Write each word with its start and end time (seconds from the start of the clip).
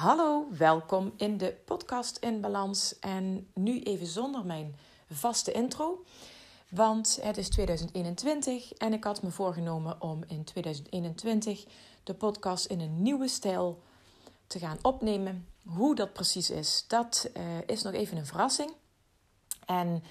Hallo, 0.00 0.46
welkom 0.50 1.12
in 1.16 1.38
de 1.38 1.56
podcast 1.64 2.16
in 2.16 2.40
balans. 2.40 2.98
En 2.98 3.50
nu 3.54 3.82
even 3.82 4.06
zonder 4.06 4.44
mijn 4.44 4.76
vaste 5.10 5.52
intro. 5.52 6.04
Want 6.68 7.18
het 7.22 7.36
is 7.36 7.48
2021 7.48 8.72
en 8.72 8.92
ik 8.92 9.04
had 9.04 9.22
me 9.22 9.30
voorgenomen 9.30 10.02
om 10.02 10.24
in 10.26 10.44
2021 10.44 11.64
de 12.04 12.14
podcast 12.14 12.66
in 12.66 12.80
een 12.80 13.02
nieuwe 13.02 13.28
stijl 13.28 13.82
te 14.46 14.58
gaan 14.58 14.78
opnemen. 14.82 15.46
Hoe 15.62 15.94
dat 15.94 16.12
precies 16.12 16.50
is, 16.50 16.84
dat 16.88 17.30
uh, 17.36 17.42
is 17.66 17.82
nog 17.82 17.92
even 17.92 18.16
een 18.16 18.26
verrassing. 18.26 18.72
En 19.66 20.02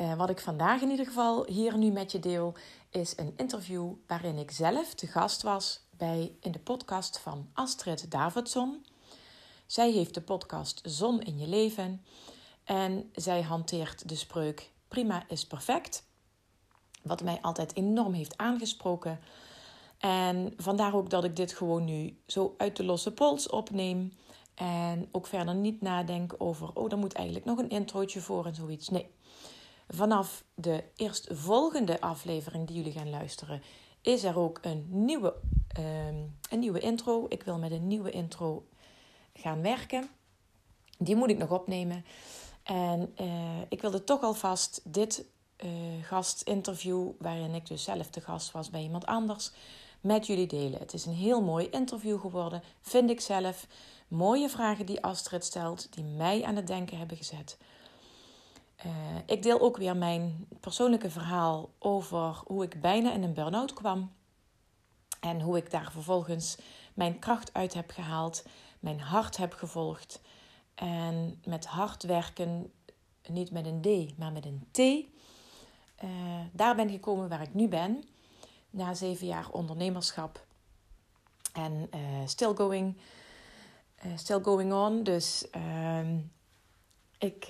uh, 0.00 0.14
wat 0.14 0.30
ik 0.30 0.40
vandaag 0.40 0.80
in 0.80 0.90
ieder 0.90 1.06
geval 1.06 1.46
hier 1.46 1.78
nu 1.78 1.90
met 1.90 2.12
je 2.12 2.18
deel, 2.18 2.54
is 2.90 3.12
een 3.16 3.32
interview 3.36 3.92
waarin 4.06 4.38
ik 4.38 4.50
zelf 4.50 4.94
te 4.94 5.06
gast 5.06 5.42
was 5.42 5.80
bij 5.96 6.36
in 6.40 6.52
de 6.52 6.58
podcast 6.58 7.18
van 7.18 7.48
Astrid 7.52 8.10
Davidson. 8.10 8.84
Zij 9.68 9.90
heeft 9.90 10.14
de 10.14 10.20
podcast 10.20 10.80
Zon 10.84 11.22
in 11.22 11.38
je 11.38 11.46
leven 11.46 12.04
en 12.64 13.10
zij 13.14 13.42
hanteert 13.42 14.08
de 14.08 14.14
spreuk 14.14 14.70
prima 14.88 15.24
is 15.28 15.46
perfect. 15.46 16.06
Wat 17.02 17.22
mij 17.22 17.38
altijd 17.40 17.76
enorm 17.76 18.12
heeft 18.12 18.36
aangesproken. 18.36 19.20
En 19.98 20.52
vandaar 20.56 20.94
ook 20.94 21.10
dat 21.10 21.24
ik 21.24 21.36
dit 21.36 21.52
gewoon 21.52 21.84
nu 21.84 22.18
zo 22.26 22.54
uit 22.56 22.76
de 22.76 22.84
losse 22.84 23.12
pols 23.12 23.48
opneem. 23.48 24.12
En 24.54 25.08
ook 25.12 25.26
verder 25.26 25.54
niet 25.54 25.80
nadenk 25.80 26.34
over, 26.38 26.70
oh, 26.74 26.88
daar 26.88 26.98
moet 26.98 27.14
eigenlijk 27.14 27.46
nog 27.46 27.58
een 27.58 27.70
introotje 27.70 28.20
voor 28.20 28.46
en 28.46 28.54
zoiets. 28.54 28.88
Nee. 28.88 29.10
Vanaf 29.88 30.44
de 30.54 30.84
eerstvolgende 30.96 32.00
aflevering 32.00 32.66
die 32.66 32.76
jullie 32.76 32.92
gaan 32.92 33.10
luisteren, 33.10 33.62
is 34.02 34.24
er 34.24 34.38
ook 34.38 34.58
een 34.62 34.86
nieuwe, 34.88 35.34
uh, 35.78 36.06
een 36.50 36.58
nieuwe 36.58 36.80
intro. 36.80 37.26
Ik 37.28 37.42
wil 37.42 37.58
met 37.58 37.70
een 37.70 37.86
nieuwe 37.86 38.10
intro 38.10 38.66
gaan 39.38 39.62
werken. 39.62 40.08
Die 40.98 41.16
moet 41.16 41.30
ik 41.30 41.38
nog 41.38 41.50
opnemen. 41.50 42.04
En 42.62 43.14
uh, 43.20 43.60
ik 43.68 43.80
wilde 43.80 44.04
toch 44.04 44.22
alvast 44.22 44.80
dit 44.84 45.24
uh, 45.64 45.70
gastinterview, 46.02 47.10
waarin 47.18 47.54
ik 47.54 47.66
dus 47.66 47.82
zelf 47.84 48.10
de 48.10 48.20
gast 48.20 48.50
was 48.50 48.70
bij 48.70 48.82
iemand 48.82 49.06
anders, 49.06 49.50
met 50.00 50.26
jullie 50.26 50.46
delen. 50.46 50.78
Het 50.78 50.92
is 50.92 51.06
een 51.06 51.14
heel 51.14 51.42
mooi 51.42 51.68
interview 51.70 52.20
geworden, 52.20 52.62
vind 52.80 53.10
ik 53.10 53.20
zelf. 53.20 53.66
Mooie 54.08 54.48
vragen 54.48 54.86
die 54.86 55.02
Astrid 55.02 55.44
stelt, 55.44 55.92
die 55.92 56.04
mij 56.04 56.44
aan 56.44 56.56
het 56.56 56.66
denken 56.66 56.98
hebben 56.98 57.16
gezet. 57.16 57.58
Uh, 58.86 58.92
ik 59.26 59.42
deel 59.42 59.60
ook 59.60 59.76
weer 59.76 59.96
mijn 59.96 60.46
persoonlijke 60.60 61.10
verhaal 61.10 61.70
over 61.78 62.40
hoe 62.44 62.64
ik 62.64 62.80
bijna 62.80 63.12
in 63.12 63.22
een 63.22 63.34
burn-out 63.34 63.72
kwam. 63.72 64.12
En 65.20 65.40
hoe 65.40 65.56
ik 65.56 65.70
daar 65.70 65.92
vervolgens 65.92 66.56
mijn 66.94 67.18
kracht 67.18 67.54
uit 67.54 67.74
heb 67.74 67.90
gehaald, 67.90 68.44
mijn 68.80 69.00
hart 69.00 69.36
heb 69.36 69.52
gevolgd. 69.52 70.20
En 70.74 71.40
met 71.44 71.66
hard 71.66 72.02
werken, 72.02 72.72
niet 73.28 73.50
met 73.50 73.66
een 73.66 73.80
D, 73.80 74.18
maar 74.18 74.32
met 74.32 74.44
een 74.44 74.66
T. 74.70 74.78
Uh, 74.78 76.10
daar 76.52 76.76
ben 76.76 76.86
ik 76.86 76.94
gekomen 76.94 77.28
waar 77.28 77.42
ik 77.42 77.54
nu 77.54 77.68
ben. 77.68 78.04
Na 78.70 78.94
zeven 78.94 79.26
jaar 79.26 79.50
ondernemerschap. 79.50 80.46
En 81.52 81.88
uh, 81.94 82.00
still, 82.26 82.54
going, 82.54 82.96
uh, 84.06 84.12
still 84.16 84.40
going 84.42 84.72
on. 84.72 85.02
Dus 85.02 85.50
ehm, 85.50 86.18
ik, 87.18 87.48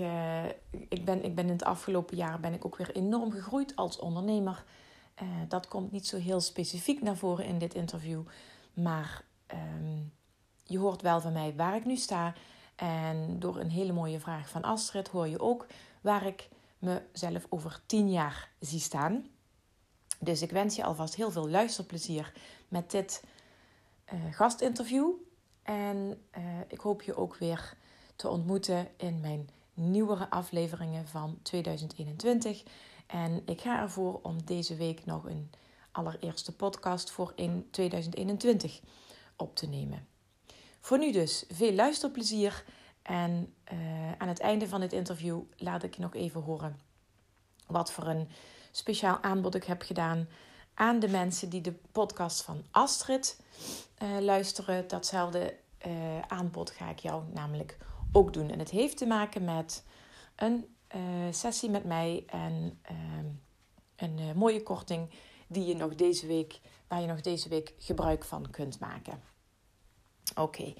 ik, 0.89 1.05
ben, 1.05 1.25
ik 1.25 1.35
ben 1.35 1.45
in 1.45 1.53
het 1.53 1.65
afgelopen 1.65 2.17
jaar 2.17 2.41
ben 2.41 2.53
ik 2.53 2.65
ook 2.65 2.77
weer 2.77 2.97
enorm 2.97 3.31
gegroeid 3.31 3.77
als 3.77 3.99
ondernemer. 3.99 4.65
dat 5.49 5.69
komt 5.69 5.93
niet 5.93 6.07
zo 6.07 6.17
heel 6.17 6.41
specifiek 6.41 7.03
naar 7.03 7.17
voren 7.17 7.45
in 7.45 7.59
dit 7.59 7.75
interview. 7.75 8.23
Maar 8.75 9.25
um, 9.55 10.13
je 10.69 10.79
hoort 10.79 11.03
wel 11.03 11.21
van 11.21 11.33
mij 11.33 11.55
waar 11.57 11.77
ik 11.77 11.85
nu 11.85 11.97
sta. 11.97 12.35
En 12.77 13.39
door 13.39 13.57
een 13.57 13.71
hele 13.71 13.93
mooie 13.93 14.21
vraag 14.21 14.49
van 14.49 14.63
Astrid 14.63 15.09
hoor 15.09 15.29
je 15.29 15.41
ook 15.41 15.67
waar 16.01 16.27
ik 16.27 16.49
mezelf 16.79 17.47
over 17.49 17.81
tien 17.87 18.11
jaar 18.11 18.51
zie 18.61 18.81
staan. 18.81 19.27
Dus 20.19 20.43
ik 20.43 20.51
wens 20.51 20.77
je 20.77 20.85
alvast 20.85 21.15
heel 21.15 21.31
veel 21.31 21.49
luisterplezier 21.49 22.33
met 22.69 22.91
dit 22.91 23.25
uh, 24.13 24.21
gastinterview. 24.31 25.11
En 25.63 26.23
uh, 26.39 26.45
ik 26.69 26.81
hoop 26.81 27.03
je 27.03 27.17
ook 27.17 27.37
weer 27.37 27.77
te 28.17 28.29
ontmoeten 28.29 28.89
in 28.97 29.21
mijn 29.21 29.49
nieuwere 29.75 30.31
afleveringen 30.31 31.09
van 31.09 31.39
2021. 31.43 32.63
En 33.07 33.43
ik 33.47 33.61
ga 33.61 33.81
ervoor 33.81 34.21
om 34.23 34.45
deze 34.45 34.77
week 34.77 35.05
nog 35.05 35.25
een 35.25 35.51
allereerste 35.93 36.57
podcast 36.57 37.11
voor 37.11 37.33
in 37.35 37.69
2021 37.71 38.81
op 39.37 39.57
te 39.57 39.67
nemen. 39.67 40.07
Voor 40.89 40.99
nu 40.99 41.13
dus 41.13 41.45
veel 41.49 41.73
luisterplezier. 41.73 42.65
En 43.03 43.55
uh, 43.73 44.13
aan 44.19 44.29
het 44.29 44.41
einde 44.41 44.69
van 44.69 44.81
dit 44.81 44.93
interview 44.93 45.41
laat 45.57 45.83
ik 45.83 45.95
je 45.95 46.03
nog 46.03 46.15
even 46.15 46.41
horen 46.41 46.81
wat 47.67 47.93
voor 47.93 48.07
een 48.07 48.29
speciaal 48.71 49.23
aanbod 49.23 49.55
ik 49.55 49.65
heb 49.65 49.83
gedaan 49.83 50.29
aan 50.75 50.99
de 50.99 51.09
mensen 51.09 51.49
die 51.49 51.61
de 51.61 51.75
podcast 51.93 52.43
van 52.43 52.65
Astrid 52.71 53.41
uh, 54.03 54.19
luisteren. 54.21 54.89
Datzelfde 54.89 55.57
uh, 55.87 56.21
aanbod 56.21 56.71
ga 56.71 56.91
ik 56.91 56.99
jou 56.99 57.23
namelijk 57.33 57.79
ook 58.13 58.33
doen. 58.33 58.51
En 58.51 58.59
het 58.59 58.71
heeft 58.71 58.97
te 58.97 59.07
maken 59.07 59.45
met 59.45 59.85
een 60.37 60.67
sessie 61.31 61.71
met 61.71 61.85
mij 61.85 62.25
en 62.27 62.81
een 63.97 64.37
mooie 64.37 64.63
korting 64.63 65.11
die 65.47 65.65
je 65.65 65.75
nog 65.75 65.95
deze 65.95 66.27
week, 66.27 66.61
waar 66.87 67.01
je 67.01 67.07
nog 67.07 67.21
deze 67.21 67.49
week 67.49 67.75
gebruik 67.79 68.25
van 68.25 68.51
kunt 68.51 68.81
maken. 68.81 69.37
Oké, 70.39 70.75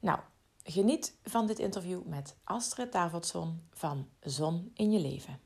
nou, 0.00 0.18
geniet 0.62 1.18
van 1.22 1.46
dit 1.46 1.58
interview 1.58 2.02
met 2.04 2.36
Astrid 2.44 2.92
Davidson 2.92 3.68
van 3.70 4.08
Zon 4.20 4.70
in 4.74 4.90
je 4.90 5.00
leven. 5.00 5.38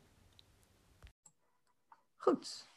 Goed. 2.17 2.69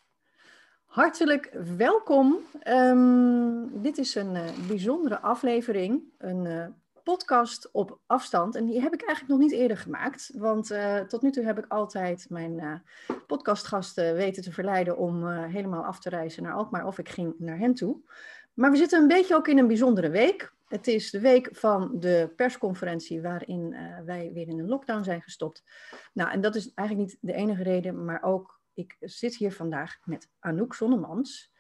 Hartelijk 0.85 1.57
welkom. 1.78 2.38
Um, 2.67 3.81
dit 3.81 3.97
is 3.97 4.16
een 4.16 4.35
uh, 4.35 4.67
bijzondere 4.67 5.19
aflevering, 5.19 6.03
een 6.17 6.45
uh, 6.45 6.66
podcast 7.03 7.69
op 7.72 8.00
afstand. 8.06 8.56
En 8.56 8.66
die 8.66 8.81
heb 8.81 8.94
ik 8.94 9.03
eigenlijk 9.03 9.39
nog 9.39 9.50
niet 9.50 9.59
eerder 9.59 9.78
gemaakt. 9.78 10.31
Want 10.35 10.72
uh, 10.72 11.00
tot 11.00 11.22
nu 11.22 11.31
toe 11.31 11.45
heb 11.45 11.57
ik 11.57 11.66
altijd 11.67 12.25
mijn 12.29 12.83
podcastgasten 13.28 14.13
weten 14.13 14.44
te 14.44 14.51
verleiden 14.51 14.97
om 14.97 15.28
helemaal 15.28 15.83
af 15.83 16.00
te 16.00 16.09
reizen 16.09 16.44
naar 16.44 16.53
Alkmaar. 16.53 16.85
Of 16.85 16.97
ik 16.97 17.09
ging 17.09 17.35
naar 17.38 17.57
hen 17.57 17.73
toe. 17.73 18.01
Maar 18.53 18.72
we 18.72 18.78
zitten 18.78 19.01
een 19.01 19.07
beetje 19.07 19.35
ook 19.35 19.47
in 19.47 19.57
een 19.57 19.67
bijzondere 19.67 20.09
week. 20.09 20.53
Het 20.73 20.88
is 20.88 21.11
de 21.11 21.19
week 21.19 21.50
van 21.51 22.00
de 22.00 22.34
persconferentie 22.35 23.22
waarin 23.22 23.73
uh, 23.73 24.00
wij 24.06 24.31
weer 24.34 24.47
in 24.47 24.59
een 24.59 24.67
lockdown 24.67 25.03
zijn 25.03 25.22
gestopt. 25.22 25.63
Nou, 26.13 26.31
en 26.31 26.41
dat 26.41 26.56
is 26.56 26.73
eigenlijk 26.73 27.09
niet 27.09 27.17
de 27.22 27.34
enige 27.34 27.63
reden, 27.63 28.06
maar 28.06 28.23
ook 28.23 28.61
ik 28.73 28.95
zit 29.00 29.35
hier 29.35 29.51
vandaag 29.51 29.97
met 30.03 30.29
Anouk 30.39 30.73
Zonnemans. 30.73 31.53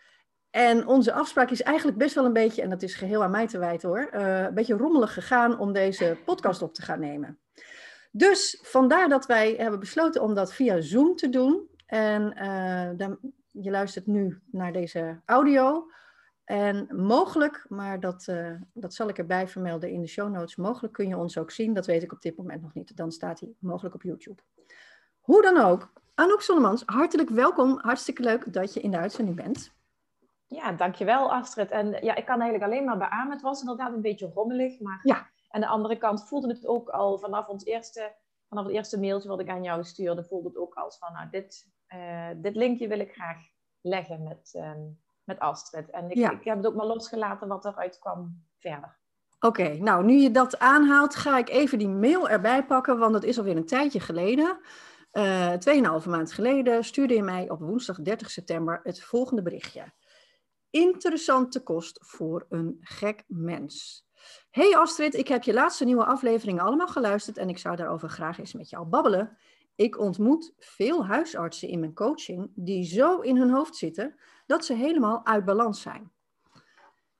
En 0.49 0.87
onze 0.87 1.13
afspraak 1.13 1.49
is 1.49 1.61
eigenlijk 1.61 1.97
best 1.97 2.15
wel 2.15 2.25
een 2.25 2.33
beetje, 2.33 2.61
en 2.61 2.69
dat 2.69 2.81
is 2.81 2.95
geheel 2.95 3.23
aan 3.23 3.31
mij 3.31 3.47
te 3.47 3.57
wijten 3.57 3.89
hoor, 3.89 4.09
uh, 4.13 4.41
een 4.41 4.53
beetje 4.53 4.77
rommelig 4.77 5.13
gegaan 5.13 5.59
om 5.59 5.73
deze 5.73 6.17
podcast 6.25 6.61
op 6.61 6.73
te 6.73 6.81
gaan 6.81 6.99
nemen. 6.99 7.39
Dus 8.11 8.59
vandaar 8.61 9.09
dat 9.09 9.25
wij 9.25 9.53
hebben 9.57 9.79
besloten 9.79 10.21
om 10.21 10.33
dat 10.33 10.53
via 10.53 10.81
Zoom 10.81 11.15
te 11.15 11.29
doen. 11.29 11.69
En 11.85 12.37
uh, 12.37 12.89
dan, 12.97 13.19
je 13.51 13.71
luistert 13.71 14.07
nu 14.07 14.41
naar 14.51 14.71
deze 14.71 15.21
audio. 15.25 15.87
En 16.43 16.87
mogelijk, 16.95 17.65
maar 17.69 17.99
dat, 17.99 18.27
uh, 18.29 18.61
dat 18.73 18.93
zal 18.93 19.09
ik 19.09 19.17
erbij 19.17 19.47
vermelden 19.47 19.89
in 19.89 20.01
de 20.01 20.07
show 20.07 20.31
notes, 20.31 20.55
mogelijk 20.55 20.93
kun 20.93 21.07
je 21.07 21.17
ons 21.17 21.37
ook 21.37 21.51
zien. 21.51 21.73
Dat 21.73 21.85
weet 21.85 22.03
ik 22.03 22.11
op 22.11 22.21
dit 22.21 22.37
moment 22.37 22.61
nog 22.61 22.73
niet. 22.73 22.97
Dan 22.97 23.11
staat 23.11 23.39
hij 23.39 23.53
mogelijk 23.59 23.95
op 23.95 24.01
YouTube. 24.01 24.41
Hoe 25.19 25.41
dan 25.41 25.57
ook, 25.57 25.91
Anouk 26.13 26.41
Zonnemans, 26.41 26.83
hartelijk 26.85 27.29
welkom. 27.29 27.79
Hartstikke 27.79 28.21
leuk 28.21 28.53
dat 28.53 28.73
je 28.73 28.81
in 28.81 28.91
de 28.91 28.97
uitzending 28.97 29.35
bent. 29.35 29.73
Ja, 30.47 30.71
dankjewel 30.71 31.33
Astrid. 31.33 31.71
En 31.71 31.87
ja, 31.87 32.15
ik 32.15 32.25
kan 32.25 32.41
eigenlijk 32.41 32.71
alleen 32.71 32.85
maar 32.85 32.97
beamen. 32.97 33.31
Het 33.31 33.41
was 33.41 33.59
inderdaad 33.59 33.93
een 33.93 34.01
beetje 34.01 34.31
rommelig, 34.33 34.79
maar 34.79 34.99
ja. 35.03 35.29
aan 35.49 35.61
de 35.61 35.67
andere 35.67 35.97
kant 35.97 36.27
voelde 36.27 36.47
het 36.47 36.67
ook 36.67 36.89
al 36.89 37.17
vanaf 37.17 37.47
ons 37.47 37.65
eerste, 37.65 38.15
vanaf 38.49 38.65
het 38.65 38.73
eerste 38.73 38.99
mailtje 38.99 39.29
wat 39.29 39.39
ik 39.39 39.49
aan 39.49 39.63
jou 39.63 39.83
stuurde, 39.83 40.23
voelde 40.23 40.47
het 40.47 40.57
ook 40.57 40.73
als 40.73 40.97
van, 40.97 41.13
nou, 41.13 41.29
dit, 41.29 41.67
uh, 41.93 42.29
dit 42.35 42.55
linkje 42.55 42.87
wil 42.87 42.99
ik 42.99 43.13
graag 43.13 43.37
leggen 43.81 44.23
met, 44.23 44.53
um, 44.55 45.02
met 45.25 45.39
Astrid. 45.39 45.89
En 45.89 46.09
ik, 46.09 46.31
ik 46.31 46.43
heb 46.43 46.57
het 46.57 46.67
ook 46.67 46.75
maar 46.75 46.85
losgelaten 46.85 47.47
wat 47.47 47.65
eruit 47.65 47.99
kwam 47.99 48.43
verder. 48.59 48.97
Oké, 49.39 49.61
okay, 49.61 49.77
nou 49.77 50.03
nu 50.05 50.13
je 50.13 50.31
dat 50.31 50.59
aanhaalt, 50.59 51.15
ga 51.15 51.37
ik 51.37 51.49
even 51.49 51.77
die 51.77 51.89
mail 51.89 52.29
erbij 52.29 52.65
pakken, 52.65 52.97
want 52.97 53.13
dat 53.13 53.23
is 53.23 53.37
alweer 53.37 53.57
een 53.57 53.65
tijdje 53.65 53.99
geleden. 53.99 54.59
Uh, 55.13 55.53
tweeënhalve 55.53 56.09
maand 56.09 56.33
geleden 56.33 56.83
stuurde 56.83 57.13
je 57.13 57.23
mij 57.23 57.49
op 57.49 57.59
woensdag 57.59 58.01
30 58.01 58.31
september 58.31 58.79
het 58.83 59.01
volgende 59.01 59.41
berichtje. 59.41 59.93
Interessante 60.69 61.63
kost 61.63 61.99
voor 62.01 62.45
een 62.49 62.77
gek 62.79 63.23
mens. 63.27 64.05
Hey 64.49 64.77
Astrid, 64.77 65.13
ik 65.13 65.27
heb 65.27 65.43
je 65.43 65.53
laatste 65.53 65.85
nieuwe 65.85 66.05
afleveringen 66.05 66.63
allemaal 66.63 66.87
geluisterd 66.87 67.37
en 67.37 67.49
ik 67.49 67.57
zou 67.57 67.75
daarover 67.75 68.09
graag 68.09 68.39
eens 68.39 68.53
met 68.53 68.69
jou 68.69 68.85
babbelen. 68.85 69.37
Ik 69.75 69.99
ontmoet 69.99 70.53
veel 70.57 71.05
huisartsen 71.05 71.67
in 71.67 71.79
mijn 71.79 71.93
coaching 71.93 72.51
die 72.55 72.83
zo 72.83 73.19
in 73.19 73.37
hun 73.37 73.49
hoofd 73.49 73.75
zitten 73.75 74.19
dat 74.45 74.65
ze 74.65 74.73
helemaal 74.73 75.25
uit 75.25 75.45
balans 75.45 75.81
zijn. 75.81 76.11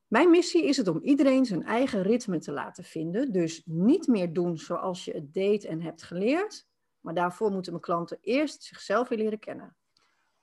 Mijn 0.08 0.30
missie 0.30 0.66
is 0.66 0.78
het 0.78 0.88
om 0.88 1.02
iedereen 1.02 1.46
zijn 1.46 1.64
eigen 1.64 2.02
ritme 2.02 2.40
te 2.40 2.52
laten 2.52 2.84
vinden. 2.84 3.32
Dus 3.32 3.62
niet 3.66 4.08
meer 4.08 4.34
doen 4.34 4.58
zoals 4.58 5.06
je 5.06 5.12
het 5.12 5.34
deed 5.34 5.66
en 5.66 5.82
hebt 5.82 6.04
geleerd. 6.04 6.68
Maar 7.00 7.14
daarvoor 7.14 7.52
moeten 7.52 7.72
mijn 7.72 7.84
klanten 7.84 8.18
eerst 8.22 8.64
zichzelf 8.64 9.08
weer 9.08 9.18
leren 9.18 9.40
kennen. 9.40 9.76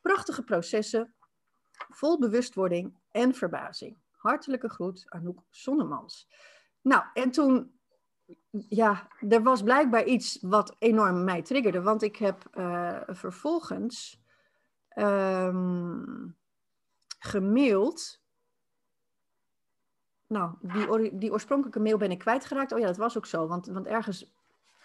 Prachtige 0.00 0.42
processen, 0.42 1.14
vol 1.88 2.18
bewustwording 2.18 2.98
en 3.10 3.34
verbazing. 3.34 3.98
Hartelijke 4.10 4.68
groet, 4.68 5.04
Anouk 5.08 5.42
Sonnemans. 5.50 6.28
Nou, 6.80 7.04
en 7.12 7.30
toen, 7.30 7.79
ja, 8.68 9.08
er 9.28 9.42
was 9.42 9.62
blijkbaar 9.62 10.04
iets 10.04 10.38
wat 10.40 10.76
enorm 10.78 11.24
mij 11.24 11.42
triggerde. 11.42 11.82
Want 11.82 12.02
ik 12.02 12.16
heb 12.16 12.48
uh, 12.54 13.00
vervolgens 13.06 14.22
um, 14.96 16.36
gemaild 17.18 18.20
nou, 20.30 20.54
die, 20.60 21.18
die 21.18 21.32
oorspronkelijke 21.32 21.80
mail 21.80 21.98
ben 21.98 22.10
ik 22.10 22.18
kwijtgeraakt. 22.18 22.72
Oh 22.72 22.78
ja, 22.78 22.86
dat 22.86 22.96
was 22.96 23.16
ook 23.16 23.26
zo, 23.26 23.46
want, 23.46 23.66
want 23.66 23.86
ergens 23.86 24.32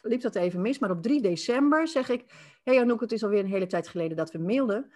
liep 0.01 0.21
dat 0.21 0.35
even 0.35 0.61
mis. 0.61 0.79
Maar 0.79 0.91
op 0.91 1.01
3 1.01 1.21
december 1.21 1.87
zeg 1.87 2.09
ik, 2.09 2.25
hé 2.63 2.73
hey 2.73 2.81
Anouk, 2.81 3.01
het 3.01 3.11
is 3.11 3.23
alweer 3.23 3.39
een 3.39 3.45
hele 3.45 3.67
tijd 3.67 3.87
geleden 3.87 4.17
dat 4.17 4.31
we 4.31 4.37
mailden. 4.37 4.91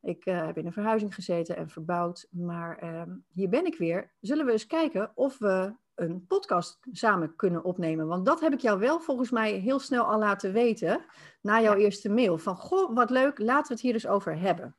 Ik 0.00 0.26
uh, 0.26 0.46
heb 0.46 0.58
in 0.58 0.66
een 0.66 0.72
verhuizing 0.72 1.14
gezeten 1.14 1.56
en 1.56 1.68
verbouwd, 1.68 2.28
maar 2.30 2.84
uh, 2.84 3.02
hier 3.32 3.48
ben 3.48 3.66
ik 3.66 3.78
weer. 3.78 4.10
Zullen 4.20 4.46
we 4.46 4.52
eens 4.52 4.66
kijken 4.66 5.12
of 5.14 5.38
we 5.38 5.74
een 5.94 6.26
podcast 6.26 6.78
samen 6.92 7.36
kunnen 7.36 7.64
opnemen? 7.64 8.06
Want 8.06 8.26
dat 8.26 8.40
heb 8.40 8.52
ik 8.52 8.60
jou 8.60 8.78
wel 8.78 9.00
volgens 9.00 9.30
mij 9.30 9.52
heel 9.52 9.78
snel 9.78 10.04
al 10.04 10.18
laten 10.18 10.52
weten 10.52 11.04
na 11.40 11.60
jouw 11.60 11.74
eerste 11.74 12.08
mail. 12.08 12.38
Van, 12.38 12.56
goh, 12.56 12.94
wat 12.94 13.10
leuk, 13.10 13.38
laten 13.38 13.66
we 13.66 13.72
het 13.72 13.82
hier 13.82 13.92
eens 13.92 14.06
over 14.06 14.38
hebben. 14.38 14.76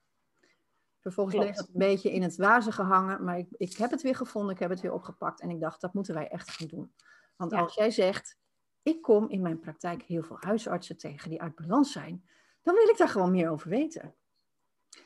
Vervolgens 1.00 1.36
bleef 1.36 1.56
het 1.56 1.68
een 1.68 1.74
beetje 1.74 2.12
in 2.12 2.21
het 2.21 2.36
wazen 2.36 2.74
gehangen, 2.74 3.24
maar 3.24 3.38
ik, 3.38 3.48
ik 3.51 3.77
heb 3.77 3.92
het 3.92 4.01
weer 4.01 4.15
gevonden, 4.15 4.54
ik 4.54 4.60
heb 4.60 4.69
het 4.69 4.81
weer 4.81 4.94
opgepakt 4.94 5.42
en 5.42 5.50
ik 5.50 5.60
dacht, 5.60 5.81
dat 5.81 5.94
moeten 5.94 6.13
wij 6.13 6.27
echt 6.27 6.50
gaan 6.50 6.68
doen. 6.68 6.94
Want 7.36 7.54
als 7.54 7.75
jij 7.75 7.92
zegt, 7.92 8.38
ik 8.83 9.01
kom 9.01 9.30
in 9.30 9.42
mijn 9.42 9.59
praktijk 9.59 10.01
heel 10.01 10.24
veel 10.24 10.38
huisartsen 10.39 10.98
tegen 10.98 11.30
die 11.30 11.42
uit 11.42 11.56
balans 11.56 11.92
zijn, 11.92 12.25
dan 12.62 12.75
wil 12.75 12.89
ik 12.89 12.98
daar 12.98 13.09
gewoon 13.09 13.31
meer 13.31 13.50
over 13.50 13.69
weten. 13.69 14.16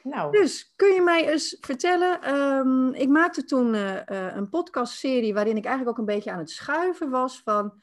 Nou. 0.03 0.31
Dus 0.31 0.73
kun 0.75 0.93
je 0.93 1.01
mij 1.01 1.29
eens 1.29 1.57
vertellen, 1.59 2.21
ehm, 2.21 2.93
ik 2.93 3.09
maakte 3.09 3.43
toen 3.43 3.73
uh, 3.73 3.93
uh, 3.93 4.35
een 4.35 4.49
podcastserie 4.49 5.33
waarin 5.33 5.57
ik 5.57 5.65
eigenlijk 5.65 5.99
ook 5.99 6.07
een 6.07 6.15
beetje 6.15 6.31
aan 6.31 6.39
het 6.39 6.49
schuiven 6.49 7.09
was 7.09 7.41
van, 7.41 7.81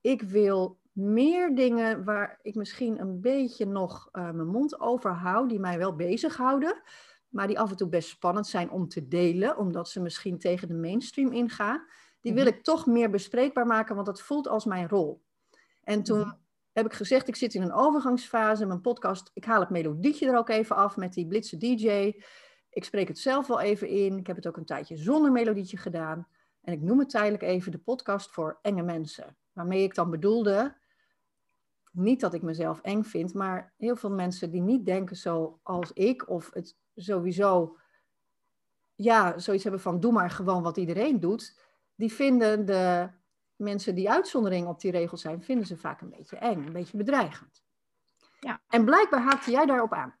ik 0.00 0.22
wil 0.22 0.78
meer 0.92 1.54
dingen 1.54 2.04
waar 2.04 2.38
ik 2.42 2.54
misschien 2.54 3.00
een 3.00 3.20
beetje 3.20 3.66
nog 3.66 4.08
uh, 4.12 4.30
mijn 4.30 4.48
mond 4.48 4.80
over 4.80 5.10
hou, 5.10 5.48
die 5.48 5.60
mij 5.60 5.78
wel 5.78 5.96
bezighouden 5.96 6.82
maar 7.34 7.46
die 7.46 7.58
af 7.58 7.70
en 7.70 7.76
toe 7.76 7.88
best 7.88 8.08
spannend 8.08 8.46
zijn 8.46 8.70
om 8.70 8.88
te 8.88 9.08
delen, 9.08 9.56
omdat 9.56 9.88
ze 9.88 10.00
misschien 10.00 10.38
tegen 10.38 10.68
de 10.68 10.74
mainstream 10.74 11.32
ingaan. 11.32 11.86
Die 12.20 12.34
wil 12.34 12.44
mhm. 12.44 12.54
ik 12.54 12.62
toch 12.62 12.86
meer 12.86 13.10
bespreekbaar 13.10 13.66
maken, 13.66 13.94
want 13.94 14.06
dat 14.06 14.22
voelt 14.22 14.48
als 14.48 14.64
mijn 14.64 14.88
rol. 14.88 15.22
En 15.84 16.02
toen 16.02 16.18
mhm. 16.18 16.36
Heb 16.74 16.86
ik 16.86 16.92
gezegd, 16.92 17.28
ik 17.28 17.36
zit 17.36 17.54
in 17.54 17.62
een 17.62 17.72
overgangsfase, 17.72 18.66
mijn 18.66 18.80
podcast, 18.80 19.30
ik 19.34 19.44
haal 19.44 19.60
het 19.60 19.70
melodietje 19.70 20.28
er 20.28 20.36
ook 20.36 20.48
even 20.48 20.76
af 20.76 20.96
met 20.96 21.12
die 21.12 21.26
blitse 21.26 21.56
DJ. 21.56 22.12
Ik 22.70 22.84
spreek 22.84 23.08
het 23.08 23.18
zelf 23.18 23.46
wel 23.46 23.60
even 23.60 23.88
in. 23.88 24.18
Ik 24.18 24.26
heb 24.26 24.36
het 24.36 24.46
ook 24.46 24.56
een 24.56 24.64
tijdje 24.64 24.96
zonder 24.96 25.32
melodietje 25.32 25.76
gedaan. 25.76 26.28
En 26.60 26.72
ik 26.72 26.80
noem 26.80 26.98
het 26.98 27.10
tijdelijk 27.10 27.42
even 27.42 27.72
de 27.72 27.78
podcast 27.78 28.30
voor 28.30 28.58
enge 28.62 28.82
mensen. 28.82 29.36
Waarmee 29.52 29.82
ik 29.82 29.94
dan 29.94 30.10
bedoelde, 30.10 30.76
niet 31.92 32.20
dat 32.20 32.34
ik 32.34 32.42
mezelf 32.42 32.80
eng 32.80 33.02
vind, 33.02 33.34
maar 33.34 33.72
heel 33.76 33.96
veel 33.96 34.10
mensen 34.10 34.50
die 34.50 34.62
niet 34.62 34.86
denken 34.86 35.16
zoals 35.16 35.92
ik, 35.92 36.28
of 36.28 36.50
het 36.52 36.76
sowieso 36.94 37.76
ja, 38.94 39.38
zoiets 39.38 39.62
hebben 39.62 39.80
van 39.80 40.00
doe 40.00 40.12
maar 40.12 40.30
gewoon 40.30 40.62
wat 40.62 40.76
iedereen 40.76 41.20
doet, 41.20 41.60
die 41.94 42.12
vinden 42.12 42.66
de 42.66 43.10
mensen 43.56 43.94
die 43.94 44.10
uitzondering 44.10 44.66
op 44.66 44.80
die 44.80 44.90
regels 44.90 45.20
zijn, 45.20 45.42
vinden 45.42 45.66
ze 45.66 45.76
vaak 45.76 46.00
een 46.00 46.10
beetje 46.10 46.36
eng, 46.36 46.66
een 46.66 46.72
beetje 46.72 46.96
bedreigend. 46.96 47.64
Ja. 48.40 48.60
En 48.68 48.84
blijkbaar 48.84 49.20
haakte 49.20 49.50
jij 49.50 49.66
daarop 49.66 49.92
aan. 49.92 50.14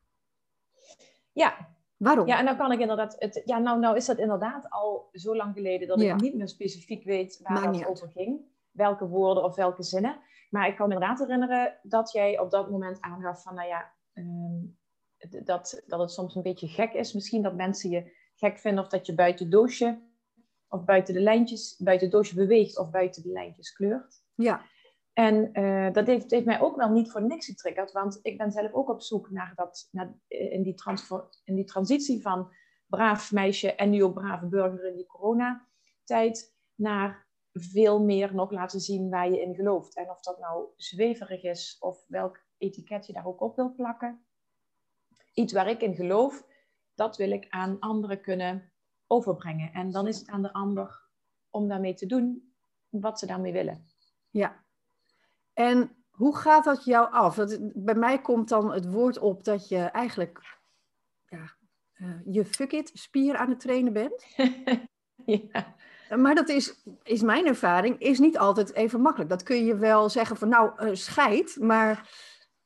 Ja. 1.32 1.72
Waarom? 1.96 2.26
Ja, 2.26 2.38
en 2.38 2.44
dan 2.44 2.56
kan 2.56 2.72
ik 2.72 2.80
inderdaad, 2.80 3.16
het, 3.18 3.42
ja, 3.44 3.58
nou, 3.58 3.78
nou 3.80 3.96
is 3.96 4.06
dat 4.06 4.18
inderdaad 4.18 4.70
al 4.70 5.08
zo 5.12 5.36
lang 5.36 5.54
geleden 5.54 5.88
dat 5.88 6.00
ik 6.00 6.20
niet 6.20 6.34
meer 6.34 6.48
specifiek 6.48 7.04
weet 7.04 7.40
waar 7.42 7.72
het 7.72 7.86
over 7.86 8.08
ging. 8.08 8.40
Welke 8.70 9.08
woorden 9.08 9.44
of 9.44 9.54
welke 9.54 9.82
zinnen. 9.82 10.20
Maar 10.50 10.68
ik 10.68 10.76
kan 10.76 10.88
me 10.88 10.94
inderdaad 10.94 11.18
herinneren 11.18 11.78
dat 11.82 12.12
jij 12.12 12.38
op 12.38 12.50
dat 12.50 12.70
moment 12.70 13.00
aangaf 13.00 13.42
van, 13.42 13.54
nou 13.54 13.68
ja, 13.68 13.92
ehm, 14.12 15.44
dat, 15.44 15.82
dat 15.86 16.00
het 16.00 16.10
soms 16.10 16.34
een 16.34 16.42
beetje 16.42 16.68
gek 16.68 16.92
is. 16.92 17.12
Misschien 17.12 17.42
dat 17.42 17.54
mensen 17.54 17.90
je 17.90 18.12
gek 18.34 18.58
vinden 18.58 18.84
of 18.84 18.90
dat 18.90 19.06
je 19.06 19.14
buiten 19.14 19.50
doosje 19.50 19.98
of 20.74 20.84
buiten 20.84 21.14
de 21.14 21.20
lijntjes, 21.20 21.76
buiten 21.78 22.06
het 22.06 22.16
doosje 22.16 22.34
beweegt 22.34 22.78
of 22.78 22.90
buiten 22.90 23.22
de 23.22 23.28
lijntjes 23.28 23.72
kleurt. 23.72 24.22
Ja. 24.34 24.62
En 25.12 25.50
uh, 25.60 25.92
dat 25.92 26.06
heeft, 26.06 26.30
heeft, 26.30 26.44
mij 26.44 26.60
ook 26.60 26.76
wel 26.76 26.90
niet 26.90 27.10
voor 27.10 27.22
niks 27.22 27.46
getriggerd, 27.46 27.92
want 27.92 28.18
ik 28.22 28.38
ben 28.38 28.52
zelf 28.52 28.72
ook 28.72 28.88
op 28.88 29.02
zoek 29.02 29.30
naar 29.30 29.52
dat, 29.54 29.88
naar, 29.90 30.14
in, 30.28 30.62
die 30.62 30.74
in 31.44 31.54
die 31.54 31.64
transitie 31.64 32.22
van 32.22 32.52
braaf 32.86 33.32
meisje 33.32 33.74
en 33.74 33.90
nu 33.90 34.04
ook 34.04 34.14
brave 34.14 34.46
burger 34.46 34.88
in 34.88 34.96
die 34.96 35.06
coronatijd, 35.06 36.54
naar 36.74 37.26
veel 37.52 38.02
meer 38.02 38.34
nog 38.34 38.50
laten 38.50 38.80
zien 38.80 39.10
waar 39.10 39.30
je 39.30 39.40
in 39.40 39.54
gelooft. 39.54 39.96
En 39.96 40.10
of 40.10 40.20
dat 40.20 40.38
nou 40.38 40.66
zweverig 40.76 41.42
is 41.42 41.76
of 41.80 42.04
welk 42.08 42.40
etiket 42.58 43.06
je 43.06 43.12
daar 43.12 43.26
ook 43.26 43.40
op 43.40 43.56
wilt 43.56 43.76
plakken 43.76 44.24
iets 45.34 45.52
waar 45.52 45.68
ik 45.68 45.80
in 45.80 45.94
geloof, 45.94 46.46
dat 46.94 47.16
wil 47.16 47.30
ik 47.30 47.46
aan 47.48 47.78
anderen 47.80 48.20
kunnen 48.20 48.72
overbrengen. 49.06 49.72
En 49.72 49.90
dan 49.90 50.06
is 50.06 50.18
het 50.18 50.28
aan 50.28 50.42
de 50.42 50.52
ander 50.52 51.02
om 51.50 51.68
daarmee 51.68 51.94
te 51.94 52.06
doen 52.06 52.54
wat 52.88 53.18
ze 53.18 53.26
daarmee 53.26 53.52
willen. 53.52 53.86
Ja. 54.30 54.64
En 55.52 56.04
hoe 56.10 56.36
gaat 56.36 56.64
dat 56.64 56.84
jou 56.84 57.12
af? 57.12 57.38
bij 57.74 57.94
mij 57.94 58.20
komt 58.20 58.48
dan 58.48 58.72
het 58.72 58.90
woord 58.90 59.18
op 59.18 59.44
dat 59.44 59.68
je 59.68 59.78
eigenlijk 59.78 60.58
ja, 61.28 61.54
uh, 61.94 62.20
je 62.24 62.44
fuck 62.44 62.72
it 62.72 62.90
spier 62.94 63.36
aan 63.36 63.48
het 63.48 63.60
trainen 63.60 63.92
bent. 63.92 64.26
ja. 65.52 65.74
Maar 66.16 66.34
dat 66.34 66.48
is, 66.48 66.84
is 67.02 67.22
mijn 67.22 67.46
ervaring, 67.46 67.98
is 67.98 68.18
niet 68.18 68.38
altijd 68.38 68.74
even 68.74 69.00
makkelijk. 69.00 69.30
Dat 69.30 69.42
kun 69.42 69.64
je 69.64 69.76
wel 69.76 70.08
zeggen 70.08 70.36
van 70.36 70.48
nou, 70.48 70.86
uh, 70.86 70.94
scheid, 70.94 71.56
maar 71.60 72.10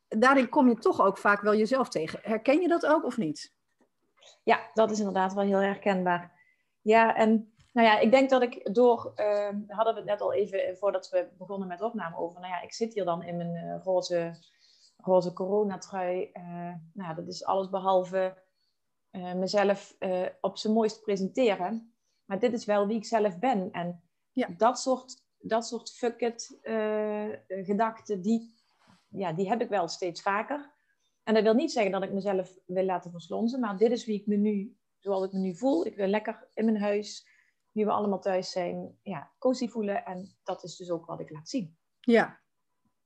daarin 0.07 0.49
kom 0.49 0.67
je 0.67 0.75
toch 0.75 1.01
ook 1.01 1.17
vaak 1.17 1.41
wel 1.41 1.55
jezelf 1.55 1.89
tegen. 1.89 2.19
Herken 2.21 2.61
je 2.61 2.67
dat 2.67 2.85
ook 2.85 3.03
of 3.03 3.17
niet? 3.17 3.53
Ja, 4.43 4.69
dat 4.73 4.91
is 4.91 4.97
inderdaad 4.97 5.33
wel 5.33 5.43
heel 5.43 5.59
herkenbaar. 5.59 6.31
Ja, 6.81 7.15
en 7.15 7.53
nou 7.73 7.87
ja, 7.87 7.99
ik 7.99 8.11
denk 8.11 8.29
dat 8.29 8.41
ik 8.41 8.73
door, 8.73 9.13
uh, 9.15 9.49
hadden 9.67 9.93
we 9.93 9.99
het 9.99 10.09
net 10.09 10.21
al 10.21 10.33
even 10.33 10.77
voordat 10.77 11.09
we 11.09 11.29
begonnen 11.37 11.67
met 11.67 11.81
opname 11.81 12.17
over, 12.17 12.39
nou 12.39 12.53
ja, 12.53 12.61
ik 12.61 12.73
zit 12.73 12.93
hier 12.93 13.05
dan 13.05 13.23
in 13.23 13.37
mijn 13.37 13.55
uh, 13.55 13.83
roze, 13.83 14.35
roze 14.97 15.33
coronatrui. 15.33 16.29
Uh, 16.33 16.73
nou 16.93 17.15
dat 17.15 17.27
is 17.27 17.45
alles 17.45 17.69
behalve 17.69 18.47
mezelf 19.35 19.95
op 20.41 20.57
zijn 20.57 20.73
mooist 20.73 21.01
presenteren. 21.01 21.93
Maar 22.25 22.39
dit 22.39 22.53
is 22.53 22.65
wel 22.65 22.87
wie 22.87 22.97
ik 22.97 23.05
zelf 23.05 23.39
ben. 23.39 23.71
En 23.71 24.03
ja. 24.31 24.47
dat 24.57 24.79
soort, 24.79 25.23
dat 25.37 25.67
soort 25.67 25.91
fuck 25.91 26.21
it 26.21 26.59
gedachten, 27.47 28.21
die 28.21 28.59
ja, 29.09 29.33
die 29.33 29.49
heb 29.49 29.61
ik 29.61 29.69
wel 29.69 29.87
steeds 29.87 30.21
vaker. 30.21 30.73
En 31.29 31.35
dat 31.35 31.43
wil 31.43 31.53
niet 31.53 31.71
zeggen 31.71 31.91
dat 31.91 32.03
ik 32.03 32.11
mezelf 32.11 32.57
wil 32.65 32.83
laten 32.83 33.11
verslonzen, 33.11 33.59
maar 33.59 33.77
dit 33.77 33.91
is 33.91 34.05
wie 34.05 34.19
ik 34.19 34.27
me 34.27 34.35
nu, 34.35 34.77
zoals 34.99 35.25
ik 35.25 35.31
me 35.31 35.39
nu 35.39 35.55
voel. 35.55 35.85
Ik 35.85 35.95
wil 35.95 36.07
lekker 36.07 36.47
in 36.53 36.65
mijn 36.65 36.81
huis, 36.81 37.27
nu 37.71 37.85
we 37.85 37.91
allemaal 37.91 38.19
thuis 38.19 38.51
zijn, 38.51 38.99
ja, 39.01 39.31
cozy 39.39 39.67
voelen. 39.67 40.05
En 40.05 40.35
dat 40.43 40.63
is 40.63 40.75
dus 40.75 40.89
ook 40.89 41.05
wat 41.05 41.19
ik 41.19 41.29
laat 41.29 41.49
zien. 41.49 41.77
Ja. 41.99 42.39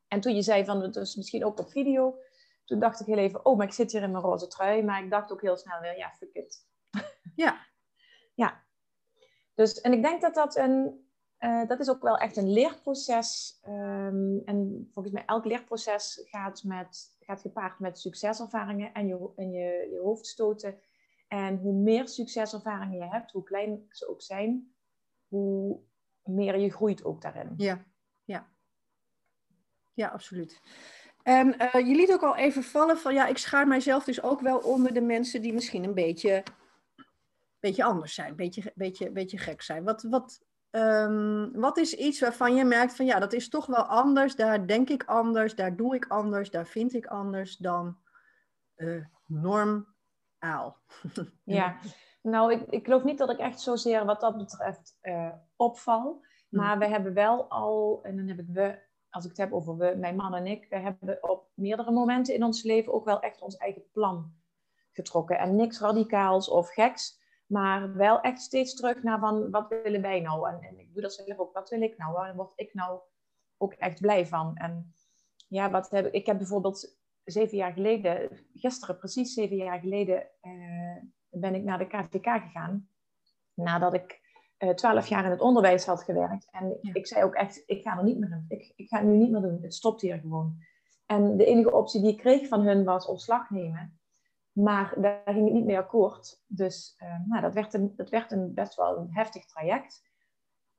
En 0.08 0.20
toen 0.20 0.36
je 0.36 0.42
zei 0.42 0.66
van, 0.66 0.82
het 0.82 0.96
is 0.96 1.16
misschien 1.16 1.46
ook 1.46 1.60
op 1.60 1.70
video, 1.70 2.20
toen 2.66 2.80
dacht 2.80 3.00
ik 3.00 3.06
heel 3.06 3.18
even, 3.18 3.46
oh, 3.46 3.58
maar 3.58 3.68
ik 3.68 3.74
zit 3.74 3.92
hier 3.92 4.04
in 4.04 4.12
mijn 4.12 4.24
roze 4.24 4.48
trui. 4.48 4.84
Maar 4.84 5.04
ik 5.04 5.10
dacht 5.10 5.32
ook 5.32 5.42
heel 5.42 5.58
snel 5.58 5.80
weer, 5.80 5.98
ja, 5.98 6.14
fuck 6.18 6.34
it. 6.34 6.68
Ja. 7.36 7.68
ja. 8.44 8.64
Dus, 9.54 9.82
en 9.82 9.94
ik 9.94 10.02
denk 10.02 10.22
dat 10.22 10.34
dat 10.34 10.56
een, 10.56 11.03
uh, 11.44 11.68
dat 11.68 11.80
is 11.80 11.90
ook 11.90 12.02
wel 12.02 12.18
echt 12.18 12.38
een 12.38 12.52
leerproces. 12.54 13.60
Um, 13.68 14.42
en 14.46 14.90
volgens 14.94 15.14
mij 15.14 15.26
elk 15.26 15.46
leerproces 15.46 16.22
gaat, 16.26 16.64
met, 16.64 17.16
gaat 17.20 17.42
gepaard 17.42 17.80
met 17.80 18.00
succeservaringen 18.00 18.94
en 18.94 19.08
je, 19.08 19.30
en 19.36 19.52
je, 19.52 19.88
je 19.92 20.00
hoofdstoten. 20.04 20.80
En 21.28 21.58
hoe 21.58 21.74
meer 21.74 22.08
succeservaringen 22.08 22.98
je 22.98 23.12
hebt, 23.12 23.32
hoe 23.32 23.44
klein 23.44 23.86
ze 23.90 24.10
ook 24.10 24.22
zijn, 24.22 24.74
hoe 25.28 25.80
meer 26.24 26.58
je 26.58 26.72
groeit 26.72 27.04
ook 27.04 27.22
daarin. 27.22 27.54
Ja, 27.58 27.84
ja. 28.24 28.48
Ja, 29.94 30.08
absoluut. 30.08 30.62
En 31.24 31.48
uh, 31.48 31.88
je 31.88 31.96
liet 31.96 32.12
ook 32.12 32.24
al 32.24 32.36
even 32.36 32.64
vallen 32.64 32.98
van, 32.98 33.14
ja, 33.14 33.28
ik 33.28 33.38
schaar 33.38 33.68
mijzelf 33.68 34.04
dus 34.04 34.22
ook 34.22 34.42
wel 34.42 34.58
onder 34.58 34.94
de 34.94 35.02
mensen 35.02 35.42
die 35.42 35.54
misschien 35.54 35.84
een 35.84 35.94
beetje, 35.94 36.44
beetje 37.60 37.84
anders 37.84 38.14
zijn, 38.14 38.30
een 38.30 38.36
beetje, 38.36 38.72
beetje, 38.76 39.12
beetje 39.12 39.38
gek 39.38 39.62
zijn. 39.62 39.84
Wat, 39.84 40.04
wat, 40.04 40.42
Um, 40.76 41.52
wat 41.60 41.78
is 41.78 41.96
iets 41.96 42.20
waarvan 42.20 42.56
je 42.56 42.64
merkt 42.64 42.96
van 42.96 43.06
ja, 43.06 43.20
dat 43.20 43.34
is 43.34 43.50
toch 43.50 43.66
wel 43.66 43.84
anders, 43.84 44.36
daar 44.36 44.68
denk 44.68 44.90
ik 44.90 45.04
anders, 45.04 45.56
daar 45.56 45.76
doe 45.76 45.96
ik 45.96 46.06
anders, 46.08 46.52
daar 46.52 46.68
vind 46.68 46.94
ik 46.94 47.06
anders 47.06 47.58
dan 47.58 47.98
uh, 48.76 49.06
normaal? 49.26 50.78
ja, 51.44 51.78
Nou, 52.22 52.52
ik, 52.52 52.62
ik 52.70 52.86
geloof 52.86 53.04
niet 53.04 53.18
dat 53.18 53.30
ik 53.30 53.38
echt 53.38 53.60
zozeer 53.60 54.06
wat 54.06 54.22
dat 54.22 54.38
betreft 54.38 54.98
uh, 55.02 55.34
opval. 55.56 56.26
Hm. 56.50 56.58
Maar 56.58 56.80
we 56.80 56.88
hebben 56.88 57.14
wel 57.14 57.50
al, 57.50 58.00
en 58.04 58.16
dan 58.16 58.28
heb 58.28 58.40
ik 58.40 58.48
we, 58.48 58.80
als 59.10 59.24
ik 59.24 59.30
het 59.30 59.40
heb 59.40 59.54
over 59.54 59.78
we, 59.78 59.96
mijn 59.98 60.16
man 60.16 60.36
en 60.36 60.48
ik, 60.48 60.66
we 60.70 60.80
hebben 60.80 61.18
op 61.30 61.50
meerdere 61.54 61.92
momenten 61.92 62.34
in 62.34 62.44
ons 62.44 62.64
leven 62.64 62.94
ook 62.94 63.06
wel 63.06 63.20
echt 63.20 63.42
ons 63.42 63.58
eigen 63.58 63.84
plan 63.92 64.34
getrokken. 64.92 65.38
En 65.38 65.56
niks 65.56 65.80
radicaals 65.80 66.50
of 66.50 66.70
geks, 66.70 67.22
maar 67.54 67.96
wel 67.96 68.22
echt 68.22 68.42
steeds 68.42 68.76
terug 68.76 69.04
naar 69.04 69.20
van 69.20 69.52
wat 69.52 69.68
willen 69.68 70.02
wij 70.02 70.20
nou? 70.20 70.50
En, 70.50 70.62
en 70.62 70.80
ik 70.80 70.94
doe 70.94 71.02
dat 71.02 71.14
zelf 71.14 71.38
ook, 71.38 71.54
wat 71.54 71.70
wil 71.70 71.82
ik 71.82 71.98
nou? 71.98 72.14
Waar 72.14 72.36
word 72.36 72.52
ik 72.56 72.74
nou 72.74 73.00
ook 73.58 73.74
echt 73.74 74.02
blij 74.02 74.28
van? 74.28 74.56
En 74.56 74.94
ja, 75.48 75.72
wat 75.72 75.90
heb 75.90 76.06
ik, 76.06 76.14
ik 76.14 76.26
heb 76.26 76.38
bijvoorbeeld 76.38 76.98
zeven 77.24 77.58
jaar 77.58 77.74
geleden, 77.74 78.30
gisteren 78.54 78.98
precies 78.98 79.34
zeven 79.34 79.56
jaar 79.56 79.80
geleden, 79.80 80.28
uh, 80.42 80.98
ben 81.30 81.56
ik 81.56 81.64
naar 81.64 81.78
de 81.78 81.88
KVK 81.88 82.26
gegaan. 82.26 82.88
Nadat 83.54 83.94
ik 83.94 84.22
eh, 84.58 84.70
twaalf 84.70 85.08
jaar 85.08 85.26
in 85.26 85.32
het 85.32 85.42
onderwijs 85.42 85.86
had 85.86 86.04
gewerkt. 86.04 86.48
En 86.52 86.78
ik 86.82 87.08
zei 87.08 87.24
ook 87.24 87.34
echt, 87.34 87.64
ik 87.66 87.82
ga 87.82 87.98
er 87.98 88.04
niet 88.04 88.20
meer 88.20 88.32
in. 88.32 88.46
Ik, 88.48 88.74
ik 88.76 88.88
ga 88.88 88.98
het 88.98 89.08
nu 89.08 89.18
niet 89.18 89.32
meer 89.32 89.42
doen. 89.42 89.60
Het 89.62 89.74
stopt 89.74 90.02
hier 90.02 90.20
gewoon. 90.20 90.58
En 91.06 91.38
de 91.38 91.46
enige 91.46 91.74
optie 91.74 92.02
die 92.02 92.12
ik 92.12 92.18
kreeg 92.18 92.48
van 92.48 92.62
hun 92.62 92.84
was 92.84 93.06
ontslag 93.06 93.50
nemen. 93.50 94.00
Maar 94.54 95.02
daar 95.02 95.22
ging 95.26 95.48
ik 95.48 95.54
niet 95.54 95.66
mee 95.66 95.78
akkoord. 95.78 96.42
Dus 96.48 96.96
uh, 97.04 97.26
nou, 97.26 97.42
dat, 97.42 97.54
werd 97.54 97.74
een, 97.74 97.94
dat 97.96 98.10
werd 98.10 98.32
een 98.32 98.54
best 98.54 98.76
wel 98.76 98.98
een 98.98 99.14
heftig 99.14 99.46
traject. 99.46 100.02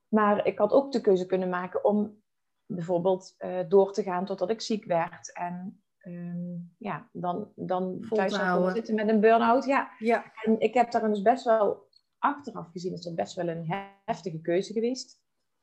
Maar 0.08 0.46
ik 0.46 0.58
had 0.58 0.72
ook 0.72 0.92
de 0.92 1.00
keuze 1.00 1.26
kunnen 1.26 1.48
maken 1.48 1.84
om 1.84 2.22
bijvoorbeeld 2.66 3.34
uh, 3.38 3.58
door 3.68 3.92
te 3.92 4.02
gaan 4.02 4.24
totdat 4.24 4.50
ik 4.50 4.60
ziek 4.60 4.84
werd. 4.84 5.32
En 5.32 5.84
um, 6.06 6.74
ja, 6.78 7.08
dan, 7.12 7.52
dan 7.54 8.06
thuis 8.08 8.34
zou 8.34 8.70
zitten 8.70 8.94
met 8.94 9.08
een 9.08 9.20
burn-out. 9.20 9.64
Ja. 9.64 9.90
ja. 9.98 10.32
En 10.42 10.60
ik 10.60 10.74
heb 10.74 10.90
daar 10.90 11.08
dus 11.08 11.22
best 11.22 11.44
wel, 11.44 11.88
achteraf 12.18 12.70
gezien 12.70 12.92
is 12.92 13.02
dat 13.02 13.14
best 13.14 13.34
wel 13.34 13.48
een 13.48 13.72
heftige 14.04 14.40
keuze 14.40 14.72
geweest. 14.72 15.22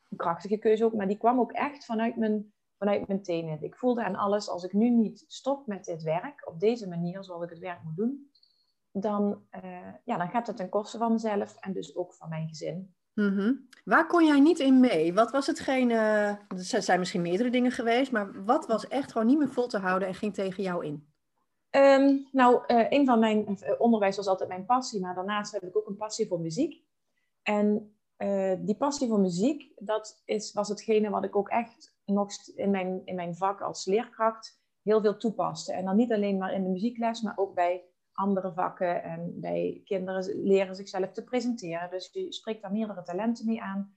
Een 0.10 0.18
krachtige 0.18 0.58
keuze 0.58 0.86
ook, 0.86 0.94
maar 0.94 1.08
die 1.08 1.18
kwam 1.18 1.40
ook 1.40 1.52
echt 1.52 1.86
vanuit 1.86 2.16
mijn, 2.16 2.54
vanuit 2.82 3.08
mijn 3.08 3.24
tenen. 3.24 3.64
Ik 3.64 3.76
voelde 3.76 4.04
aan 4.04 4.16
alles, 4.16 4.50
als 4.50 4.64
ik 4.64 4.74
nu 4.74 4.90
niet 4.90 5.24
stop 5.28 5.68
met 5.68 5.86
dit 5.86 6.04
werk, 6.04 6.48
op 6.48 6.60
deze 6.60 6.88
manier 6.88 7.24
zoals 7.24 7.44
ik 7.44 7.50
het 7.50 7.60
werk 7.60 7.84
moet 7.84 7.96
doen, 7.96 8.32
dan, 8.92 9.44
uh, 9.64 9.94
ja, 10.04 10.18
dan 10.18 10.30
gaat 10.30 10.48
het 10.48 10.58
ten 10.58 10.70
koste 10.70 10.98
van 10.98 11.12
mezelf 11.12 11.56
en 11.60 11.74
dus 11.74 11.96
ook 11.96 12.14
van 12.14 12.30
mijn 12.30 12.48
gezin. 12.48 12.96
Mhm. 13.14 13.54
Waar 13.86 14.08
kon 14.08 14.26
jij 14.26 14.40
niet 14.40 14.60
in 14.60 14.80
mee? 14.80 15.14
Wat 15.14 15.32
was 15.32 15.48
hetgene, 15.48 15.96
er 16.48 16.84
zijn 16.84 17.00
misschien 17.00 17.22
meerdere 17.22 17.50
dingen 17.50 17.72
geweest, 17.72 18.12
maar 18.12 18.44
wat 18.44 18.68
was 18.68 18.88
echt 18.88 19.12
gewoon 19.12 19.28
niet 19.28 19.38
meer 19.38 19.52
vol 19.52 19.68
te 19.68 19.78
houden 19.78 20.08
en 20.08 20.16
ging 20.16 20.34
tegen 20.34 20.64
jou 20.64 20.86
in? 20.86 21.10
Ehm, 21.70 22.18
nou, 22.32 22.64
uh, 22.68 22.86
een 22.90 23.06
van 23.06 23.20
mijn 23.20 23.46
uh, 23.50 23.72
onderwijs 23.78 24.16
was 24.16 24.28
altijd 24.28 24.50
mijn 24.50 24.66
passie, 24.66 25.02
maar 25.02 25.16
daarnaast 25.16 25.52
heb 25.52 25.64
ik 25.64 25.78
ook 25.78 25.88
een 25.88 25.98
passie 25.98 26.28
voor 26.28 26.40
muziek. 26.40 26.84
En 27.44 27.96
die 28.60 28.76
passie 28.78 29.08
voor 29.08 29.20
muziek, 29.20 29.72
dat 29.76 30.22
is, 30.26 30.54
was 30.54 30.70
hetgene 30.70 31.10
wat 31.10 31.24
ik 31.24 31.36
ook 31.36 31.50
echt 31.50 31.96
nog 32.14 32.32
in 32.56 32.72
mijn, 32.72 33.02
in 33.06 33.16
mijn 33.16 33.36
vak 33.36 33.62
als 33.62 33.86
leerkracht 33.86 34.60
heel 34.82 35.02
veel 35.02 35.18
toepaste. 35.18 35.74
En 35.74 35.86
dan 35.86 35.96
niet 35.96 36.14
alleen 36.14 36.38
maar 36.38 36.54
in 36.54 36.64
de 36.64 36.70
muziekles, 36.70 37.22
maar 37.22 37.38
ook 37.38 37.56
bij 37.56 37.84
andere 38.12 38.54
vakken. 38.54 39.04
En 39.04 39.40
bij 39.40 39.82
kinderen 39.86 40.44
leren 40.44 40.76
zichzelf 40.76 41.12
te 41.12 41.24
presenteren. 41.24 41.90
Dus 41.90 42.10
je 42.12 42.34
spreekt 42.34 42.62
daar 42.62 42.72
meerdere 42.72 43.04
talenten 43.04 43.46
mee 43.46 43.62
aan. 43.62 43.96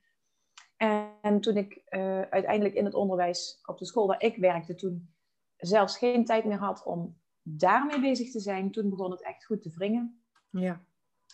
En, 1.21 1.41
toen 1.41 1.57
ik 1.57 1.83
uh, 1.89 2.21
uiteindelijk 2.21 2.75
in 2.75 2.85
het 2.85 2.95
onderwijs 2.95 3.61
op 3.67 3.79
de 3.79 3.85
school 3.85 4.07
waar 4.07 4.23
ik 4.23 4.37
werkte, 4.37 4.75
toen 4.75 5.15
zelfs 5.57 5.99
geen 5.99 6.25
tijd 6.25 6.45
meer 6.45 6.59
had 6.59 6.85
om 6.85 7.21
daarmee 7.43 8.01
bezig 8.01 8.31
te 8.31 8.41
zijn, 8.41 8.71
toen 8.71 8.91
begon 8.91 9.11
het 9.11 9.23
echt 9.23 9.45
goed 9.45 9.63
te 9.63 9.71
wringen. 9.71 10.25
Ja. 10.51 10.85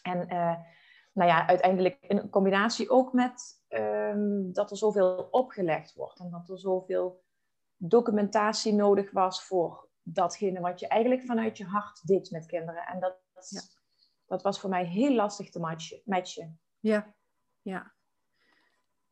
En 0.03 0.33
uh, 0.33 0.57
nou 1.13 1.31
ja, 1.31 1.47
uiteindelijk 1.47 1.99
in 2.01 2.31
combinatie 2.31 2.91
ook 2.91 3.13
met 3.13 3.63
um, 3.69 4.53
dat 4.53 4.71
er 4.71 4.77
zoveel 4.77 5.29
opgelegd 5.31 5.95
wordt 5.95 6.19
en 6.19 6.31
dat 6.31 6.49
er 6.49 6.59
zoveel 6.59 7.23
documentatie 7.77 8.73
nodig 8.73 9.11
was 9.11 9.45
voor 9.45 9.89
datgene 10.03 10.61
wat 10.61 10.81
je 10.81 10.89
eigenlijk 10.89 11.23
vanuit 11.23 11.59
je 11.59 11.65
hart 11.65 12.07
deed 12.07 12.31
met 12.31 12.47
kinderen. 12.47 12.87
En 12.87 13.01
dat, 13.01 13.17
ja. 13.49 13.61
dat 14.27 14.43
was 14.43 14.61
voor 14.61 14.71
mij 14.71 14.85
heel 14.85 15.15
lastig 15.15 15.51
te 15.51 16.01
matchen. 16.05 16.61
Ja, 16.79 17.15
ja. 17.63 17.93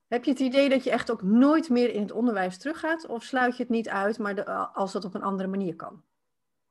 Heb 0.06 0.24
je 0.24 0.30
het 0.30 0.40
idee 0.40 0.68
dat 0.68 0.84
je 0.84 0.90
echt 0.90 1.10
ook 1.10 1.22
nooit 1.22 1.68
meer 1.68 1.90
in 1.90 2.02
het 2.02 2.12
onderwijs 2.12 2.58
teruggaat? 2.58 3.06
Of 3.06 3.22
sluit 3.22 3.56
je 3.56 3.62
het 3.62 3.72
niet 3.72 3.88
uit, 3.88 4.18
maar 4.18 4.34
de, 4.34 4.44
als 4.54 4.92
dat 4.92 5.04
op 5.04 5.14
een 5.14 5.22
andere 5.22 5.48
manier 5.48 5.76
kan? 5.76 6.04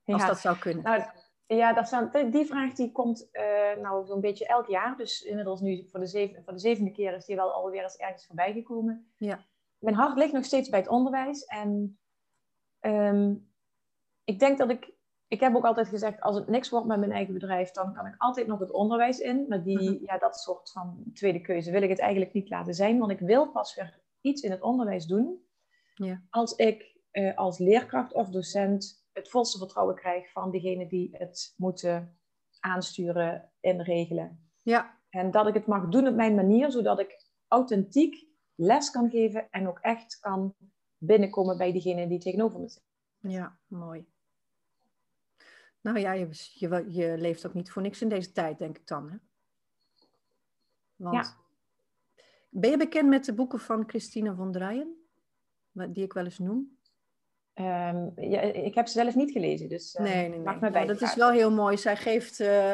Als 0.05 0.25
dat 0.25 0.39
zou 0.39 0.57
kunnen. 0.57 0.84
Nou, 0.84 1.03
ja, 1.48 1.74
dat 1.74 1.88
zou, 1.88 2.30
die 2.32 2.46
vraag 2.46 2.74
die 2.74 2.92
komt 2.92 3.30
uh, 3.32 3.82
nou 3.82 4.06
zo'n 4.06 4.22
beetje 4.22 4.48
elk 4.48 4.68
jaar. 4.68 4.98
Dus 4.98 5.22
inmiddels 5.22 5.62
nu 5.62 5.88
voor 5.89 6.00
de, 6.00 6.08
zeven, 6.08 6.44
voor 6.44 6.54
de 6.54 6.60
zevende 6.60 6.92
keer 6.92 7.16
is 7.16 7.25
die 7.25 7.36
wel 7.36 7.51
alweer 7.51 7.84
eens 7.84 7.98
ergens 7.98 8.25
voorbij 8.25 8.54
gekomen. 8.54 9.12
Ja. 9.18 9.46
Mijn 9.80 9.96
hart 9.96 10.18
ligt 10.18 10.34
nog 10.34 10.46
steeds 10.46 10.70
bij 10.70 10.80
het 10.80 10.88
onderwijs. 10.88 11.46
En 11.46 12.00
um, 12.82 13.51
ik 14.24 14.39
denk 14.39 14.58
dat 14.58 14.70
ik, 14.70 14.92
ik 15.27 15.39
heb 15.39 15.56
ook 15.56 15.66
altijd 15.66 15.88
gezegd, 15.88 16.22
als 16.22 16.36
het 16.36 16.48
niks 16.48 16.70
wordt 16.70 16.88
met 16.88 17.00
mijn 17.00 17.12
eigen 17.12 17.34
bedrijf, 17.34 17.72
dan 17.72 17.94
kan 17.94 18.06
ik 18.06 18.16
altijd 18.18 18.48
nog 18.48 18.60
het 18.60 18.72
onderwijs 18.72 19.20
in. 19.20 19.46
Maar 19.48 19.63
die, 19.63 19.92
mhm. 19.92 20.06
ja, 20.06 20.18
dat 20.18 20.39
soort 20.39 20.72
van 20.72 21.04
tweede 21.13 21.42
keuze 21.42 21.72
wil 21.72 21.82
ik 21.82 21.89
het 21.89 22.00
eigenlijk 22.00 22.34
niet 22.34 22.50
laten 22.50 22.74
zijn, 22.74 23.00
want 23.00 23.12
ik 23.12 23.20
wil 23.20 23.51
pas 23.51 23.75
weer 23.75 24.00
iets 24.22 24.42
in 24.42 24.51
het 24.51 24.62
onderwijs 24.62 25.06
doen 25.06 25.46
ja. 25.94 26.22
als 26.30 26.56
ik 26.56 26.96
uh, 27.12 27.38
als 27.38 27.58
leerkracht 27.58 28.13
of 28.13 28.30
docent 28.30 29.07
het 29.17 29.29
volste 29.29 29.57
vertrouwen 29.57 29.95
krijg 29.95 30.31
van 30.31 30.51
degene 30.51 30.88
die 30.88 31.09
het 31.12 31.53
moeten 31.57 32.17
aansturen 32.59 33.51
en 33.59 33.83
regelen. 33.83 34.50
Ja. 34.62 35.00
En 35.09 35.31
dat 35.31 35.47
ik 35.47 35.53
het 35.53 35.67
mag 35.67 35.88
doen 35.88 36.07
op 36.07 36.15
mijn 36.15 36.36
manier, 36.36 36.71
zodat 36.71 37.00
ik 37.00 37.25
authentiek 37.47 38.25
les 38.55 38.91
kan 38.91 39.09
geven 39.09 39.50
en 39.51 39.67
ook 39.67 39.79
echt 39.79 40.19
kan 40.19 40.53
binnenkomen 40.97 41.57
bij 41.57 41.71
diegene 41.71 42.07
die 42.07 42.19
tegenover 42.19 42.59
me 42.59 42.69
zit. 42.69 42.83
Ja, 43.19 43.57
mooi. 43.67 44.05
Nou 45.81 46.00
ja, 46.00 46.12
je, 46.12 46.27
je, 46.53 46.86
je, 46.88 47.17
leeft 47.17 47.47
ook 47.47 47.53
niet 47.53 47.71
voor 47.71 47.81
niks 47.81 48.01
in 48.01 48.09
deze 48.09 48.31
tijd, 48.31 48.57
denk 48.57 48.77
ik 48.77 48.88
dan. 48.88 49.09
Hè? 49.09 49.17
Want, 50.95 51.15
ja. 51.15 51.36
Ben 52.50 52.69
je 52.69 52.77
bekend 52.77 53.09
met 53.09 53.25
de 53.25 53.33
boeken 53.33 53.59
van 53.59 53.83
Christina 53.88 54.36
van 54.36 54.51
Drijen? 54.51 55.07
Die 55.71 56.03
ik 56.03 56.13
wel 56.13 56.24
eens 56.24 56.39
noem. 56.39 56.76
Um, 57.60 58.12
ja, 58.16 58.42
ik 58.42 58.76
heb 58.76 58.88
ze 58.88 59.00
zelf 59.00 59.16
niet 59.16 59.32
gelezen, 59.32 59.70
dus 59.70 59.96
uh, 59.96 60.06
nee, 60.06 60.30
nee, 60.30 60.40
nee. 60.40 60.70
Nou, 60.70 60.86
dat 60.86 61.02
is 61.02 61.16
wel 61.16 61.32
heel 61.32 61.52
mooi. 61.52 61.78
Zij 61.78 61.96
geeft 61.96 62.40
uh, 62.40 62.74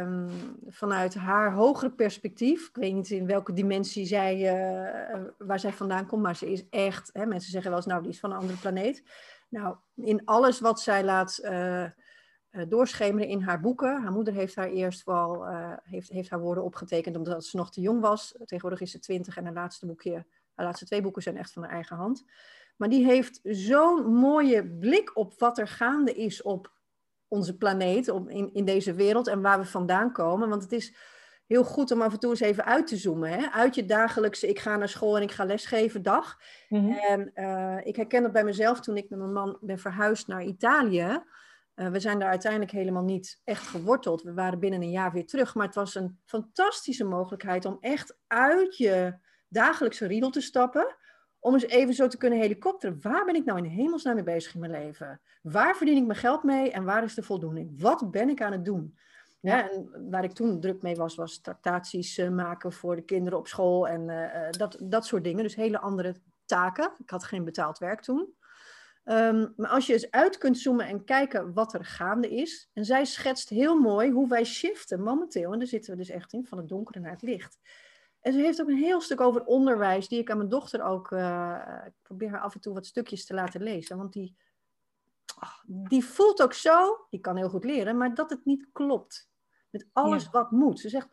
um, 0.00 0.28
vanuit 0.66 1.14
haar 1.14 1.52
hogere 1.52 1.90
perspectief, 1.90 2.68
ik 2.68 2.76
weet 2.76 2.94
niet 2.94 3.10
in 3.10 3.26
welke 3.26 3.52
dimensie 3.52 4.06
zij, 4.06 4.36
uh, 4.36 5.20
waar 5.38 5.60
zij 5.60 5.72
vandaan 5.72 6.06
komt, 6.06 6.22
maar 6.22 6.36
ze 6.36 6.52
is 6.52 6.68
echt, 6.68 7.10
hè, 7.12 7.26
mensen 7.26 7.50
zeggen 7.50 7.70
wel 7.70 7.78
eens, 7.78 7.88
nou, 7.88 8.02
die 8.02 8.12
is 8.12 8.20
van 8.20 8.30
een 8.30 8.38
andere 8.38 8.58
planeet. 8.58 9.02
Nou, 9.48 9.76
in 9.94 10.24
alles 10.24 10.60
wat 10.60 10.80
zij 10.80 11.04
laat 11.04 11.50
doorschemeren 12.68 13.28
in 13.28 13.40
haar 13.40 13.60
boeken. 13.60 14.02
Haar 14.02 14.12
moeder 14.12 14.34
heeft 14.34 14.54
haar 14.54 14.68
eerst 14.68 15.04
wel 15.04 15.46
heeft, 15.82 16.08
heeft 16.08 16.30
haar 16.30 16.40
woorden 16.40 16.64
opgetekend 16.64 17.16
omdat 17.16 17.44
ze 17.44 17.56
nog 17.56 17.70
te 17.70 17.80
jong 17.80 18.00
was. 18.00 18.34
Tegenwoordig 18.38 18.80
is 18.80 18.90
ze 18.90 18.98
twintig 18.98 19.36
en 19.36 19.44
haar 19.44 19.52
laatste 19.52 19.86
boekje, 19.86 20.24
haar 20.54 20.66
laatste 20.66 20.86
twee 20.86 21.02
boeken 21.02 21.22
zijn 21.22 21.36
echt 21.36 21.52
van 21.52 21.62
haar 21.62 21.72
eigen 21.72 21.96
hand. 21.96 22.24
Maar 22.76 22.88
die 22.88 23.04
heeft 23.04 23.40
zo'n 23.42 24.14
mooie 24.14 24.68
blik 24.68 25.16
op 25.16 25.38
wat 25.38 25.58
er 25.58 25.68
gaande 25.68 26.14
is 26.14 26.42
op 26.42 26.72
onze 27.28 27.56
planeet, 27.56 28.08
op, 28.08 28.28
in, 28.28 28.50
in 28.54 28.64
deze 28.64 28.94
wereld 28.94 29.26
en 29.26 29.42
waar 29.42 29.58
we 29.58 29.64
vandaan 29.64 30.12
komen. 30.12 30.48
Want 30.48 30.62
het 30.62 30.72
is 30.72 30.94
heel 31.46 31.64
goed 31.64 31.90
om 31.90 32.02
af 32.02 32.12
en 32.12 32.18
toe 32.18 32.30
eens 32.30 32.40
even 32.40 32.64
uit 32.64 32.86
te 32.86 32.96
zoomen. 32.96 33.30
Hè? 33.30 33.50
Uit 33.50 33.74
je 33.74 33.84
dagelijkse, 33.84 34.48
ik 34.48 34.58
ga 34.58 34.76
naar 34.76 34.88
school 34.88 35.16
en 35.16 35.22
ik 35.22 35.30
ga 35.30 35.44
lesgeven 35.44 36.02
dag. 36.02 36.38
Mm 36.68 36.92
En 36.92 37.30
uh, 37.34 37.78
ik 37.82 37.96
herken 37.96 38.22
dat 38.22 38.32
bij 38.32 38.44
mezelf 38.44 38.80
toen 38.80 38.96
ik 38.96 39.10
met 39.10 39.18
mijn 39.18 39.32
man 39.32 39.58
ben 39.60 39.78
verhuisd 39.78 40.26
naar 40.26 40.44
Italië. 40.44 41.22
Uh, 41.74 41.88
we 41.88 42.00
zijn 42.00 42.18
daar 42.18 42.28
uiteindelijk 42.28 42.72
helemaal 42.72 43.04
niet 43.04 43.40
echt 43.44 43.66
geworteld. 43.66 44.22
We 44.22 44.32
waren 44.32 44.58
binnen 44.58 44.82
een 44.82 44.90
jaar 44.90 45.12
weer 45.12 45.26
terug. 45.26 45.54
Maar 45.54 45.66
het 45.66 45.74
was 45.74 45.94
een 45.94 46.18
fantastische 46.24 47.04
mogelijkheid 47.04 47.64
om 47.64 47.76
echt 47.80 48.18
uit 48.26 48.76
je 48.76 49.14
dagelijkse 49.48 50.06
riedel 50.06 50.30
te 50.30 50.40
stappen. 50.40 50.96
Om 51.42 51.54
eens 51.54 51.66
even 51.66 51.94
zo 51.94 52.08
te 52.08 52.16
kunnen 52.16 52.38
helikopteren. 52.38 52.98
Waar 53.00 53.24
ben 53.24 53.34
ik 53.34 53.44
nou 53.44 53.58
in 53.58 53.64
hemelsnaam 53.64 54.14
mee 54.14 54.24
bezig 54.24 54.54
in 54.54 54.60
mijn 54.60 54.72
leven? 54.72 55.20
Waar 55.42 55.76
verdien 55.76 55.96
ik 55.96 56.06
mijn 56.06 56.18
geld 56.18 56.42
mee 56.42 56.70
en 56.70 56.84
waar 56.84 57.04
is 57.04 57.14
de 57.14 57.22
voldoening? 57.22 57.80
Wat 57.80 58.10
ben 58.10 58.28
ik 58.28 58.42
aan 58.42 58.52
het 58.52 58.64
doen? 58.64 58.98
Ja, 59.40 59.70
en 59.70 60.10
waar 60.10 60.24
ik 60.24 60.32
toen 60.32 60.60
druk 60.60 60.82
mee 60.82 60.96
was, 60.96 61.14
was 61.14 61.40
tractaties 61.40 62.18
uh, 62.18 62.28
maken 62.28 62.72
voor 62.72 62.96
de 62.96 63.02
kinderen 63.02 63.38
op 63.38 63.46
school 63.46 63.88
en 63.88 64.08
uh, 64.08 64.50
dat, 64.50 64.76
dat 64.80 65.06
soort 65.06 65.24
dingen. 65.24 65.42
Dus 65.42 65.54
hele 65.54 65.78
andere 65.78 66.14
taken. 66.44 66.92
Ik 66.98 67.10
had 67.10 67.24
geen 67.24 67.44
betaald 67.44 67.78
werk 67.78 68.00
toen. 68.00 68.34
Um, 69.04 69.52
maar 69.56 69.70
als 69.70 69.86
je 69.86 69.92
eens 69.92 70.10
uit 70.10 70.38
kunt 70.38 70.58
zoomen 70.58 70.86
en 70.86 71.04
kijken 71.04 71.52
wat 71.52 71.74
er 71.74 71.84
gaande 71.84 72.30
is. 72.30 72.70
En 72.72 72.84
zij 72.84 73.04
schetst 73.04 73.48
heel 73.48 73.78
mooi 73.78 74.10
hoe 74.10 74.28
wij 74.28 74.44
shiften 74.44 75.02
momenteel. 75.02 75.52
En 75.52 75.58
daar 75.58 75.68
zitten 75.68 75.92
we 75.92 75.98
dus 75.98 76.10
echt 76.10 76.32
in, 76.32 76.46
van 76.46 76.58
het 76.58 76.68
donkere 76.68 77.00
naar 77.00 77.12
het 77.12 77.22
licht. 77.22 77.58
En 78.22 78.32
ze 78.32 78.38
heeft 78.38 78.60
ook 78.60 78.68
een 78.68 78.76
heel 78.76 79.00
stuk 79.00 79.20
over 79.20 79.44
onderwijs, 79.44 80.08
die 80.08 80.18
ik 80.18 80.30
aan 80.30 80.36
mijn 80.36 80.48
dochter 80.48 80.82
ook. 80.82 81.10
Uh, 81.10 81.82
ik 81.86 81.92
probeer 82.02 82.30
haar 82.30 82.40
af 82.40 82.54
en 82.54 82.60
toe 82.60 82.74
wat 82.74 82.86
stukjes 82.86 83.26
te 83.26 83.34
laten 83.34 83.62
lezen. 83.62 83.96
Want 83.96 84.12
die, 84.12 84.36
oh, 85.40 85.54
die 85.88 86.04
voelt 86.04 86.42
ook 86.42 86.52
zo, 86.52 87.06
die 87.10 87.20
kan 87.20 87.36
heel 87.36 87.48
goed 87.48 87.64
leren, 87.64 87.96
maar 87.96 88.14
dat 88.14 88.30
het 88.30 88.44
niet 88.44 88.66
klopt. 88.72 89.30
Met 89.70 89.88
alles 89.92 90.30
wat 90.30 90.50
moet. 90.50 90.80
Ze 90.80 90.88
zegt, 90.88 91.08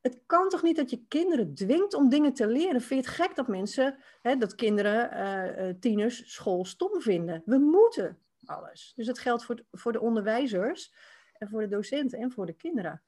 het 0.00 0.22
kan 0.26 0.48
toch 0.48 0.62
niet 0.62 0.76
dat 0.76 0.90
je 0.90 1.04
kinderen 1.08 1.54
dwingt 1.54 1.94
om 1.94 2.08
dingen 2.08 2.32
te 2.32 2.46
leren? 2.46 2.80
Vind 2.80 3.04
je 3.04 3.10
het 3.10 3.20
gek 3.20 3.36
dat 3.36 3.48
mensen, 3.48 3.98
hè, 4.22 4.36
dat 4.36 4.54
kinderen, 4.54 5.12
uh, 5.12 5.68
uh, 5.68 5.74
tieners, 5.80 6.32
school 6.32 6.64
stom 6.64 7.00
vinden? 7.00 7.42
We 7.44 7.58
moeten 7.58 8.18
alles. 8.44 8.92
Dus 8.96 9.06
dat 9.06 9.18
geldt 9.18 9.44
voor, 9.44 9.64
voor 9.72 9.92
de 9.92 10.00
onderwijzers 10.00 10.94
en 11.32 11.48
voor 11.48 11.60
de 11.60 11.68
docenten 11.68 12.18
en 12.18 12.32
voor 12.32 12.46
de 12.46 12.52
kinderen. 12.52 13.02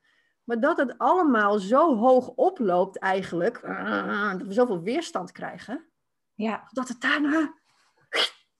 Maar 0.44 0.60
dat 0.60 0.76
het 0.76 0.98
allemaal 0.98 1.58
zo 1.58 1.96
hoog 1.96 2.28
oploopt 2.28 2.98
eigenlijk, 2.98 3.60
dat 4.38 4.46
we 4.46 4.52
zoveel 4.52 4.80
weerstand 4.80 5.32
krijgen, 5.32 5.86
ja. 6.34 6.68
dat 6.70 6.88
het 6.88 7.00
daarna 7.00 7.54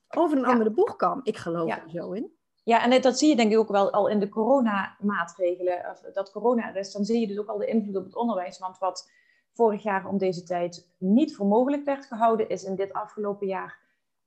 over 0.08 0.38
een 0.38 0.44
andere 0.44 0.70
boeg 0.70 0.96
kan. 0.96 1.20
Ik 1.22 1.36
geloof 1.36 1.70
er 1.70 1.90
zo 1.90 2.12
in. 2.12 2.36
Ja, 2.64 2.82
en 2.84 3.00
dat 3.00 3.18
zie 3.18 3.28
je 3.28 3.36
denk 3.36 3.52
ik 3.52 3.58
ook 3.58 3.70
wel 3.70 3.90
al 3.90 4.08
in 4.08 4.20
de 4.20 4.28
coronamaatregelen. 4.28 5.96
Dat 6.12 6.30
corona 6.30 6.68
er 6.68 6.76
is, 6.76 6.92
dan 6.92 7.04
zie 7.04 7.20
je 7.20 7.26
dus 7.26 7.38
ook 7.38 7.48
al 7.48 7.58
de 7.58 7.66
invloed 7.66 7.96
op 7.96 8.04
het 8.04 8.16
onderwijs. 8.16 8.58
Want 8.58 8.78
wat 8.78 9.10
vorig 9.52 9.82
jaar 9.82 10.06
om 10.06 10.18
deze 10.18 10.42
tijd 10.42 10.92
niet 10.98 11.36
voor 11.36 11.46
mogelijk 11.46 11.84
werd 11.84 12.06
gehouden, 12.06 12.48
is 12.48 12.64
in 12.64 12.74
dit 12.74 12.92
afgelopen 12.92 13.46
jaar 13.46 13.78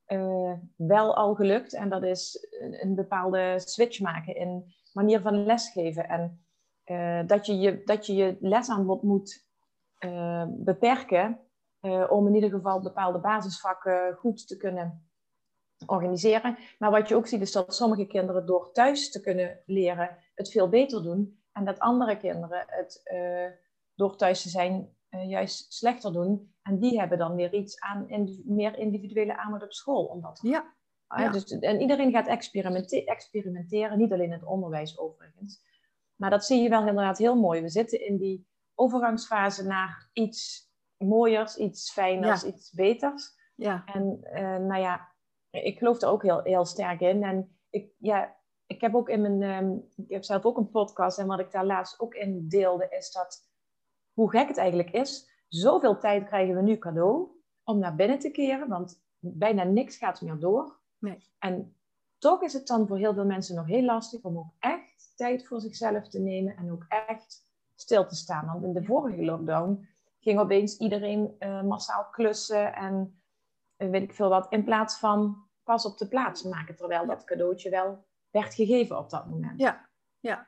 uh, 0.08 0.52
wel 0.76 1.16
al 1.16 1.34
gelukt. 1.34 1.74
En 1.74 1.88
dat 1.88 2.02
is 2.02 2.46
een, 2.80 2.94
bepaalde 2.94 3.60
switch 3.64 4.00
maken 4.00 4.36
in 4.36 4.74
manier 4.92 5.20
van 5.20 5.44
lesgeven. 5.44 6.08
En 6.08 6.45
uh, 6.86 7.20
dat, 7.26 7.46
je 7.46 7.58
je, 7.58 7.82
dat 7.84 8.06
je 8.06 8.14
je 8.14 8.36
lesaanbod 8.40 9.02
moet 9.02 9.44
uh, 10.00 10.44
beperken 10.48 11.40
om 12.08 12.26
in 12.26 12.34
ieder 12.34 12.50
geval 12.50 12.80
bepaalde 12.80 13.18
basisvakken 13.18 14.14
goed 14.14 14.48
te 14.48 14.56
kunnen 14.56 15.08
organiseren. 15.86 16.58
Maar 16.78 16.90
wat 16.90 17.08
je 17.08 17.14
ook 17.14 17.26
ziet 17.26 17.40
is 17.40 17.52
dat 17.52 17.74
sommige 17.74 18.06
kinderen 18.06 18.46
door 18.46 18.72
thuis 18.72 19.10
te 19.10 19.20
kunnen 19.20 19.62
leren 19.66 20.16
het 20.34 20.50
veel 20.50 20.68
beter 20.68 21.02
doen. 21.02 21.42
En 21.52 21.64
dat 21.64 21.78
andere 21.78 22.16
kinderen 22.16 22.64
het 22.66 23.02
door 23.94 24.16
thuis 24.16 24.42
te 24.42 24.48
zijn 24.48 24.96
juist 25.08 25.72
slechter 25.72 26.12
doen. 26.12 26.54
En 26.62 26.78
die 26.78 26.98
hebben 26.98 27.18
dan 27.18 27.34
weer 27.34 27.54
iets 27.54 27.80
aan 27.80 28.08
in, 28.08 28.42
meer 28.46 28.78
individuele 28.78 29.36
aandacht 29.36 29.62
op 29.62 29.72
school. 29.72 30.04
Omdat, 30.04 30.38
ja. 30.42 30.74
Uh, 31.08 31.24
ja. 31.24 31.30
Dus, 31.30 31.44
en 31.44 31.80
iedereen 31.80 32.10
gaat 32.10 32.26
experimente 32.26 33.04
experimenteren, 33.04 33.98
niet 33.98 34.12
alleen 34.12 34.32
het 34.32 34.44
onderwijs 34.44 34.98
overigens. 34.98 35.62
Maar 36.16 36.30
dat 36.30 36.44
zie 36.44 36.62
je 36.62 36.68
wel 36.68 36.86
inderdaad 36.86 37.18
heel 37.18 37.36
mooi. 37.36 37.60
We 37.60 37.68
zitten 37.68 38.06
in 38.06 38.16
die 38.16 38.46
overgangsfase 38.74 39.64
naar 39.64 40.10
iets 40.12 40.70
mooiers, 40.96 41.56
iets 41.56 41.92
fijners, 41.92 42.42
ja. 42.42 42.48
iets 42.48 42.72
beters. 42.72 43.34
Ja. 43.54 43.84
En 43.84 44.20
nou 44.66 44.80
ja, 44.80 45.14
ik 45.50 45.78
geloof 45.78 46.02
er 46.02 46.08
ook 46.08 46.22
heel, 46.22 46.42
heel 46.42 46.64
sterk 46.64 47.00
in. 47.00 47.22
En 47.22 47.58
ik, 47.70 47.92
ja, 47.98 48.36
ik 48.66 48.80
heb 48.80 48.94
ook 48.94 49.08
in 49.08 49.20
mijn, 49.20 49.64
um, 49.64 49.88
ik 49.96 50.10
heb 50.10 50.24
zelf 50.24 50.44
ook 50.44 50.56
een 50.56 50.70
podcast 50.70 51.18
en 51.18 51.26
wat 51.26 51.38
ik 51.38 51.50
daar 51.50 51.66
laatst 51.66 52.00
ook 52.00 52.14
in 52.14 52.48
deelde, 52.48 52.86
is 52.90 53.10
dat 53.10 53.48
hoe 54.12 54.30
gek 54.30 54.48
het 54.48 54.56
eigenlijk 54.56 54.90
is. 54.90 55.30
Zoveel 55.48 55.98
tijd 55.98 56.26
krijgen 56.26 56.54
we 56.54 56.62
nu 56.62 56.78
cadeau 56.78 57.28
om 57.64 57.78
naar 57.78 57.94
binnen 57.94 58.18
te 58.18 58.30
keren, 58.30 58.68
want 58.68 59.04
bijna 59.18 59.62
niks 59.62 59.96
gaat 59.96 60.20
meer 60.20 60.38
door. 60.38 60.80
Nee. 60.98 61.30
En 61.38 61.75
toch 62.18 62.42
is 62.42 62.52
het 62.52 62.66
dan 62.66 62.86
voor 62.86 62.98
heel 62.98 63.14
veel 63.14 63.24
mensen 63.24 63.54
nog 63.54 63.66
heel 63.66 63.84
lastig 63.84 64.22
om 64.22 64.38
ook 64.38 64.52
echt 64.58 65.12
tijd 65.16 65.46
voor 65.46 65.60
zichzelf 65.60 66.08
te 66.08 66.18
nemen 66.18 66.56
en 66.56 66.72
ook 66.72 66.84
echt 66.88 67.44
stil 67.74 68.06
te 68.06 68.14
staan. 68.14 68.46
Want 68.46 68.64
in 68.64 68.72
de 68.72 68.84
vorige 68.84 69.24
lockdown 69.24 69.88
ging 70.20 70.38
opeens 70.38 70.78
iedereen 70.78 71.36
uh, 71.38 71.62
massaal 71.62 72.08
klussen 72.10 72.74
en 72.74 73.20
uh, 73.78 73.90
weet 73.90 74.02
ik 74.02 74.14
veel 74.14 74.28
wat, 74.28 74.46
in 74.52 74.64
plaats 74.64 74.98
van 74.98 75.44
pas 75.64 75.84
op 75.84 75.98
de 75.98 76.08
plaats 76.08 76.42
maken, 76.42 76.76
terwijl 76.76 77.06
dat 77.06 77.24
cadeautje 77.24 77.70
wel 77.70 78.04
werd 78.30 78.54
gegeven 78.54 78.98
op 78.98 79.10
dat 79.10 79.26
moment. 79.26 79.60
Ja, 79.60 79.88
ja. 80.20 80.46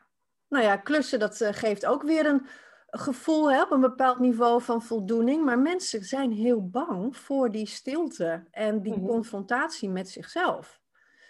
Nou 0.48 0.64
ja, 0.64 0.76
klussen, 0.76 1.18
dat 1.18 1.40
uh, 1.40 1.48
geeft 1.52 1.86
ook 1.86 2.02
weer 2.02 2.26
een 2.26 2.46
gevoel 2.86 3.50
hè, 3.50 3.62
op 3.62 3.70
een 3.70 3.80
bepaald 3.80 4.18
niveau 4.18 4.62
van 4.62 4.82
voldoening. 4.82 5.44
Maar 5.44 5.58
mensen 5.58 6.04
zijn 6.04 6.32
heel 6.32 6.68
bang 6.68 7.16
voor 7.16 7.50
die 7.50 7.66
stilte 7.66 8.46
en 8.50 8.82
die 8.82 8.92
mm 8.92 8.98
-hmm. 8.98 9.08
confrontatie 9.08 9.90
met 9.90 10.08
zichzelf. 10.08 10.80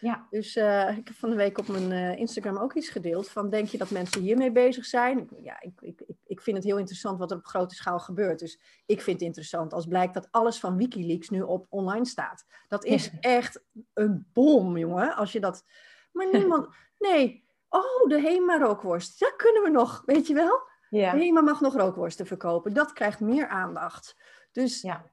Ja. 0.00 0.26
Dus 0.30 0.56
uh, 0.56 0.96
ik 0.96 1.08
heb 1.08 1.16
van 1.16 1.30
de 1.30 1.36
week 1.36 1.58
op 1.58 1.68
mijn 1.68 1.90
uh, 1.90 2.18
Instagram 2.18 2.56
ook 2.56 2.74
iets 2.74 2.88
gedeeld 2.88 3.28
van 3.28 3.50
denk 3.50 3.68
je 3.68 3.78
dat 3.78 3.90
mensen 3.90 4.20
hiermee 4.20 4.52
bezig 4.52 4.84
zijn? 4.84 5.28
Ja, 5.42 5.60
ik, 5.60 5.80
ik, 5.80 6.02
ik 6.26 6.40
vind 6.40 6.56
het 6.56 6.66
heel 6.66 6.78
interessant 6.78 7.18
wat 7.18 7.30
er 7.30 7.36
op 7.36 7.46
grote 7.46 7.74
schaal 7.74 7.98
gebeurt. 7.98 8.38
Dus 8.38 8.60
ik 8.86 9.00
vind 9.00 9.18
het 9.18 9.26
interessant 9.26 9.72
als 9.72 9.86
blijkt 9.86 10.14
dat 10.14 10.28
alles 10.30 10.60
van 10.60 10.76
Wikileaks 10.76 11.28
nu 11.28 11.42
op 11.42 11.66
online 11.68 12.06
staat. 12.06 12.44
Dat 12.68 12.84
is 12.84 13.10
echt 13.20 13.62
een 13.94 14.26
bom, 14.32 14.76
jongen. 14.76 15.14
Als 15.14 15.32
je 15.32 15.40
dat. 15.40 15.64
Maar 16.12 16.28
niemand. 16.38 16.68
Nee. 16.98 17.46
Oh, 17.68 18.08
de 18.08 18.20
Hema 18.20 18.58
rookworst. 18.58 19.20
Dat 19.20 19.36
kunnen 19.36 19.62
we 19.62 19.70
nog, 19.70 20.02
weet 20.06 20.26
je 20.26 20.34
wel? 20.34 20.60
Ja. 20.90 21.12
De 21.12 21.18
Hema 21.18 21.40
mag 21.40 21.60
nog 21.60 21.76
rookworsten 21.76 22.26
verkopen. 22.26 22.72
Dat 22.74 22.92
krijgt 22.92 23.20
meer 23.20 23.48
aandacht. 23.48 24.16
Dus 24.52 24.80
ja 24.80 25.04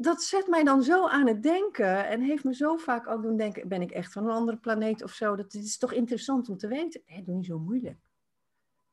dat 0.00 0.22
zet 0.22 0.46
mij 0.46 0.64
dan 0.64 0.82
zo 0.82 1.06
aan 1.08 1.26
het 1.26 1.42
denken 1.42 2.06
en 2.06 2.20
heeft 2.20 2.44
me 2.44 2.54
zo 2.54 2.76
vaak 2.76 3.08
ook 3.08 3.22
doen 3.22 3.36
denken, 3.36 3.68
ben 3.68 3.82
ik 3.82 3.90
echt 3.90 4.12
van 4.12 4.24
een 4.24 4.30
andere 4.34 4.56
planeet 4.56 5.02
of 5.02 5.10
zo? 5.10 5.36
Dat 5.36 5.54
is 5.54 5.78
toch 5.78 5.92
interessant 5.92 6.48
om 6.48 6.56
te 6.56 6.68
weten. 6.68 7.02
Hé, 7.04 7.22
doe 7.22 7.34
niet 7.34 7.46
zo 7.46 7.58
moeilijk. 7.58 7.98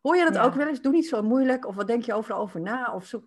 Hoor 0.02 0.16
je 0.16 0.24
dat 0.24 0.34
Ja. 0.34 0.44
ook 0.44 0.54
wel 0.54 0.68
eens? 0.68 0.82
Doe 0.82 0.92
niet 0.92 1.08
zo 1.08 1.22
moeilijk. 1.24 1.68
Of 1.68 1.76
wat 1.76 1.88
denk 1.88 2.04
je 2.04 2.14
overal 2.14 2.40
over 2.40 2.62
na? 2.62 2.94
Of 2.94 3.06
zo. 3.06 3.24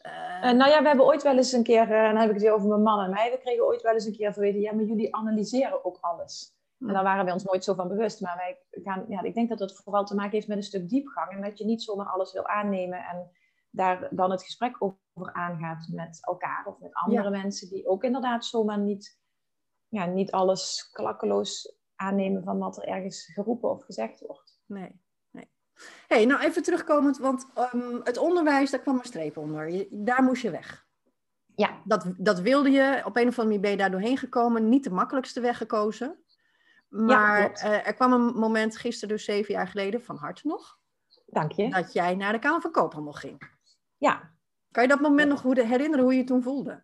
Eh, 0.00 0.48
Eh, 0.50 0.56
nou 0.56 0.70
ja, 0.70 0.80
we 0.82 0.86
hebben 0.88 1.06
ooit 1.06 1.22
wel 1.22 1.36
eens 1.36 1.52
een 1.52 1.62
keer, 1.62 1.90
eh, 1.90 1.98
en 2.06 2.12
dan 2.12 2.16
heb 2.20 2.28
ik 2.28 2.34
het 2.34 2.42
hier 2.42 2.52
over 2.52 2.68
mijn 2.68 2.82
man 2.82 3.04
en 3.04 3.10
mij, 3.10 3.30
we 3.30 3.38
kregen 3.38 3.66
ooit 3.66 3.82
wel 3.82 3.92
eens 3.92 4.04
een 4.04 4.16
keer 4.16 4.32
verweten, 4.32 4.60
ja, 4.60 4.72
maar 4.72 4.84
jullie 4.84 5.14
analyseren 5.14 5.84
ook 5.84 5.98
alles. 6.00 6.54
Hm. 6.78 6.88
En 6.88 6.94
daar 6.94 7.02
waren 7.02 7.24
we 7.24 7.32
ons 7.32 7.44
nooit 7.44 7.64
zo 7.64 7.74
van 7.74 7.88
bewust. 7.88 8.20
Maar 8.20 8.36
wij 8.36 8.82
gaan, 8.84 9.04
ja, 9.08 9.22
ik 9.22 9.34
denk 9.34 9.48
dat 9.48 9.58
het 9.58 9.74
vooral 9.74 10.04
te 10.04 10.14
maken 10.14 10.30
heeft 10.30 10.48
met 10.48 10.56
een 10.56 10.62
stuk 10.62 10.88
diepgang. 10.88 11.30
En 11.30 11.42
dat 11.42 11.58
je 11.58 11.64
niet 11.64 11.82
zomaar 11.82 12.06
alles 12.06 12.32
wil 12.32 12.46
aannemen 12.46 12.98
en 12.98 13.30
daar 13.72 14.08
dan 14.10 14.30
het 14.30 14.42
gesprek 14.42 14.76
over 14.78 15.32
aangaat 15.32 15.88
met 15.90 16.18
elkaar 16.20 16.66
of 16.66 16.78
met 16.78 16.94
andere 16.94 17.30
mensen 17.30 17.68
die 17.68 17.86
ook 17.86 18.04
inderdaad 18.04 18.44
zomaar 18.44 18.78
niet, 18.78 19.18
ja, 19.88 20.06
niet 20.06 20.30
alles 20.30 20.90
klakkeloos 20.92 21.76
aannemen 21.94 22.42
van 22.42 22.58
wat 22.58 22.76
er 22.76 22.84
ergens 22.84 23.24
geroepen 23.24 23.70
of 23.70 23.84
gezegd 23.84 24.20
wordt. 24.20 24.60
Nee. 24.66 25.00
nee. 25.30 25.50
hey, 26.08 26.24
nou 26.24 26.40
even 26.40 26.62
terugkomend, 26.62 27.18
want 27.18 27.46
ehm, 27.54 28.00
het 28.02 28.18
onderwijs, 28.18 28.70
daar 28.70 28.80
kwam 28.80 28.98
een 28.98 29.04
streep 29.04 29.36
onder. 29.36 29.70
Je, 29.70 29.88
daar 29.90 30.22
moest 30.22 30.42
je 30.42 30.50
weg. 30.50 30.86
Ja. 31.54 31.82
Dat, 31.84 32.06
dat 32.16 32.40
wilde 32.40 32.70
je, 32.70 33.02
op 33.04 33.16
een 33.16 33.28
of 33.28 33.38
andere 33.38 33.44
manier 33.44 33.60
ben 33.60 33.70
je 33.70 33.76
daar 33.76 33.90
doorheen 33.90 34.18
gekomen. 34.18 34.68
Niet 34.68 34.84
de 34.84 34.90
makkelijkste 34.90 35.40
weg 35.40 35.56
gekozen. 35.56 36.24
Maar 36.88 37.52
eh, 37.52 37.86
er 37.86 37.94
kwam 37.94 38.12
een 38.12 38.34
moment, 38.34 38.76
gisteren 38.76 39.14
dus 39.14 39.24
zeven 39.24 39.54
jaar 39.54 39.68
geleden, 39.68 40.02
van 40.02 40.16
harte 40.16 40.46
nog, 40.46 40.78
Dank 41.26 41.52
je. 41.52 41.70
dat 41.70 41.92
jij 41.92 42.14
naar 42.14 42.32
de 42.32 42.38
Kamer 42.38 42.60
van 42.60 42.70
Koophandel 42.70 43.12
ging. 43.12 43.50
Ja, 44.02 44.32
Kan 44.70 44.82
je 44.82 44.88
dat 44.88 45.00
moment 45.00 45.28
nog 45.28 45.42
herinneren 45.42 46.04
hoe 46.04 46.12
je 46.12 46.18
je 46.18 46.24
toen 46.24 46.42
voelde? 46.42 46.82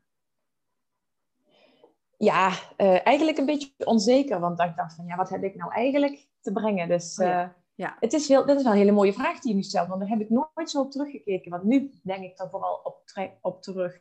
ja 2.16 2.52
eh, 2.76 3.07
eigenlijk 3.07 3.38
een 3.38 3.46
beetje 3.46 3.72
onzeker. 3.85 4.40
Want 4.40 4.61
ik 4.61 4.76
dacht 4.76 4.94
van, 4.94 5.07
ja, 5.07 5.16
wat 5.16 5.28
heb 5.28 5.42
ik 5.42 5.54
nou 5.54 5.72
eigenlijk 5.72 6.28
te 6.40 6.52
brengen? 6.52 6.88
Dus 6.88 7.18
Oh 7.18 7.26
ja, 7.26 7.57
ja. 7.74 7.96
Het 8.00 8.12
is 8.12 8.28
heel, 8.28 8.46
dit 8.46 8.57
is 8.57 8.62
wel 8.62 8.72
een 8.72 8.78
hele 8.78 8.92
mooie 8.92 9.12
vraag 9.12 9.40
die 9.40 9.50
je 9.50 9.57
nu 9.57 9.62
stelt. 9.62 9.88
Want 9.88 10.00
daar 10.00 10.09
heb 10.09 10.20
ik 10.20 10.31
nooit 10.31 10.70
zo 10.70 10.81
op 10.81 10.90
teruggekeken. 10.90 11.50
Want 11.50 11.62
nu 11.62 11.90
denk 12.02 12.22
ik 12.24 12.38
er 12.38 12.50
vooral 12.50 12.81
op, 12.85 13.02
op 13.40 13.62
terug. 13.62 14.00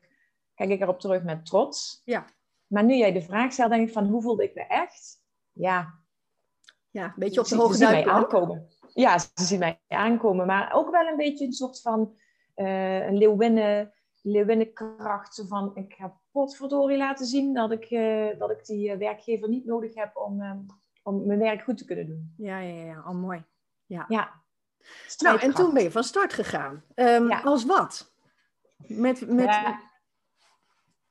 Kijk 0.55 0.69
ik 0.69 0.81
erop 0.81 0.99
terug 0.99 1.23
met 1.23 1.45
trots. 1.45 2.01
Ja. 2.05 2.25
Maar 2.67 2.83
nu 2.83 2.95
jij 2.95 3.11
de 3.11 3.21
vraag 3.21 3.53
stelt, 3.53 3.69
denk 3.69 3.87
ik 3.87 3.93
van, 3.93 4.07
hoe 4.07 4.21
voelde 4.21 4.43
ik 4.43 4.55
me 4.55 4.61
echt? 4.61 5.23
Ja, 5.51 5.99
Ja, 6.89 7.03
een 7.05 7.13
beetje 7.15 7.39
op 7.39 7.47
de 7.47 7.55
hoge 7.55 7.73
ze 7.73 7.77
zien 7.77 7.89
mij 7.89 8.07
aankomen. 8.07 8.67
Ja, 8.93 9.17
ze 9.17 9.29
zien 9.33 9.59
mij 9.59 9.81
aankomen. 9.87 10.45
Maar 10.45 10.73
ook 10.73 10.91
wel 10.91 11.07
een 11.07 11.17
beetje 11.17 11.45
een 11.45 11.53
soort 11.53 11.81
van 11.81 12.17
eh 12.57 13.07
een 13.07 13.17
leeuwinnen, 13.17 13.93
leeuwinnenkracht. 14.21 15.35
Zo 15.35 15.45
van, 15.45 15.71
ik 15.75 15.93
ga 15.93 16.17
potverdorie 16.31 16.97
laten 16.97 17.25
zien 17.25 17.53
dat 17.53 17.71
ik, 17.71 17.83
eh, 17.85 18.39
dat 18.39 18.51
ik 18.51 18.65
die 18.65 18.91
eh, 18.91 18.97
werkgever 18.97 19.49
niet 19.49 19.65
nodig 19.65 19.95
heb 19.95 20.17
om, 20.17 20.65
om 21.03 21.25
mijn 21.25 21.39
werk 21.39 21.61
goed 21.61 21.77
te 21.77 21.85
kunnen 21.85 22.07
doen. 22.07 22.33
Ja, 22.37 22.59
ja, 22.59 22.85
ja, 22.85 22.99
al 22.99 23.13
mooi. 23.13 23.43
Ja. 23.85 24.05
Nou, 25.17 25.39
en 25.39 25.53
toen 25.53 25.73
ben 25.73 25.83
je 25.83 25.91
van 25.91 26.03
start 26.03 26.33
gegaan. 26.33 26.83
Ehm, 26.93 27.27
Ja. 27.27 27.41
Als 27.41 27.65
wat? 27.65 28.13
Met, 28.77 29.27
met, 29.27 29.45
Ja. 29.45 29.85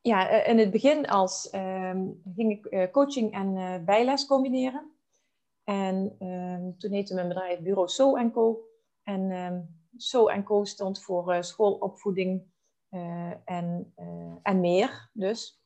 Ja, 0.00 0.44
in 0.44 0.58
het 0.58 0.70
begin 0.70 1.08
als, 1.08 1.50
ehm, 1.50 2.06
ging 2.34 2.52
ik 2.52 2.92
coaching 2.92 3.32
en 3.32 3.84
bijles 3.84 4.26
combineren. 4.26 4.90
En 5.64 6.16
ehm, 6.18 6.76
toen 6.78 6.92
heette 6.92 7.14
mijn 7.14 7.28
bedrijf 7.28 7.60
Bureau 7.60 7.88
So 7.88 8.30
Co. 8.30 8.68
En 9.02 9.30
So 9.96 10.42
Co 10.44 10.64
stond 10.64 11.02
voor 11.02 11.32
eh, 11.32 11.42
schoolopvoeding 11.42 12.42
eh, 12.88 13.30
en, 13.44 13.92
eh, 13.94 14.36
en 14.42 14.60
meer 14.60 15.10
dus. 15.12 15.60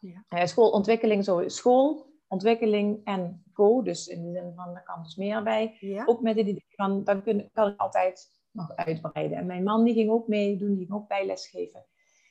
Ja. 0.00 0.46
Schoolontwikkeling, 0.46 1.24
zo 1.24 1.48
school, 1.48 2.06
ontwikkeling 2.28 3.00
en 3.04 3.44
co. 3.52 3.82
Dus 3.82 4.06
in 4.06 4.22
de 4.22 4.32
zin 4.32 4.52
van, 4.56 4.74
er 4.74 4.82
kan 4.82 5.02
dus 5.02 5.16
meer 5.16 5.42
bij. 5.42 5.76
ja? 5.80 6.02
Ook 6.06 6.20
met 6.20 6.36
het 6.36 6.46
idee 6.46 6.64
van, 6.68 7.04
dan 7.04 7.22
kun, 7.22 7.50
kan 7.52 7.68
ik 7.68 7.80
altijd 7.80 8.30
nog 8.50 8.76
uitbreiden. 8.76 9.38
En 9.38 9.46
mijn 9.46 9.62
man 9.62 9.84
die 9.84 9.94
ging 9.94 10.10
ook 10.10 10.28
meedoen, 10.28 10.74
die 10.74 10.86
ging 10.86 10.98
ook 10.98 11.08
bijles 11.08 11.48
geven. 11.48 11.84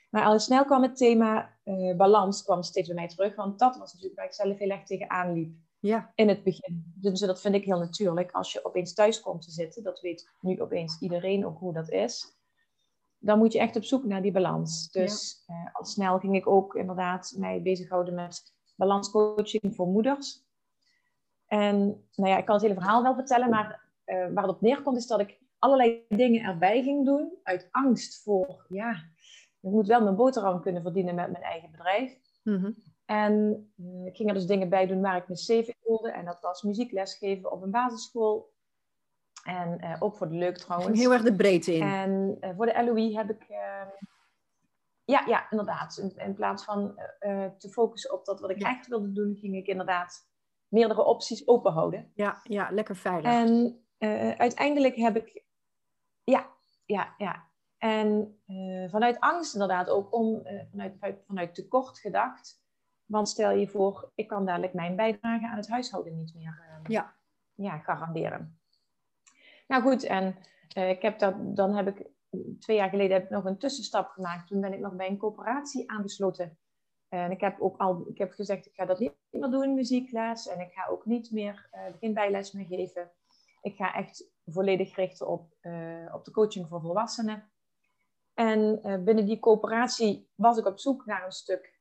Maar 0.09 0.25
al 0.25 0.39
snel 0.39 0.65
kwam 0.65 0.81
het 0.81 0.97
thema 0.97 1.57
balans 1.97 2.43
kwam 2.43 2.63
steeds 2.63 2.87
bij 2.87 2.95
mij 2.95 3.07
terug. 3.07 3.35
Want 3.35 3.59
dat 3.59 3.77
was 3.77 3.93
natuurlijk 3.93 4.19
waar 4.19 4.29
ik 4.29 4.33
zelf 4.33 4.57
heel 4.57 4.69
erg 4.69 4.83
tegenaan 4.83 5.33
liep. 5.33 5.55
Ja. 5.83 6.11
In 6.15 6.27
het 6.27 6.43
begin. 6.43 6.93
Dus 6.95 7.19
dat 7.19 7.41
vind 7.41 7.55
ik 7.55 7.63
heel 7.63 7.79
natuurlijk. 7.79 8.31
Als 8.31 8.51
je 8.51 8.65
opeens 8.65 8.93
thuis 8.93 9.19
komt 9.19 9.41
te 9.41 9.51
zitten, 9.51 9.83
dat 9.83 9.99
weet 9.99 10.29
nu 10.41 10.61
opeens 10.61 10.99
iedereen 10.99 11.45
ook 11.45 11.59
hoe 11.59 11.73
dat 11.73 11.89
is. 11.89 12.37
Dan 13.17 13.37
moet 13.37 13.53
je 13.53 13.59
echt 13.59 13.75
op 13.75 13.83
zoek 13.83 14.03
naar 14.03 14.21
die 14.21 14.31
balans. 14.31 14.91
Dus 14.91 15.43
eh, 15.47 15.75
al 15.75 15.85
snel 15.85 16.19
ging 16.19 16.35
ik 16.35 16.47
ook 16.47 16.75
inderdaad 16.75 17.33
mij 17.37 17.61
bezighouden 17.61 18.13
met 18.13 18.53
balanscoaching 18.75 19.75
voor 19.75 19.87
moeders. 19.87 20.45
En 21.45 21.77
nou 22.15 22.29
ja, 22.29 22.37
ik 22.37 22.45
kan 22.45 22.55
het 22.55 22.63
hele 22.63 22.79
verhaal 22.79 23.03
wel 23.03 23.15
vertellen, 23.15 23.49
maar 23.49 23.83
uh, 24.05 24.33
waar 24.33 24.43
het 24.43 24.55
op 24.55 24.61
neerkomt 24.61 24.97
is 24.97 25.07
dat 25.07 25.19
ik 25.19 25.39
allerlei 25.59 26.05
dingen 26.09 26.43
erbij 26.43 26.83
ging 26.83 27.05
doen 27.05 27.39
uit 27.43 27.67
angst 27.71 28.23
voor, 28.23 28.65
ja, 28.69 28.91
ik 29.61 29.69
moet 29.69 29.87
wel 29.87 30.03
mijn 30.03 30.15
boterham 30.15 30.61
kunnen 30.61 30.81
verdienen 30.81 31.15
met 31.15 31.31
mijn 31.31 31.43
eigen 31.43 31.71
bedrijf. 31.71 32.17
Mhm. 32.43 32.71
En 33.13 33.33
uh, 33.77 34.05
ik 34.05 34.15
ging 34.15 34.29
er 34.29 34.35
dus 34.35 34.45
dingen 34.45 34.69
bij 34.69 34.87
doen 34.87 35.01
waar 35.01 35.17
ik 35.17 35.27
me 35.27 35.35
safe 35.35 35.67
in 35.67 35.75
voelde. 35.83 36.11
En 36.11 36.25
dat 36.25 36.41
was 36.41 36.61
muziekles 36.61 37.17
geven 37.17 37.51
op 37.51 37.61
een 37.61 37.71
basisschool. 37.71 38.51
En 39.43 39.77
uh, 39.83 39.95
ook 39.99 40.15
voor 40.15 40.29
de 40.29 40.35
leuk 40.35 40.57
trouwens. 40.57 40.89
Ging 40.91 41.01
heel 41.01 41.13
erg 41.13 41.23
de 41.23 41.35
breedte 41.35 41.73
in. 41.73 41.81
En 41.81 42.37
uh, 42.41 42.49
voor 42.55 42.65
de 42.65 42.83
LOE 42.83 43.17
heb 43.17 43.29
ik... 43.29 43.43
ehm, 43.49 43.87
ja, 45.05 45.23
ja, 45.27 45.49
inderdaad. 45.49 45.97
In, 45.97 46.13
in 46.15 46.33
plaats 46.33 46.63
van 46.63 46.95
te 47.57 47.69
focussen 47.69 48.13
op 48.13 48.25
dat 48.25 48.39
wat 48.39 48.49
ik 48.49 48.59
Ja. 48.59 48.69
echt 48.69 48.87
wilde 48.87 49.11
doen, 49.11 49.35
ging 49.35 49.55
ik 49.55 49.67
inderdaad 49.67 50.31
meerdere 50.67 51.03
opties 51.03 51.47
open 51.47 51.71
houden. 51.71 52.11
Ja, 52.15 52.39
ja, 52.43 52.67
lekker 52.71 52.95
veilig. 52.95 53.31
En 53.31 53.83
eh, 53.97 54.31
uiteindelijk 54.31 54.95
heb 54.95 55.15
ik, 55.15 55.43
ja, 56.23 56.47
ja, 56.85 57.13
ja. 57.17 57.51
En 57.77 58.39
eh, 58.45 58.89
vanuit 58.89 59.19
angst 59.19 59.53
inderdaad 59.53 59.89
ook 59.89 60.13
om, 60.13 60.41
eh, 60.45 60.65
vanuit, 60.69 61.23
vanuit 61.27 61.55
tekort 61.55 61.99
gedacht. 61.99 62.62
Want 63.05 63.29
stel 63.29 63.51
je 63.51 63.67
voor, 63.67 64.11
ik 64.15 64.27
kan 64.27 64.45
dadelijk 64.45 64.73
mijn 64.73 64.95
bijdrage 64.95 65.47
aan 65.47 65.57
het 65.57 65.69
huishouden 65.69 66.15
niet 66.15 66.33
meer 66.35 66.61
eh, 66.67 66.89
Ja. 66.91 67.15
ja, 67.53 67.77
garanderen. 67.77 68.59
Nou 69.67 69.81
goed, 69.81 70.03
en 70.03 70.35
eh, 70.67 70.89
ik 70.89 71.01
heb 71.01 71.19
dat, 71.19 71.55
dan 71.55 71.75
heb 71.75 71.87
ik 71.87 72.07
twee 72.59 72.77
jaar 72.77 72.89
geleden 72.89 73.13
heb 73.13 73.23
ik 73.23 73.29
nog 73.29 73.45
een 73.45 73.57
tussenstap 73.57 74.09
gemaakt. 74.09 74.47
Toen 74.47 74.61
ben 74.61 74.73
ik 74.73 74.79
nog 74.79 74.93
bij 74.93 75.07
een 75.07 75.17
coöperatie 75.17 75.91
aangesloten. 75.91 76.57
En 77.09 77.31
ik 77.31 77.41
heb 77.41 77.61
ook 77.61 77.77
al 77.77 78.07
ik 78.07 78.17
heb 78.17 78.31
gezegd, 78.31 78.65
ik 78.65 78.73
ga 78.73 78.85
dat 78.85 78.99
niet 78.99 79.13
meer 79.29 79.49
doen, 79.49 79.73
muziekles. 79.73 80.47
En 80.47 80.59
ik 80.59 80.71
ga 80.71 80.87
ook 80.87 81.05
niet 81.05 81.31
meer, 81.31 81.67
eh, 81.71 81.81
geen 81.99 82.13
bijles 82.13 82.51
meer 82.51 82.65
geven. 82.65 83.11
Ik 83.61 83.75
ga 83.75 83.93
echt 83.93 84.31
volledig 84.45 84.95
richten 84.95 85.27
op, 85.27 85.41
op 86.13 86.25
de 86.25 86.31
coaching 86.31 86.67
voor 86.67 86.81
volwassenen. 86.81 87.51
En 88.33 88.81
binnen 89.03 89.25
die 89.25 89.39
coöperatie 89.39 90.29
was 90.35 90.57
ik 90.57 90.65
op 90.65 90.79
zoek 90.79 91.05
naar 91.05 91.25
een 91.25 91.31
stuk 91.31 91.72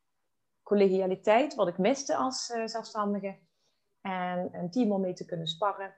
collegialiteit, 0.63 1.55
wat 1.55 1.69
ik 1.69 1.79
miste 1.79 2.17
als 2.17 2.51
eh, 2.51 2.67
zelfstandige. 2.67 3.39
En 4.01 4.49
een 4.53 4.71
team 4.71 4.93
om 4.93 5.01
mee 5.01 5.13
te 5.13 5.25
kunnen 5.25 5.47
sparren. 5.47 5.95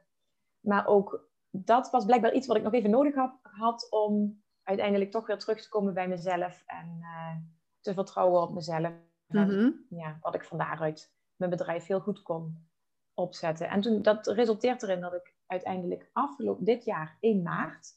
Maar 0.61 0.87
ook 0.87 1.29
dat 1.51 1.91
was 1.91 2.05
blijkbaar 2.05 2.33
iets 2.33 2.47
wat 2.47 2.57
ik 2.57 2.63
nog 2.63 2.73
even 2.73 2.91
nodig 2.91 3.15
had, 3.15 3.39
had 3.43 3.87
om 3.91 4.43
uiteindelijk 4.63 5.11
toch 5.11 5.27
weer 5.27 5.39
terug 5.39 5.63
te 5.63 5.69
komen 5.69 5.95
bij 5.95 6.09
mezelf 6.09 6.63
en 6.67 6.99
eh, 7.01 7.37
te 7.81 7.95
vertrouwen 7.95 8.43
op 8.43 8.55
mezelf. 8.55 8.93
Mhm. 9.27 9.71
ja, 9.89 10.19
wat 10.21 10.35
ik 10.35 10.45
van 10.45 10.59
daaruit 10.59 11.13
mijn 11.37 11.51
bedrijf 11.51 11.87
heel 11.87 12.01
goed 12.01 12.23
kon 12.23 12.69
opzetten. 13.15 13.69
En 13.69 13.81
toen, 13.81 14.03
dat 14.03 14.27
resulteert 14.27 14.83
erin 14.83 15.01
dat 15.01 15.15
ik 15.15 15.35
uiteindelijk 15.47 16.11
afgelopen 16.13 16.65
dit 16.65 16.85
jaar, 16.85 17.17
1 17.21 17.43
maart, 17.43 17.93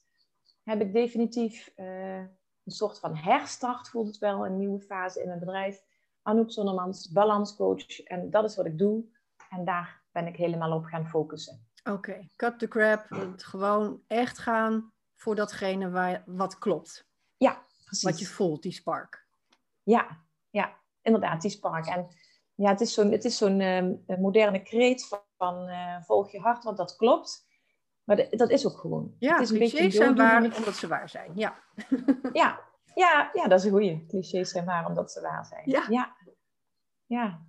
heb 0.63 0.81
ik 0.81 0.93
definitief 0.93 1.71
eh, 1.75 2.17
een 2.17 2.71
soort 2.71 2.99
van 2.99 3.15
herstart, 3.15 3.89
voelt 3.89 4.07
het 4.07 4.17
wel, 4.17 4.45
een 4.45 4.57
nieuwe 4.57 4.81
fase 4.81 5.21
in 5.21 5.27
mijn 5.27 5.39
bedrijf. 5.39 5.83
Anouk 6.27 6.51
Zonnemans, 6.51 7.11
balanscoach. 7.11 7.99
En 8.03 8.29
dat 8.29 8.43
is 8.43 8.55
wat 8.55 8.65
ik 8.65 8.77
doe. 8.77 9.03
En 9.49 9.65
daar 9.65 10.01
ben 10.11 10.27
ik 10.27 10.35
helemaal 10.35 10.71
op 10.71 10.85
gaan 10.85 11.07
focussen. 11.07 11.67
Oké, 11.83 12.27
cut 12.35 12.59
the 12.59 12.67
crap. 12.67 13.09
Het 13.09 13.43
Gewoon 13.43 14.01
echt 14.07 14.37
gaan 14.37 14.91
voor 15.15 15.35
datgene 15.35 15.89
waar, 15.89 16.23
wat 16.25 16.57
klopt. 16.57 17.07
Ja, 17.37 17.61
precies. 17.85 18.03
Wat 18.03 18.19
je 18.19 18.25
voelt, 18.25 18.61
die 18.63 18.71
spark. 18.71 19.25
Ja, 19.83 20.07
ja, 20.49 20.75
inderdaad, 21.01 21.41
die 21.41 21.51
spark. 21.51 21.85
En 21.85 22.07
ja, 22.55 22.69
het 22.69 22.81
is 22.81 22.93
zo'n, 22.93 23.11
het 23.11 23.25
is 23.25 23.37
zo'n 23.37 23.59
ehm, 23.59 23.95
moderne 24.21 24.61
kreet 24.61 25.07
van, 25.07 25.19
van, 25.37 25.67
eh, 25.67 26.01
volg 26.01 26.31
je 26.31 26.39
hart, 26.39 26.63
want 26.63 26.77
dat 26.77 26.95
klopt. 26.95 27.45
Maar 28.03 28.15
de- 28.15 28.27
dat 28.29 28.49
is 28.49 28.65
ook 28.67 28.77
gewoon. 28.77 29.15
Ja, 29.19 29.33
het 29.33 29.41
is 29.41 29.49
een 29.49 29.59
beetje 29.59 29.77
clichés 29.77 29.95
zijn 29.95 30.15
waar 30.15 30.55
omdat 30.57 30.75
ze 30.75 30.87
waar 30.87 31.09
zijn. 31.09 31.31
Ja. 31.35 31.55
Ja, 32.33 32.59
ja, 32.97 33.29
ja, 33.33 33.47
dat 33.47 33.59
is 33.59 33.65
een 33.65 33.71
goeie. 33.71 34.05
Clichés 34.07 34.49
zijn 34.51 34.65
waar 34.65 34.87
omdat 34.87 35.11
ze 35.11 35.21
waar 35.21 35.45
zijn. 35.45 35.61
Ja. 35.69 35.85
ja. 35.89 36.15
Ja, 37.05 37.41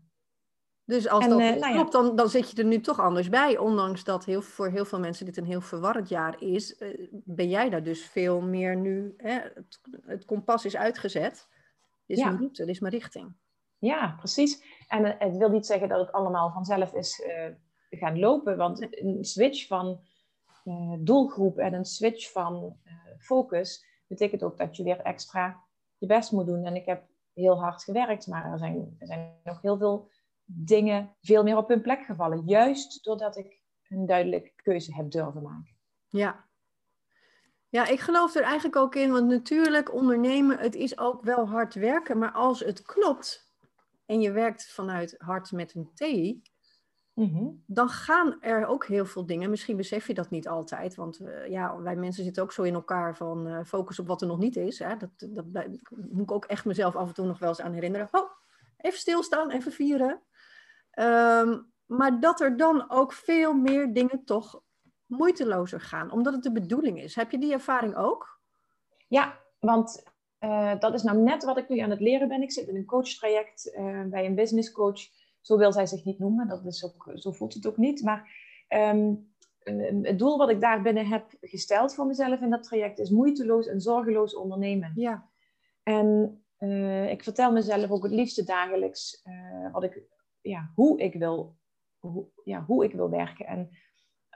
Dus 0.85 1.09
als 1.09 1.25
En, 1.25 1.31
dat 1.31 1.39
nou 1.39 1.59
ja. 1.59 1.73
klopt, 1.73 1.93
dan, 1.93 2.17
dan 2.17 2.29
zit 2.29 2.51
je 2.51 2.57
er 2.57 2.65
nu 2.69 2.81
toch 2.81 3.01
anders 3.01 3.29
bij. 3.29 3.57
Ondanks 3.59 4.05
dat 4.05 4.25
heel, 4.25 4.43
voor 4.43 4.69
heel 4.69 4.85
veel 4.85 4.99
mensen 5.01 5.27
dit 5.27 5.37
een 5.37 5.45
heel 5.45 5.61
verwarrend 5.61 6.09
jaar 6.09 6.43
is, 6.43 6.77
eh, 6.77 7.09
ben 7.11 7.49
jij 7.49 7.71
daar 7.71 7.83
dus 7.83 8.05
veel 8.05 8.41
meer 8.41 8.77
nu. 8.77 9.15
Hè, 9.17 9.33
het, 9.55 9.81
het 10.07 10.25
kompas 10.25 10.65
is 10.65 10.77
uitgezet. 10.77 11.49
Dit 12.07 12.17
is 12.17 12.19
Ja. 12.19 12.25
mijn 12.25 12.39
route, 12.39 12.65
dit 12.65 12.75
is 12.75 12.81
mijn 12.81 12.93
richting. 12.93 13.35
ja, 13.79 14.15
precies. 14.19 14.63
En 14.89 15.05
eh, 15.05 15.29
het 15.29 15.37
wil 15.37 15.51
niet 15.51 15.67
zeggen 15.67 15.89
dat 15.89 15.99
het 16.01 16.13
allemaal 16.13 16.51
vanzelf 16.51 16.93
is 16.93 17.23
gaan 17.91 18.19
lopen. 18.19 18.57
Want 18.57 19.03
een 19.03 19.25
switch 19.25 19.67
van 19.67 20.01
doelgroep 20.99 21.59
en 21.59 21.75
een 21.75 21.85
switch 21.85 22.33
van 22.33 22.77
focus 23.19 23.87
betekent 24.09 24.43
ook 24.43 24.57
dat 24.57 24.77
je 24.77 24.83
weer 24.83 25.01
extra 25.01 25.65
je 25.99 26.07
best 26.07 26.33
moet 26.33 26.47
doen. 26.47 26.65
En 26.65 26.77
ik 26.77 26.87
heb 26.87 27.03
heel 27.33 27.61
hard 27.61 27.85
gewerkt, 27.85 28.27
maar 28.27 28.53
er 28.53 28.59
zijn, 28.59 28.97
er 28.99 29.07
zijn 29.07 29.41
nog 29.45 29.63
heel 29.63 29.79
veel 29.79 30.11
dingen 30.45 31.15
veel 31.21 31.43
meer 31.43 31.57
op 31.57 31.69
hun 31.69 31.81
plek 31.81 32.05
gevallen. 32.05 32.43
Juist 32.47 33.05
doordat 33.05 33.37
ik 33.37 33.61
een 33.89 34.07
duidelijke 34.07 34.53
keuze 34.55 34.95
heb 34.95 35.11
durven 35.11 35.43
maken. 35.43 35.77
Ja. 36.09 36.47
Ja, 37.69 37.87
ik 37.87 38.01
geloof 38.01 38.35
er 38.35 38.43
eigenlijk 38.43 38.77
ook 38.77 38.95
in, 38.95 39.13
want 39.13 39.27
natuurlijk 39.27 39.93
ondernemen, 39.93 40.59
het 40.59 40.75
is 40.75 40.99
ook 40.99 41.23
wel 41.23 41.49
hard 41.49 41.75
werken, 41.75 42.19
maar 42.19 42.33
als 42.33 42.61
het 42.61 42.83
klopt 42.83 43.53
en 44.07 44.21
je 44.21 44.33
werkt 44.33 44.73
vanuit 44.73 45.15
hart 45.19 45.53
met 45.53 45.75
een 45.75 45.91
T, 45.95 46.01
dan 47.67 47.89
gaan 47.89 48.37
er 48.41 48.67
ook 48.67 48.87
heel 48.87 49.07
veel 49.07 49.27
dingen. 49.27 49.51
Misschien 49.51 49.77
besef 49.77 50.07
je 50.07 50.15
dat 50.15 50.31
niet 50.31 50.49
altijd, 50.49 50.95
want 50.95 51.19
eh, 51.19 51.51
ja, 51.51 51.81
wij 51.81 51.97
mensen 51.97 52.25
zitten 52.25 52.43
ook 52.43 52.53
zo 52.53 52.63
in 52.63 52.75
elkaar 52.75 53.17
van 53.17 53.47
eh, 53.47 53.65
focus 53.65 53.99
op 53.99 54.07
wat 54.07 54.21
er 54.21 54.27
nog 54.27 54.39
niet 54.39 54.57
is. 54.57 54.79
Hè? 54.79 54.97
Dat, 54.97 55.11
dat, 55.19 55.55
dat 55.55 55.67
moet 56.11 56.23
ik 56.23 56.33
ook 56.33 56.45
echt 56.45 56.65
mezelf 56.65 56.97
af 56.97 57.09
en 57.09 57.15
toe 57.15 57.27
nog 57.27 57.39
wel 57.39 57.49
eens 57.49 57.61
aan 57.61 57.73
herinneren. 57.73 58.09
Oh, 58.11 58.31
even 58.77 58.99
stilstaan, 58.99 59.51
even 59.51 59.73
vieren. 59.73 60.23
Ehm, 60.91 61.59
maar 61.87 62.21
dat 62.21 62.41
er 62.41 62.57
dan 62.57 62.91
ook 62.91 63.13
veel 63.13 63.55
meer 63.55 63.93
dingen 63.93 64.25
toch 64.25 64.63
moeitelozer 65.07 65.81
gaan, 65.81 66.11
omdat 66.11 66.33
het 66.33 66.43
de 66.43 66.53
bedoeling 66.53 67.03
is. 67.03 67.15
Heb 67.15 67.31
je 67.31 67.39
die 67.39 67.53
ervaring 67.53 67.97
ook? 67.97 68.41
Ja, 69.09 69.39
want 69.59 70.03
eh, 70.39 70.79
dat 70.79 70.95
is 70.95 71.03
nou 71.03 71.19
net 71.19 71.45
wat 71.45 71.59
ik 71.59 71.69
nu 71.69 71.79
aan 71.79 71.91
het 71.91 72.01
leren 72.01 72.29
ben. 72.29 72.43
Ik 72.43 72.53
zit 72.53 72.69
in 72.69 72.77
een 72.77 72.85
coachtraject 72.85 73.73
bij 74.07 74.27
een 74.27 74.35
business 74.35 74.73
coach. 74.73 75.18
Zo 75.49 75.57
wil 75.57 75.73
zij 75.73 75.87
zich 75.87 76.05
niet 76.05 76.19
noemen, 76.19 76.49
dat 76.49 76.65
is 76.65 76.85
ook, 76.85 77.11
zo 77.15 77.33
voelt 77.33 77.55
het 77.55 77.67
ook 77.67 77.77
niet. 77.77 78.03
Maar 78.03 78.31
een- 78.69 79.33
het 80.03 80.19
doel 80.19 80.39
wat 80.39 80.51
ik 80.51 80.61
daar 80.61 80.83
binnen 80.83 81.07
heb 81.07 81.37
gesteld 81.41 81.95
voor 81.95 82.07
mezelf 82.07 82.41
in 82.41 82.51
dat 82.51 82.63
traject 82.63 82.99
is 82.99 83.11
moeiteloos 83.11 83.67
en 83.67 83.81
zorgeloos 83.81 84.35
ondernemen. 84.37 84.93
Ja. 84.95 85.29
En 85.83 86.39
eh, 86.57 87.11
ik 87.11 87.23
vertel 87.23 87.53
mezelf 87.53 87.91
ook 87.91 88.03
het 88.03 88.13
liefste 88.13 88.45
dagelijks 88.45 89.23
eh, 89.25 89.73
wat 89.73 89.83
ik, 89.83 90.03
ja, 90.41 90.71
hoe, 90.75 90.99
ik 91.01 91.15
wil, 91.15 91.57
hoe, 91.99 92.27
ja, 92.45 92.65
hoe 92.65 92.85
ik 92.85 92.93
wil 92.93 93.11
werken. 93.11 93.47
En 93.47 93.69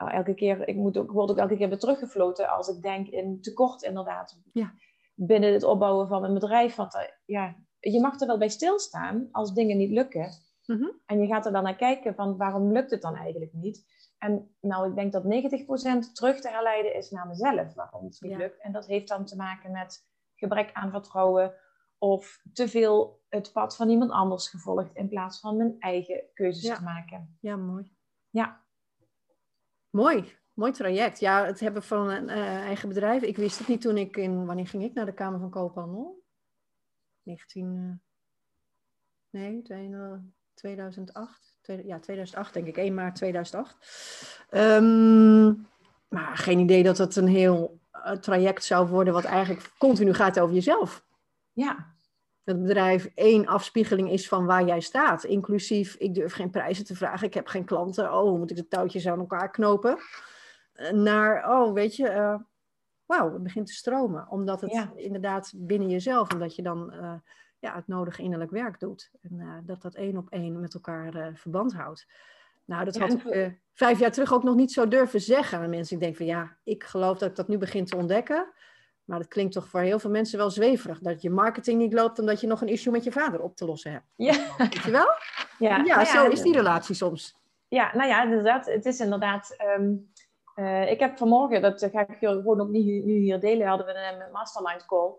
uh, 0.02 0.14
elke 0.14 0.34
keer, 0.34 0.68
ik 0.68 0.76
moet 0.76 0.96
ook, 0.96 1.10
word 1.12 1.30
ook 1.30 1.38
elke 1.38 1.56
keer 1.56 1.68
weer 1.68 1.78
teruggefloten 1.78 2.48
als 2.48 2.68
ik 2.68 2.82
denk 2.82 3.08
in 3.08 3.40
tekort 3.40 3.82
inderdaad. 3.82 4.40
Ja. 4.52 4.74
Binnen 5.14 5.52
het 5.52 5.62
opbouwen 5.62 6.08
van 6.08 6.24
een 6.24 6.34
bedrijf. 6.34 6.74
Want 6.74 6.94
eh, 6.94 7.02
ja, 7.24 7.56
je 7.80 8.00
mag 8.00 8.20
er 8.20 8.26
wel 8.26 8.38
bij 8.38 8.48
stilstaan 8.48 9.28
als 9.32 9.54
dingen 9.54 9.76
niet 9.76 9.90
lukken. 9.90 10.50
Mhm. 10.66 10.88
En 11.06 11.20
je 11.20 11.26
gaat 11.26 11.46
er 11.46 11.52
dan 11.52 11.62
naar 11.62 11.76
kijken 11.76 12.14
van 12.14 12.36
waarom 12.36 12.72
lukt 12.72 12.90
het 12.90 13.02
dan 13.02 13.14
eigenlijk 13.16 13.52
niet. 13.52 13.84
En 14.18 14.54
nou, 14.60 14.88
ik 14.88 14.94
denk 14.94 15.12
dat 15.12 15.24
90% 15.24 16.14
terug 16.14 16.40
te 16.40 16.48
herleiden 16.48 16.94
is 16.94 17.10
naar 17.10 17.26
mezelf 17.26 17.74
waarom 17.74 18.04
het 18.04 18.20
niet 18.20 18.32
Ja. 18.32 18.38
lukt. 18.38 18.60
En 18.60 18.72
dat 18.72 18.86
heeft 18.86 19.08
dan 19.08 19.24
te 19.24 19.36
maken 19.36 19.70
met 19.72 20.06
gebrek 20.34 20.70
aan 20.72 20.90
vertrouwen 20.90 21.54
of 21.98 22.42
te 22.52 22.68
veel 22.68 23.22
het 23.28 23.52
pad 23.52 23.76
van 23.76 23.88
iemand 23.88 24.10
anders 24.10 24.48
gevolgd 24.48 24.94
in 24.94 25.08
plaats 25.08 25.40
van 25.40 25.56
mijn 25.56 25.76
eigen 25.78 26.24
keuzes 26.34 26.62
Ja. 26.64 26.74
te 26.76 26.82
maken. 26.82 27.36
Ja, 27.40 27.56
mooi. 27.56 27.92
Ja, 28.30 28.60
Mooi, 29.90 30.36
mooi 30.54 30.72
traject. 30.72 31.20
Ja, 31.20 31.44
het 31.44 31.60
hebben 31.60 31.82
van 31.82 32.10
een 32.10 32.28
eh, 32.28 32.60
eigen 32.60 32.88
bedrijf. 32.88 33.22
Ik 33.22 33.36
wist 33.36 33.58
het 33.58 33.68
niet 33.68 33.80
toen 33.80 33.96
ik 33.96 34.16
in, 34.16 34.46
wanneer 34.46 34.66
ging 34.66 34.82
ik 34.82 34.94
naar 34.94 35.06
de 35.06 35.14
Kamer 35.14 35.38
van 35.40 35.50
Koophandel? 35.50 36.22
19, 37.22 37.76
eh, 37.76 39.40
nee, 39.40 39.62
twee- 39.62 39.92
eh, 39.94 40.12
2008. 40.62 41.56
Tweede- 41.60 41.86
ja, 41.86 41.98
2008 41.98 42.54
denk 42.54 42.66
ik, 42.66 42.76
1 42.76 42.94
maart 42.94 43.14
2008. 43.14 43.76
Ehm, 44.50 45.46
maar 46.08 46.36
geen 46.36 46.58
idee 46.58 46.82
dat 46.82 46.98
het 46.98 47.16
een 47.16 47.26
heel 47.26 47.80
eh, 47.90 48.12
traject 48.12 48.64
zou 48.64 48.88
worden 48.88 49.12
wat 49.12 49.24
eigenlijk 49.24 49.70
continu 49.78 50.14
gaat 50.14 50.40
over 50.40 50.54
jezelf. 50.54 51.04
ja, 51.52 51.94
dat 52.44 52.54
het 52.54 52.64
bedrijf 52.64 53.10
één 53.14 53.46
afspiegeling 53.46 54.10
is 54.10 54.28
van 54.28 54.46
waar 54.46 54.64
jij 54.64 54.80
staat. 54.80 55.24
Inclusief, 55.24 55.94
ik 55.94 56.14
durf 56.14 56.32
geen 56.32 56.50
prijzen 56.50 56.84
te 56.84 56.96
vragen, 56.96 57.26
ik 57.26 57.34
heb 57.34 57.46
geen 57.46 57.64
klanten. 57.64 58.14
Oh, 58.14 58.38
moet 58.38 58.50
ik 58.50 58.56
de 58.56 58.68
touwtjes 58.68 59.08
aan 59.08 59.18
elkaar 59.18 59.50
knopen? 59.50 59.98
Naar, 60.92 61.50
oh, 61.50 61.72
weet 61.72 61.96
je, 61.96 62.10
uh, 62.10 62.36
wauw, 63.06 63.32
het 63.32 63.42
begint 63.42 63.66
te 63.66 63.72
stromen. 63.72 64.28
Omdat 64.28 64.60
het 64.60 64.88
inderdaad 64.94 65.52
binnen 65.56 65.88
jezelf, 65.88 66.32
omdat 66.32 66.56
je 66.56 66.62
dan 66.62 66.94
uh, 66.94 67.14
ja, 67.62 67.74
het 67.74 67.86
nodige 67.86 68.22
innerlijk 68.22 68.50
werk 68.50 68.80
doet. 68.80 69.10
En 69.20 69.32
uh, 69.34 69.54
dat 69.62 69.82
dat 69.82 69.94
één 69.94 70.16
op 70.16 70.30
één 70.30 70.60
met 70.60 70.74
elkaar 70.74 71.32
verband 71.34 71.72
houdt. 71.72 72.06
Nou, 72.64 72.84
dat 72.84 72.98
had 72.98 73.12
ik 73.12 73.58
vijf 73.72 73.98
jaar 73.98 74.10
terug 74.12 74.32
ook 74.32 74.42
nog 74.42 74.54
niet 74.54 74.72
zo 74.72 74.88
durven 74.88 75.20
zeggen 75.20 75.58
aan 75.58 75.70
mensen. 75.70 75.96
Ik 75.96 76.02
denk 76.02 76.16
van 76.16 76.26
ja, 76.26 76.56
ik 76.64 76.84
geloof 76.84 77.18
dat 77.18 77.28
ik 77.30 77.36
dat 77.36 77.48
nu 77.48 77.58
begin 77.58 77.84
te 77.84 77.96
ontdekken. 77.96 78.52
Maar 79.04 79.18
dat 79.18 79.28
klinkt 79.28 79.52
toch 79.52 79.68
voor 79.68 79.80
heel 79.80 79.98
veel 79.98 80.10
mensen 80.10 80.38
wel 80.38 80.50
zweverig. 80.50 80.98
Dat 80.98 81.22
je 81.22 81.30
marketing 81.30 81.78
niet 81.78 81.92
loopt 81.92 82.18
omdat 82.18 82.40
je 82.40 82.46
nog 82.46 82.60
een 82.60 82.68
issue 82.68 82.92
met 82.92 83.04
je 83.04 83.12
vader 83.12 83.40
op 83.40 83.56
te 83.56 83.64
lossen 83.64 83.92
hebt. 83.92 84.06
Ja. 84.16 84.54
Weet 84.56 84.74
je 84.74 84.90
wel? 84.90 85.08
Ja, 85.58 85.76
ja, 85.76 85.94
nou 85.94 86.04
zo 86.04 86.28
is 86.28 86.42
die 86.42 86.52
relatie 86.52 86.94
soms. 86.94 87.36
Ja, 87.68 87.90
nou 87.94 88.08
ja, 88.08 88.22
inderdaad. 88.22 88.66
Het 88.66 88.86
is 88.86 89.00
inderdaad... 89.00 89.54
Ehm, 89.56 89.94
uh, 90.54 90.90
ik 90.90 91.00
heb 91.00 91.18
vanmorgen, 91.18 91.62
dat 91.62 91.88
ga 91.92 92.00
ik 92.00 92.16
gewoon 92.18 92.60
ook 92.60 92.68
niet 92.68 93.04
nu 93.04 93.12
hier 93.12 93.40
delen, 93.40 93.66
hadden 93.66 93.86
we 93.86 93.92
een 93.92 94.32
mastermind 94.32 94.86
call. 94.86 95.12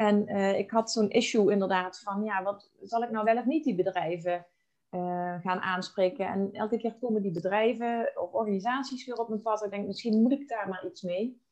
En 0.00 0.30
uh, 0.30 0.58
ik 0.58 0.70
had 0.70 0.90
zo'n 0.90 1.10
issue 1.10 1.52
inderdaad 1.52 2.00
van, 2.00 2.24
ja, 2.24 2.42
wat 2.42 2.72
zal 2.82 3.02
ik 3.02 3.10
nou 3.10 3.24
wel 3.24 3.36
of 3.36 3.44
niet 3.44 3.64
die 3.64 3.74
bedrijven 3.74 4.46
uh, 4.90 5.40
gaan 5.40 5.60
aanspreken? 5.60 6.26
En 6.26 6.52
elke 6.52 6.78
keer 6.78 6.94
komen 7.00 7.22
die 7.22 7.32
bedrijven 7.32 8.12
of 8.14 8.32
organisaties 8.32 9.06
weer 9.06 9.16
op 9.16 9.28
mijn 9.28 9.42
pad. 9.42 9.64
Ik 9.64 9.70
denk, 9.70 9.86
misschien 9.86 10.22
moet 10.22 10.32
ik 10.32 10.48
daar 10.48 10.68
maar 10.68 10.86
iets 10.86 11.02
mee. 11.02 11.42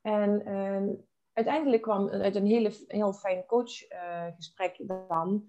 En 0.00 0.44
ehm, 0.46 0.88
uiteindelijk 1.32 1.82
kwam 1.82 2.08
uit 2.08 2.34
een 2.34 2.46
hele, 2.46 2.72
heel 2.86 3.12
fijn 3.12 3.46
coachgesprek 3.46 4.82
dan 4.86 5.48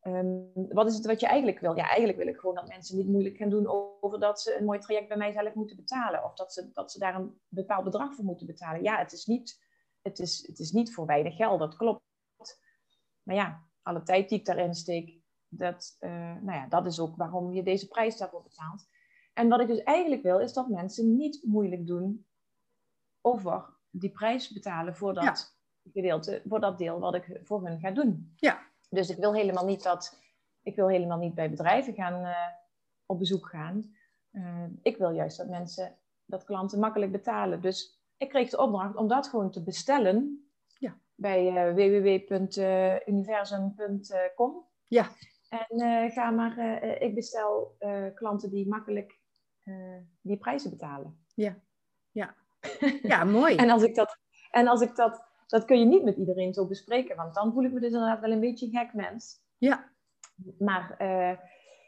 Ehm, 0.00 0.38
wat 0.52 0.86
is 0.86 0.94
het 0.94 1.06
wat 1.06 1.20
je 1.20 1.26
eigenlijk 1.26 1.60
wil? 1.60 1.76
Ja, 1.76 1.88
eigenlijk 1.88 2.18
wil 2.18 2.26
ik 2.26 2.38
gewoon 2.38 2.54
dat 2.54 2.68
mensen 2.68 2.96
niet 2.96 3.08
moeilijk 3.08 3.36
gaan 3.36 3.50
doen 3.50 3.66
over 4.00 4.20
dat 4.20 4.40
ze 4.40 4.58
een 4.58 4.64
mooi 4.64 4.78
traject 4.78 5.08
bij 5.08 5.16
mij 5.16 5.32
zelf 5.32 5.54
moeten 5.54 5.76
betalen. 5.76 6.24
Of 6.24 6.34
dat 6.34 6.52
ze, 6.52 6.70
dat 6.72 6.92
ze 6.92 6.98
daar 6.98 7.14
een 7.14 7.40
bepaald 7.48 7.84
bedrag 7.84 8.14
voor 8.14 8.24
moeten 8.24 8.46
betalen. 8.46 8.82
Ja, 8.82 8.98
het 8.98 9.12
is 9.12 9.26
niet, 9.26 9.68
het 10.02 10.18
is, 10.18 10.46
het 10.46 10.58
is 10.58 10.72
niet 10.72 10.94
voor 10.94 11.06
weinig 11.06 11.36
geld, 11.36 11.58
dat 11.58 11.76
klopt. 11.76 12.02
Maar 13.22 13.34
ja, 13.34 13.64
alle 13.82 14.02
tijd 14.02 14.28
die 14.28 14.38
ik 14.38 14.44
daarin 14.44 14.74
steek, 14.74 15.18
dat, 15.48 15.96
uh, 16.00 16.10
nou 16.10 16.52
ja, 16.52 16.66
dat 16.66 16.86
is 16.86 17.00
ook 17.00 17.16
waarom 17.16 17.52
je 17.52 17.62
deze 17.62 17.88
prijs 17.88 18.16
daarvoor 18.16 18.42
betaalt. 18.42 18.88
En 19.32 19.48
wat 19.48 19.60
ik 19.60 19.66
dus 19.66 19.82
eigenlijk 19.82 20.22
wil, 20.22 20.38
is 20.38 20.52
dat 20.52 20.68
mensen 20.68 21.16
niet 21.16 21.44
moeilijk 21.44 21.86
doen 21.86 22.26
over 23.20 23.78
die 23.90 24.10
prijs 24.10 24.52
betalen 24.52 24.96
voor 24.96 25.14
dat 25.14 25.58
gedeelte, 25.92 26.42
voor 26.48 26.60
dat 26.60 26.78
deel 26.78 26.98
wat 26.98 27.14
ik 27.14 27.40
voor 27.42 27.66
hun 27.66 27.80
ga 27.80 27.90
doen. 27.90 28.32
Ja, 28.36 28.60
dus 28.88 29.10
ik 29.10 29.16
wil 29.16 29.34
helemaal 29.34 29.64
niet 29.64 29.82
dat 29.82 30.18
ik 30.62 30.76
wil 30.76 30.88
helemaal 30.88 31.18
niet 31.18 31.34
bij 31.34 31.50
bedrijven 31.50 31.94
gaan 31.94 32.22
uh, 32.22 32.36
op 33.06 33.18
bezoek 33.18 33.48
gaan. 33.48 33.94
Uh, 34.32 34.64
ik 34.82 34.96
wil 34.96 35.10
juist 35.10 35.36
dat 35.36 35.48
mensen, 35.48 35.96
dat 36.24 36.44
klanten 36.44 36.78
makkelijk 36.78 37.12
betalen. 37.12 37.60
Dus 37.60 37.99
ik 38.20 38.28
kreeg 38.28 38.50
de 38.50 38.58
opdracht 38.58 38.96
om 38.96 39.08
dat 39.08 39.28
gewoon 39.28 39.50
te 39.50 39.62
bestellen 39.62 40.50
ja. 40.78 40.98
bij 41.14 41.46
uh, 41.46 41.74
www.universum.com. 41.74 44.64
Ja. 44.86 45.08
En 45.48 46.10
ga 46.10 46.30
maar, 46.30 46.82
ik 47.02 47.14
bestel 47.14 47.76
klanten 48.14 48.50
die 48.50 48.68
makkelijk 48.68 49.18
die 50.20 50.36
prijzen 50.36 50.70
betalen. 50.70 51.24
Ja, 51.34 51.56
ja. 52.10 52.34
ja 53.02 53.24
mooi. 53.24 53.56
en 53.56 53.70
als 53.70 53.82
ik 53.82 53.94
dat, 53.94 54.18
en 54.50 54.68
als 54.68 54.80
ik 54.80 54.96
dat 54.96 55.30
dat 55.50 55.64
kun 55.64 55.78
je 55.78 55.84
niet 55.84 56.04
met 56.04 56.16
iedereen 56.16 56.54
zo 56.54 56.66
bespreken, 56.66 57.16
want 57.16 57.34
dan 57.34 57.52
voel 57.52 57.64
ik 57.64 57.72
me 57.72 57.80
dus 57.80 57.92
inderdaad 57.92 58.20
wel 58.20 58.30
een 58.30 58.40
beetje 58.40 58.66
een 58.66 58.78
gek 58.78 58.94
mens. 58.94 59.42
Ja. 59.58 59.92
Maar 60.58 60.94
uh, 60.98 61.38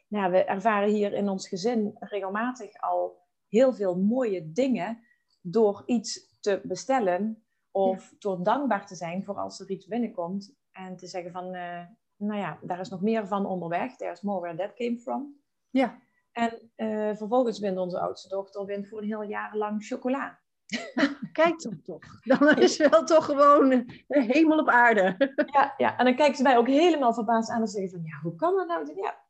nou, 0.08 0.32
we 0.32 0.44
ervaren 0.44 0.88
hier 0.88 1.12
in 1.12 1.28
ons 1.28 1.48
gezin 1.48 1.96
regelmatig 1.98 2.80
al 2.80 3.20
heel 3.48 3.74
veel 3.74 3.96
mooie 3.96 4.52
dingen 4.52 5.04
door 5.42 5.82
iets 5.86 6.38
te 6.40 6.60
bestellen 6.64 7.44
of 7.70 8.14
door 8.18 8.42
dankbaar 8.42 8.86
te 8.86 8.94
zijn 8.94 9.24
voor 9.24 9.36
als 9.36 9.60
er 9.60 9.70
iets 9.70 9.86
binnenkomt 9.86 10.54
en 10.72 10.96
te 10.96 11.06
zeggen 11.06 11.32
van, 11.32 11.54
uh, 11.54 11.80
nou 12.16 12.40
ja, 12.40 12.58
daar 12.62 12.80
is 12.80 12.88
nog 12.88 13.00
meer 13.00 13.26
van 13.26 13.46
onderweg. 13.46 13.96
There's 13.96 14.20
more 14.20 14.40
where 14.40 14.56
that 14.56 14.74
came 14.74 14.98
from. 14.98 15.40
Ja. 15.70 15.98
En 16.32 16.70
uh, 16.76 17.16
vervolgens 17.16 17.58
wint 17.58 17.78
onze 17.78 18.00
oudste 18.00 18.28
dochter 18.28 18.64
wint 18.64 18.88
voor 18.88 18.98
een 18.98 19.06
heel 19.06 19.22
jaar 19.22 19.56
lang 19.56 19.84
chocola. 19.84 20.40
Kijk 21.32 21.62
dan 21.62 21.82
toch. 21.82 22.20
Dan 22.22 22.58
is 22.58 22.76
wel 22.76 23.04
toch 23.04 23.24
gewoon 23.24 23.68
de 24.06 24.22
hemel 24.22 24.58
op 24.58 24.68
aarde. 24.68 25.34
Ja, 25.52 25.74
ja, 25.76 25.98
en 25.98 26.04
dan 26.04 26.16
kijken 26.16 26.36
ze 26.36 26.42
mij 26.42 26.56
ook 26.56 26.66
helemaal 26.66 27.14
verbaasd 27.14 27.50
aan 27.50 27.60
en 27.60 27.68
zeggen 27.68 27.90
van, 27.90 28.02
ja, 28.04 28.18
hoe 28.22 28.34
kan 28.34 28.56
dat 28.56 28.66
nou? 28.66 28.92
Ja, 28.96 29.21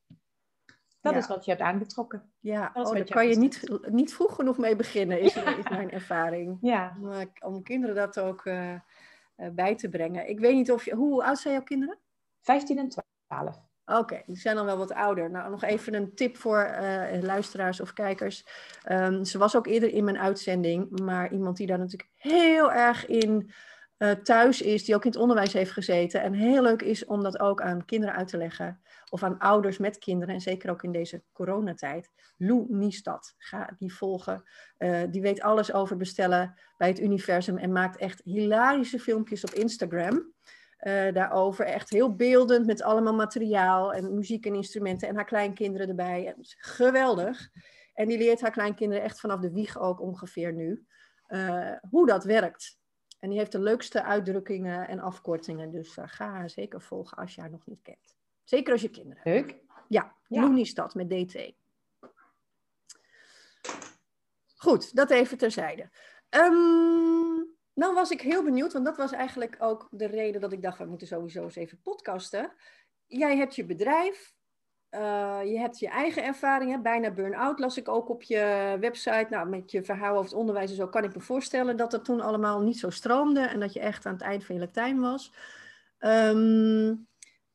dat 1.02 1.16
is 1.16 1.26
wat 1.26 1.44
je 1.44 1.50
hebt 1.50 1.62
aangetrokken. 1.62 2.32
Ja, 2.40 2.70
oh, 2.74 2.92
daar 2.92 3.04
kan 3.04 3.28
je 3.28 3.36
niet, 3.36 3.80
niet 3.90 4.14
vroeg 4.14 4.34
genoeg 4.34 4.58
mee 4.58 4.76
beginnen, 4.76 5.20
is, 5.20 5.36
is 5.36 5.68
mijn 5.70 5.90
ervaring. 5.90 6.58
Ja. 6.72 6.96
Om, 7.00 7.32
om 7.40 7.62
kinderen 7.62 7.94
dat 7.94 8.20
ook 8.20 8.44
uh, 8.44 8.74
bij 9.52 9.76
te 9.76 9.88
brengen. 9.88 10.28
Ik 10.28 10.40
weet 10.40 10.54
niet 10.54 10.72
of 10.72 10.84
je... 10.84 10.94
Hoe 10.94 11.24
oud 11.24 11.38
zijn 11.38 11.54
jouw 11.54 11.62
kinderen? 11.62 11.98
15 12.40 12.78
en 12.78 12.88
12. 13.26 13.70
Oké, 13.86 14.22
die 14.26 14.36
zijn 14.36 14.56
dan 14.56 14.64
wel 14.64 14.76
wat 14.76 14.92
ouder. 14.92 15.30
Nou, 15.30 15.50
nog 15.50 15.62
even 15.62 15.94
een 15.94 16.14
tip 16.14 16.36
voor 16.36 16.76
uh, 16.80 17.22
luisteraars 17.22 17.80
of 17.80 17.92
kijkers. 17.92 18.46
Um, 18.90 19.24
ze 19.24 19.38
was 19.38 19.56
ook 19.56 19.66
eerder 19.66 19.92
in 19.92 20.04
mijn 20.04 20.18
uitzending, 20.18 21.00
maar 21.00 21.32
iemand 21.32 21.56
die 21.56 21.66
daar 21.66 21.78
natuurlijk 21.78 22.10
heel 22.16 22.72
erg 22.72 23.06
in 23.06 23.52
uh, 23.98 24.10
thuis 24.10 24.62
is, 24.62 24.84
die 24.84 24.94
ook 24.94 25.04
in 25.04 25.10
het 25.10 25.20
onderwijs 25.20 25.52
heeft 25.52 25.70
gezeten. 25.70 26.22
En 26.22 26.32
heel 26.32 26.62
leuk 26.62 26.82
is 26.82 27.04
om 27.04 27.22
dat 27.22 27.40
ook 27.40 27.62
aan 27.62 27.84
kinderen 27.84 28.14
uit 28.14 28.28
te 28.28 28.36
leggen. 28.36 28.80
Of 29.12 29.22
aan 29.22 29.38
ouders 29.38 29.78
met 29.78 29.98
kinderen, 29.98 30.34
en 30.34 30.40
zeker 30.40 30.70
ook 30.70 30.82
in 30.82 30.92
deze 30.92 31.22
coronatijd. 31.32 32.10
Lou 32.36 32.66
Niestad, 32.68 33.34
ga 33.38 33.74
die 33.78 33.94
volgen. 33.94 34.42
Uh, 34.78 35.02
die 35.10 35.22
weet 35.22 35.40
alles 35.40 35.72
over 35.72 35.96
bestellen 35.96 36.54
bij 36.76 36.88
het 36.88 37.00
universum 37.00 37.58
en 37.58 37.72
maakt 37.72 37.96
echt 37.96 38.20
hilarische 38.24 38.98
filmpjes 38.98 39.44
op 39.44 39.50
Instagram. 39.50 40.32
Uh, 40.80 41.12
daarover. 41.12 41.64
Echt 41.64 41.90
heel 41.90 42.14
beeldend 42.14 42.66
met 42.66 42.82
allemaal 42.82 43.14
materiaal 43.14 43.92
en 43.92 44.14
muziek 44.14 44.46
en 44.46 44.54
instrumenten 44.54 45.08
en 45.08 45.14
haar 45.14 45.24
kleinkinderen 45.24 45.88
erbij. 45.88 46.34
Geweldig. 46.58 47.50
En 47.94 48.08
die 48.08 48.18
leert 48.18 48.40
haar 48.40 48.50
kleinkinderen 48.50 49.04
echt 49.04 49.20
vanaf 49.20 49.40
de 49.40 49.52
wieg 49.52 49.78
ook 49.78 50.00
ongeveer 50.00 50.52
nu 50.52 50.86
uh, 51.28 51.72
hoe 51.90 52.06
dat 52.06 52.24
werkt. 52.24 52.78
En 53.20 53.28
die 53.28 53.38
heeft 53.38 53.52
de 53.52 53.60
leukste 53.60 54.02
uitdrukkingen 54.02 54.88
en 54.88 55.00
afkortingen. 55.00 55.70
Dus 55.70 55.96
ga 56.04 56.30
haar 56.30 56.50
zeker 56.50 56.82
volgen 56.82 57.16
als 57.16 57.34
je 57.34 57.40
haar 57.40 57.50
nog 57.50 57.66
niet 57.66 57.82
kent. 57.82 58.20
Zeker 58.44 58.72
als 58.72 58.82
je 58.82 58.90
kinderen 58.90 59.22
hebt. 59.22 59.50
Leuk. 59.50 59.60
Ja, 59.88 60.16
ja. 60.28 60.48
met 60.92 61.10
DT. 61.10 61.52
Goed, 64.56 64.96
dat 64.96 65.10
even 65.10 65.38
terzijde. 65.38 65.90
Um, 66.30 67.56
nou 67.74 67.94
was 67.94 68.10
ik 68.10 68.20
heel 68.20 68.42
benieuwd, 68.42 68.72
want 68.72 68.84
dat 68.84 68.96
was 68.96 69.12
eigenlijk 69.12 69.56
ook 69.58 69.88
de 69.90 70.06
reden 70.06 70.40
dat 70.40 70.52
ik 70.52 70.62
dacht, 70.62 70.78
we 70.78 70.84
moeten 70.84 71.06
sowieso 71.06 71.42
eens 71.42 71.56
even 71.56 71.80
podcasten. 71.82 72.52
Jij 73.06 73.36
hebt 73.36 73.54
je 73.54 73.64
bedrijf, 73.64 74.34
uh, 74.90 75.40
je 75.44 75.58
hebt 75.58 75.78
je 75.78 75.88
eigen 75.88 76.24
ervaringen, 76.24 76.82
bijna 76.82 77.10
burn-out 77.10 77.58
las 77.58 77.76
ik 77.76 77.88
ook 77.88 78.08
op 78.08 78.22
je 78.22 78.76
website. 78.80 79.26
Nou, 79.30 79.48
met 79.48 79.70
je 79.70 79.82
verhaal 79.82 80.12
over 80.12 80.30
het 80.30 80.38
onderwijs 80.38 80.70
en 80.70 80.76
zo 80.76 80.88
kan 80.88 81.04
ik 81.04 81.14
me 81.14 81.20
voorstellen 81.20 81.76
dat 81.76 81.90
dat 81.90 82.04
toen 82.04 82.20
allemaal 82.20 82.60
niet 82.60 82.78
zo 82.78 82.90
stroomde 82.90 83.40
en 83.40 83.60
dat 83.60 83.72
je 83.72 83.80
echt 83.80 84.06
aan 84.06 84.12
het 84.12 84.22
eind 84.22 84.44
van 84.44 84.54
je 84.54 84.60
Latijn 84.60 85.00
was. 85.00 85.32
Um, 85.98 87.06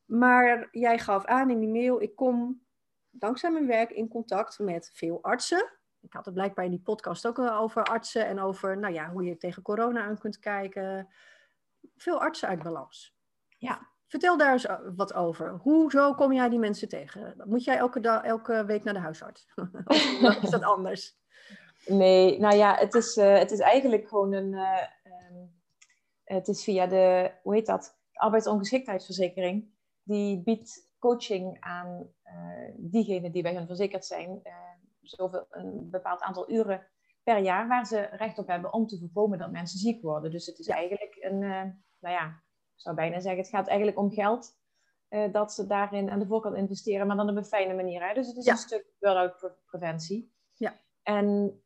maar 0.08 0.68
jij 0.72 1.00
gaf 1.00 1.26
aan 1.26 1.50
in 1.50 1.60
die 1.60 1.70
mail, 1.70 2.02
ik 2.02 2.16
kom 2.16 2.66
dankzij 3.10 3.52
mijn 3.52 3.68
werk 3.68 3.92
in 3.92 4.08
contact 4.08 4.60
met 4.60 4.90
veel 4.94 5.24
artsen 5.24 5.78
ik 6.08 6.14
had 6.14 6.26
het 6.26 6.34
blijkbaar 6.34 6.66
in 6.66 6.72
die 6.72 6.80
podcast 6.80 7.28
ook 7.28 7.40
over 7.40 7.84
artsen 7.84 8.26
en 8.26 8.40
over 8.40 8.78
nou 8.78 8.94
ja, 8.94 9.10
hoe 9.10 9.24
je 9.24 9.38
tegen 9.38 9.62
corona 9.62 10.02
aan 10.02 10.18
kunt 10.18 10.40
kijken. 10.40 11.10
Veel 11.96 12.20
artsen 12.20 12.48
uit 12.48 12.64
balans. 12.64 13.16
Ja. 13.58 13.96
Vertel 14.08 14.38
daar 14.38 14.52
eens 14.52 14.68
wat 14.96 15.14
over. 15.14 15.50
Hoezo 15.50 16.14
kom 16.14 16.34
jij 16.34 16.50
die 16.50 16.60
mensen 16.60 16.88
tegen? 16.88 17.42
Moet 17.46 17.64
jij 17.64 17.78
elke, 17.78 18.00
dag, 18.00 18.24
elke 18.24 18.66
week 18.66 18.84
naar 18.84 18.94
de 18.94 19.00
huisarts? 19.00 19.48
of 20.22 20.44
is 20.44 20.50
dat 20.50 20.64
anders? 20.64 21.18
Nee, 21.86 22.40
nou 22.40 22.56
ja, 22.56 22.76
het 22.76 22.94
is, 22.94 23.18
uh, 23.18 23.38
het 23.38 23.52
is 23.52 23.60
eigenlijk 23.60 24.08
gewoon 24.08 24.34
een. 24.34 24.52
Uh, 24.52 24.82
um, 25.32 25.56
het 26.24 26.48
is 26.48 26.64
via 26.64 26.88
de, 26.88 27.32
hoe 27.42 27.54
heet 27.54 27.66
dat? 27.66 27.98
De 28.12 28.20
arbeidsongeschiktheidsverzekering. 28.20 29.72
Die 30.08 30.44
biedt 30.44 30.92
coaching 31.00 31.58
aan 31.60 32.14
uh, 32.26 32.74
diegenen 32.78 33.32
die 33.32 33.44
bij 33.44 33.56
hun 33.56 33.68
verzekerd 33.68 34.06
zijn 34.06 34.42
zoveel, 35.02 35.46
een 35.50 35.90
bepaald 35.90 36.22
aantal 36.22 36.52
uren 36.52 36.88
per 37.24 37.38
jaar 37.38 37.68
waar 37.68 37.86
ze 37.86 38.00
recht 38.00 38.38
op 38.38 38.48
hebben 38.48 38.74
om 38.74 38.88
te 38.88 38.98
voorkomen 39.00 39.38
dat 39.38 39.52
mensen 39.52 39.80
ziek 39.80 40.02
worden. 40.02 40.32
Dus 40.32 40.46
het 40.46 40.60
is 40.60 40.68
eigenlijk 40.68 41.18
een, 41.20 41.42
uh, 41.42 41.64
nou 42.00 42.16
ja, 42.16 42.28
ik 42.76 42.82
zou 42.82 42.96
bijna 42.96 43.20
zeggen, 43.20 43.42
het 43.42 43.50
gaat 43.50 43.68
eigenlijk 43.68 43.98
om 43.98 44.12
geld. 44.12 44.56
Dat 45.32 45.54
ze 45.54 45.68
daarin 45.68 46.10
aan 46.10 46.20
de 46.20 46.26
voorkant 46.26 46.56
investeren, 46.56 47.08
maar 47.08 47.16
dan 47.16 47.30
op 47.30 47.36
een 47.36 47.46
fijne 47.46 47.74
manier. 47.74 48.08
Hè? 48.08 48.14
Dus 48.14 48.28
het 48.28 48.38
is 48.38 48.48
een 48.48 48.58
stuk 48.58 48.94
burn-out 49.00 49.54
preventie. 49.66 50.34
Ja. 50.54 50.80
En 51.04 51.62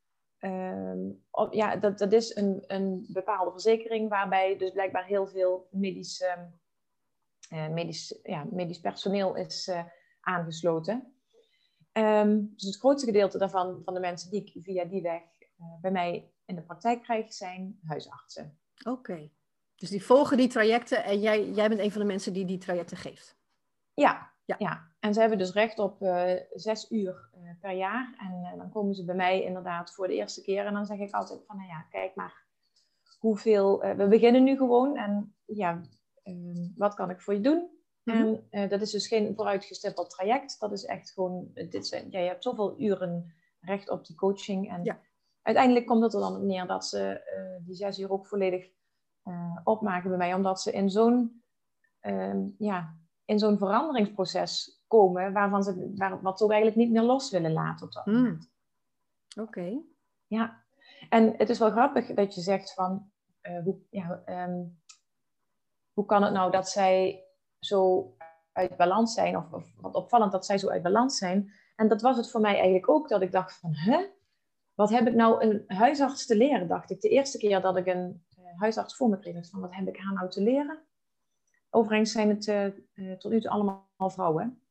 op, 1.32 1.54
ja, 1.54 1.76
dat, 1.76 1.98
dat 1.98 2.12
is 2.12 2.36
een, 2.36 2.64
een 2.68 3.06
bepaalde 3.14 3.52
verzekering 3.52 4.10
waarbij 4.10 4.58
dus 4.58 4.72
blijkbaar 4.72 5.06
heel 5.06 5.28
veel 5.28 5.68
medische 5.72 6.52
medisch, 7.52 8.20
ja, 8.24 8.46
medisch 8.52 8.80
personeel 8.80 9.36
is 9.36 9.72
aangesloten. 10.22 11.14
Ehm, 11.92 12.40
dus 12.56 12.66
het 12.66 12.78
grootste 12.78 13.06
gedeelte 13.06 13.38
daarvan, 13.38 13.82
van 13.84 13.94
de 13.94 14.00
mensen 14.00 14.32
die 14.32 14.42
ik 14.42 14.64
via 14.64 14.86
die 14.86 15.02
weg 15.02 15.22
bij 15.82 15.92
mij 15.92 16.32
in 16.46 16.56
de 16.56 16.62
praktijk 16.62 17.02
krijg, 17.02 17.34
zijn 17.34 17.80
huisartsen. 17.86 18.60
Oké. 18.84 19.30
Dus 19.76 19.90
die 19.90 20.04
volgen 20.04 20.38
die 20.38 20.48
trajecten 20.48 21.04
en 21.04 21.20
jij, 21.20 21.50
jij 21.50 21.70
bent 21.70 21.82
een 21.82 21.92
van 21.92 22.02
de 22.02 22.08
mensen 22.08 22.34
die 22.34 22.46
die 22.46 22.58
trajecten 22.58 22.98
geeft? 22.98 23.38
Ja, 23.94 24.32
ja. 24.46 24.56
ja. 24.60 24.90
En 25.00 25.14
ze 25.14 25.20
hebben 25.20 25.38
dus 25.38 25.54
recht 25.54 25.80
op 25.80 26.02
uh, 26.02 26.34
zes 26.54 26.92
uur 26.92 27.30
uh, 27.38 27.52
per 27.60 27.72
jaar. 27.72 28.16
En 28.18 28.50
uh, 28.54 28.58
dan 28.58 28.70
komen 28.70 28.96
ze 28.96 29.06
bij 29.06 29.16
mij 29.16 29.44
inderdaad 29.44 29.94
voor 29.94 30.08
de 30.08 30.14
eerste 30.14 30.42
keer. 30.42 30.66
En 30.66 30.74
dan 30.74 30.86
zeg 30.86 30.98
ik 30.98 31.14
altijd 31.14 31.46
van, 31.48 31.58
nou 31.58 31.70
ja, 31.70 31.86
kijk 31.90 32.16
maar 32.16 32.46
hoeveel... 33.20 33.80
we 33.80 34.08
beginnen 34.08 34.44
nu 34.44 34.58
gewoon. 34.58 34.98
En 34.98 35.36
ja, 35.46 35.82
ehm, 36.32 36.67
wat 36.76 36.94
kan 36.94 37.10
ik 37.10 37.22
voor 37.22 37.34
je 37.34 37.41
doen? 37.41 37.70
Mm 38.04 38.13
-hmm. 38.13 38.48
En 38.50 38.70
dat 38.70 38.82
is 38.82 38.91
dus 38.91 39.08
geen 39.08 39.36
vooruitgestippeld 39.36 40.10
traject. 40.10 40.60
Dat 40.60 40.72
is 40.72 40.86
echt 40.86 41.12
gewoon... 41.12 41.52
Dit 41.54 41.88
zijn, 41.88 42.08
ja, 42.12 42.20
je 42.20 42.28
hebt 42.28 42.44
zoveel 42.44 42.82
uren 42.82 43.34
recht 43.60 43.89
op 43.89 44.06
die 44.06 44.15
coaching. 44.15 44.70
En 44.70 44.84
ja. 44.84 45.00
uiteindelijk 45.41 45.86
komt 45.86 46.04
het 46.04 46.13
er 46.13 46.20
dan 46.20 46.36
op 46.36 46.41
neer 46.41 46.67
dat 46.67 46.86
ze 46.86 47.22
die 47.65 47.76
zes 47.76 48.00
uur 48.00 48.12
ook 48.12 48.28
volledig 48.28 48.70
opmaken 49.63 50.10
bij 50.10 50.17
mij. 50.17 50.34
Omdat 50.34 50.62
ze 50.62 50.72
in 50.72 50.89
zo'n... 50.89 51.44
Ehm, 52.00 52.48
ja, 52.58 52.96
in 53.26 53.39
zo'n 53.39 53.58
veranderingsproces 53.58 54.82
komen 54.88 55.34
waarvan 55.34 55.63
ze, 55.63 55.91
waar, 55.96 56.22
wat 56.22 56.38
ze 56.38 56.44
ook 56.44 56.52
eigenlijk 56.52 56.82
niet 56.82 56.91
meer 56.91 57.02
los 57.02 57.32
willen 57.32 57.52
laten 57.52 57.86
op 57.86 57.91
dat 57.91 58.04
hmm. 58.04 58.13
moment. 58.13 58.52
Oké. 59.39 59.82
Ja, 60.28 60.63
en 61.10 61.34
het 61.38 61.50
is 61.50 61.60
wel 61.60 61.72
grappig 61.72 62.13
dat 62.13 62.36
je 62.36 62.41
zegt 62.41 62.74
van, 62.74 63.12
hoe, 63.63 63.78
ja, 63.89 64.24
um, 64.26 64.81
hoe 66.02 66.10
kan 66.10 66.24
het 66.24 66.34
nou 66.34 66.52
dat 66.52 66.70
zij 66.70 67.24
zo 67.60 68.14
uit 68.52 68.78
balans 68.78 69.14
zijn, 69.14 69.38
of, 69.38 69.54
of, 69.54 69.66
wat 69.82 69.96
opvallend 69.96 70.32
dat 70.32 70.46
zij 70.46 70.58
zo 70.58 70.70
uit 70.70 70.84
balans 70.84 71.18
zijn. 71.18 71.52
En 71.76 71.88
dat 71.88 72.02
was 72.02 72.18
het 72.18 72.32
voor 72.32 72.42
mij 72.42 72.54
eigenlijk 72.54 72.90
ook, 72.90 73.10
dat 73.10 73.22
ik 73.22 73.32
dacht 73.32 73.60
van, 73.60 73.70
hè? 73.74 74.06
Wat 74.74 74.90
heb 74.90 75.08
ik 75.08 75.14
nou 75.14 75.44
een 75.44 75.64
huisarts 75.68 76.26
te 76.26 76.36
leren, 76.36 76.68
dacht 76.68 76.92
ik. 76.92 77.02
De 77.02 77.10
eerste 77.10 77.38
keer 77.38 77.62
dat 77.62 77.78
ik 77.78 77.86
een 77.86 78.24
uh, 78.40 78.46
huisarts 78.60 78.96
voor 78.96 79.10
me 79.10 79.20
kreeg, 79.20 79.50
van 79.50 79.62
wat 79.62 79.76
heb 79.76 79.88
ik 79.88 79.98
haar 79.98 80.14
nou 80.14 80.30
te 80.30 80.42
leren? 80.42 80.80
Overigens 81.70 82.12
zijn 82.12 82.30
het 82.30 82.48
uh, 82.48 83.14
tot 83.18 83.32
nu 83.32 83.42
toe 83.42 83.52
allemaal 83.52 83.88
vrouwen. 83.98 84.62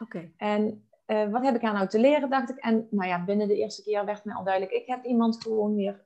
Oké. 0.00 0.32
En 0.36 0.88
uh, 1.06 1.30
wat 1.30 1.42
heb 1.42 1.54
ik 1.54 1.62
aan 1.64 1.74
nou 1.74 1.88
te 1.88 1.98
leren, 1.98 2.30
dacht 2.30 2.50
ik. 2.50 2.56
En 2.56 2.86
nou 2.90 3.08
ja, 3.08 3.24
binnen 3.24 3.48
de 3.48 3.56
eerste 3.56 3.82
keer 3.82 4.04
werd 4.04 4.24
me 4.24 4.34
al 4.34 4.44
duidelijk. 4.44 4.72
Ik 4.74 4.86
heb 4.86 5.04
iemand 5.04 5.42
gewoon 5.42 5.74
weer, 5.74 6.04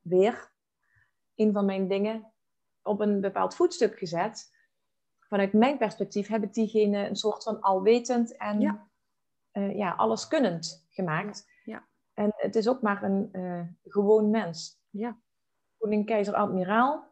weer, 0.00 0.50
een 1.34 1.52
van 1.52 1.64
mijn 1.64 1.88
dingen, 1.88 2.31
op 2.82 3.00
een 3.00 3.20
bepaald 3.20 3.54
voetstuk 3.54 3.98
gezet. 3.98 4.50
Vanuit 5.20 5.52
mijn 5.52 5.78
perspectief 5.78 6.28
heb 6.28 6.42
ik 6.42 6.54
diegene 6.54 7.08
een 7.08 7.16
soort 7.16 7.42
van 7.42 7.60
alwetend 7.60 8.36
en 8.36 8.60
ja. 8.60 8.88
Uh, 9.52 9.76
ja 9.76 9.90
alleskunnend 9.90 10.86
gemaakt. 10.88 11.50
Ja. 11.64 11.88
En 12.14 12.32
het 12.36 12.56
is 12.56 12.68
ook 12.68 12.82
maar 12.82 13.02
een 13.02 13.78
gewoon 13.84 14.30
mens. 14.30 14.80
Ja. 14.90 15.18
Koning, 15.78 16.06
keizer, 16.06 16.34
admiraal 16.34 17.10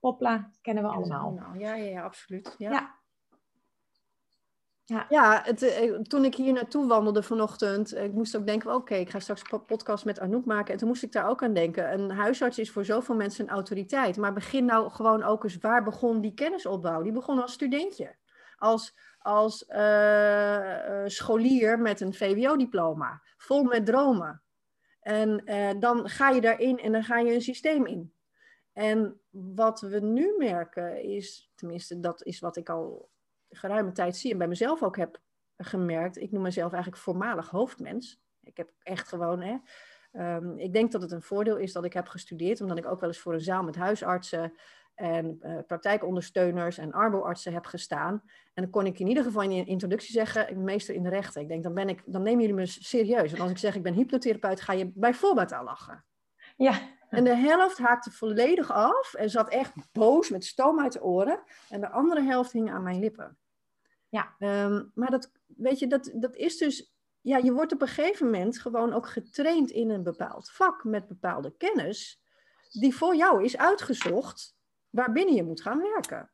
Hopla, 0.00 0.50
kennen 0.60 0.82
we 0.82 0.90
allemaal. 0.90 1.54
Ja, 1.58 1.74
ja, 1.74 1.84
ja, 1.84 2.02
absoluut. 2.02 2.54
Ja. 2.58 2.70
ja. 2.70 2.99
Ja, 4.90 5.06
ja 5.08 5.46
eh, 5.46 5.94
toen 5.94 6.24
ik 6.24 6.34
hier 6.34 6.52
naartoe 6.52 6.86
wandelde 6.86 7.22
vanochtend, 7.22 7.96
ik 7.96 8.12
moest 8.12 8.36
ook 8.36 8.46
denken, 8.46 8.74
oké, 8.74 8.94
ik 8.94 9.10
ga 9.10 9.20
straks 9.20 9.42
een 9.50 9.64
podcast 9.64 10.04
met 10.04 10.20
Anouk 10.20 10.44
maken. 10.44 10.72
En 10.72 10.78
toen 10.78 10.88
moest 10.88 11.02
ik 11.02 11.12
daar 11.12 11.28
ook 11.28 11.42
aan 11.42 11.54
denken. 11.54 11.92
Een 11.92 12.10
huisarts 12.10 12.58
is 12.58 12.70
voor 12.70 12.84
zoveel 12.84 13.14
mensen 13.14 13.44
een 13.44 13.50
autoriteit. 13.50 14.16
Maar 14.16 14.32
begin 14.32 14.64
nou 14.64 14.90
gewoon 14.90 15.22
ook 15.22 15.44
eens, 15.44 15.58
waar 15.58 15.84
begon 15.84 16.20
die 16.20 16.34
kennisopbouw? 16.34 17.02
Die 17.02 17.12
begon 17.12 17.42
als 17.42 17.52
studentje. 17.52 18.16
Als, 18.56 18.94
als 19.18 19.64
uh, 19.68 21.02
scholier 21.06 21.78
met 21.78 22.00
een 22.00 22.14
VWO-diploma. 22.14 23.22
Vol 23.36 23.62
met 23.62 23.86
dromen. 23.86 24.42
En 25.00 25.44
dan 25.78 26.08
ga 26.08 26.30
je 26.30 26.40
daarin 26.40 26.78
en 26.78 26.92
dan 26.92 27.04
ga 27.04 27.18
je 27.18 27.34
een 27.34 27.42
systeem 27.42 27.86
in. 27.86 28.12
En 28.72 29.20
wat 29.30 29.80
we 29.80 30.00
nu 30.00 30.34
merken 30.38 31.02
is, 31.02 31.50
tenminste 31.54 32.00
dat 32.00 32.24
is 32.24 32.40
wat 32.40 32.56
ik 32.56 32.68
al 32.68 33.10
geruime 33.50 33.92
tijd 33.92 34.16
zie 34.16 34.32
en 34.32 34.38
bij 34.38 34.48
mezelf 34.48 34.82
ook 34.82 34.96
heb 34.96 35.20
gemerkt. 35.56 36.16
Ik 36.16 36.32
noem 36.32 36.42
mezelf 36.42 36.72
eigenlijk 36.72 37.02
voormalig 37.02 37.48
hoofdmens. 37.48 38.20
Ik 38.42 38.56
heb 38.56 38.70
echt 38.82 39.08
gewoon, 39.08 39.40
hè, 39.40 39.56
um, 40.36 40.58
ik 40.58 40.72
denk 40.72 40.92
dat 40.92 41.02
het 41.02 41.12
een 41.12 41.22
voordeel 41.22 41.56
is 41.56 41.72
dat 41.72 41.84
ik 41.84 41.92
heb 41.92 42.06
gestudeerd, 42.06 42.60
omdat 42.60 42.78
ik 42.78 42.86
ook 42.86 43.00
wel 43.00 43.08
eens 43.08 43.18
voor 43.18 43.32
een 43.32 43.40
zaal 43.40 43.62
met 43.62 43.76
huisartsen 43.76 44.52
en 44.94 45.38
uh, 45.42 45.58
praktijkondersteuners 45.66 46.78
en 46.78 46.92
arboartsen 46.92 47.52
heb 47.52 47.66
gestaan. 47.66 48.22
En 48.54 48.62
dan 48.62 48.70
kon 48.70 48.86
ik 48.86 48.98
in 48.98 49.06
ieder 49.06 49.24
geval 49.24 49.42
in 49.42 49.52
je 49.52 49.64
introductie 49.64 50.12
zeggen, 50.12 50.50
ik 50.50 50.56
meester 50.56 50.94
in 50.94 51.02
de 51.02 51.08
rechten. 51.08 51.42
Ik 51.42 51.48
denk, 51.48 51.62
dan, 51.62 51.74
ben 51.74 51.88
ik, 51.88 52.02
dan 52.06 52.22
nemen 52.22 52.40
jullie 52.40 52.56
me 52.56 52.66
serieus. 52.66 53.32
En 53.32 53.40
als 53.40 53.50
ik 53.50 53.58
zeg, 53.58 53.74
ik 53.74 53.82
ben 53.82 53.94
hypnotherapeut, 53.94 54.60
ga 54.60 54.72
je 54.72 54.90
bijvoorbeeld 54.94 55.52
aan 55.52 55.64
lachen. 55.64 56.04
Ja. 56.56 56.98
En 57.10 57.24
de 57.24 57.34
helft 57.34 57.78
haakte 57.78 58.10
volledig 58.10 58.72
af 58.72 59.14
en 59.14 59.30
zat 59.30 59.48
echt 59.48 59.72
boos 59.92 60.30
met 60.30 60.44
stoom 60.44 60.80
uit 60.80 60.92
de 60.92 61.02
oren. 61.02 61.42
En 61.68 61.80
de 61.80 61.90
andere 61.90 62.22
helft 62.22 62.52
hing 62.52 62.70
aan 62.70 62.82
mijn 62.82 62.98
lippen. 62.98 63.38
Ja. 64.08 64.34
Um, 64.38 64.90
maar 64.94 65.10
dat, 65.10 65.30
weet 65.46 65.78
je, 65.78 65.86
dat, 65.86 66.10
dat 66.14 66.36
is 66.36 66.56
dus, 66.56 66.94
ja, 67.20 67.36
je 67.36 67.52
wordt 67.52 67.72
op 67.72 67.80
een 67.80 67.88
gegeven 67.88 68.26
moment 68.26 68.58
gewoon 68.58 68.92
ook 68.92 69.08
getraind 69.08 69.70
in 69.70 69.90
een 69.90 70.02
bepaald 70.02 70.50
vak 70.50 70.84
met 70.84 71.08
bepaalde 71.08 71.56
kennis, 71.56 72.22
die 72.70 72.96
voor 72.96 73.16
jou 73.16 73.44
is 73.44 73.56
uitgezocht 73.56 74.56
waarbinnen 74.90 75.34
je 75.34 75.44
moet 75.44 75.62
gaan 75.62 75.80
werken. 75.80 76.30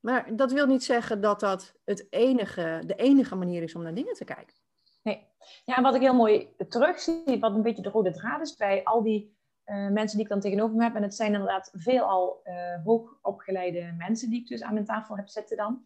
Maar 0.00 0.36
dat 0.36 0.52
wil 0.52 0.66
niet 0.66 0.84
zeggen 0.84 1.20
dat 1.20 1.40
dat 1.40 1.74
het 1.84 2.06
enige, 2.10 2.82
de 2.86 2.94
enige 2.94 3.34
manier 3.34 3.62
is 3.62 3.74
om 3.74 3.82
naar 3.82 3.94
dingen 3.94 4.14
te 4.14 4.24
kijken. 4.24 4.54
Nee. 5.02 5.28
Ja, 5.64 5.76
en 5.76 5.82
wat 5.82 5.94
ik 5.94 6.00
heel 6.00 6.14
mooi 6.14 6.54
terugzie, 6.68 7.40
wat 7.40 7.54
een 7.54 7.62
beetje 7.62 7.82
de 7.82 7.88
rode 7.90 8.12
draad 8.12 8.40
is 8.40 8.56
bij 8.56 8.84
al 8.84 9.02
die 9.02 9.33
uh, 9.66 9.88
mensen 9.88 10.16
die 10.16 10.26
ik 10.26 10.32
dan 10.32 10.40
tegenover 10.40 10.76
me 10.76 10.82
heb. 10.82 10.94
En 10.94 11.02
het 11.02 11.14
zijn 11.14 11.32
inderdaad 11.32 11.70
veelal 11.72 12.40
uh, 12.44 12.84
hoogopgeleide 12.84 13.94
mensen 13.98 14.30
die 14.30 14.40
ik 14.40 14.46
dus 14.46 14.62
aan 14.62 14.72
mijn 14.74 14.84
tafel 14.84 15.16
heb 15.16 15.28
zitten 15.28 15.56
dan. 15.56 15.82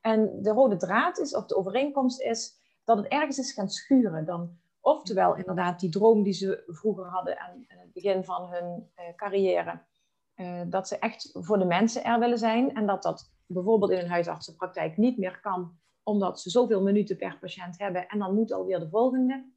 En 0.00 0.42
de 0.42 0.50
rode 0.50 0.76
draad 0.76 1.18
is, 1.18 1.34
of 1.34 1.46
de 1.46 1.56
overeenkomst 1.56 2.20
is, 2.20 2.58
dat 2.84 2.96
het 2.96 3.06
ergens 3.06 3.38
is 3.38 3.52
gaan 3.52 3.68
schuren. 3.68 4.24
Dan, 4.24 4.58
oftewel 4.80 5.36
inderdaad 5.36 5.80
die 5.80 5.90
droom 5.90 6.22
die 6.22 6.32
ze 6.32 6.62
vroeger 6.66 7.04
hadden 7.04 7.38
aan 7.38 7.64
het 7.68 7.92
begin 7.92 8.24
van 8.24 8.50
hun 8.50 8.90
uh, 8.96 9.14
carrière. 9.16 9.80
dat 10.68 10.88
ze 10.88 10.98
echt 10.98 11.30
voor 11.32 11.58
de 11.58 11.64
mensen 11.64 12.04
er 12.04 12.18
willen 12.18 12.38
zijn. 12.38 12.74
En 12.74 12.86
dat 12.86 13.02
dat 13.02 13.32
bijvoorbeeld 13.46 13.90
in 13.90 13.98
een 13.98 14.10
huisartsenpraktijk 14.10 14.96
niet 14.96 15.18
meer 15.18 15.40
kan, 15.40 15.78
omdat 16.02 16.40
ze 16.40 16.50
zoveel 16.50 16.82
minuten 16.82 17.16
per 17.16 17.38
patiënt 17.38 17.78
hebben. 17.78 18.08
En 18.08 18.18
dan 18.18 18.34
moet 18.34 18.52
alweer 18.52 18.78
de 18.78 18.88
volgende. 18.88 19.52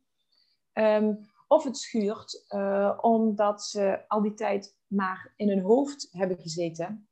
Um, 0.74 1.20
of 1.48 1.64
het 1.64 1.78
schuurt 1.78 2.46
uh, 2.50 2.98
omdat 3.02 3.64
ze 3.64 4.04
al 4.08 4.22
die 4.22 4.34
tijd 4.34 4.78
maar 4.88 5.34
in 5.36 5.50
hun 5.50 5.62
hoofd 5.62 6.08
hebben 6.12 6.38
gezeten. 6.38 7.08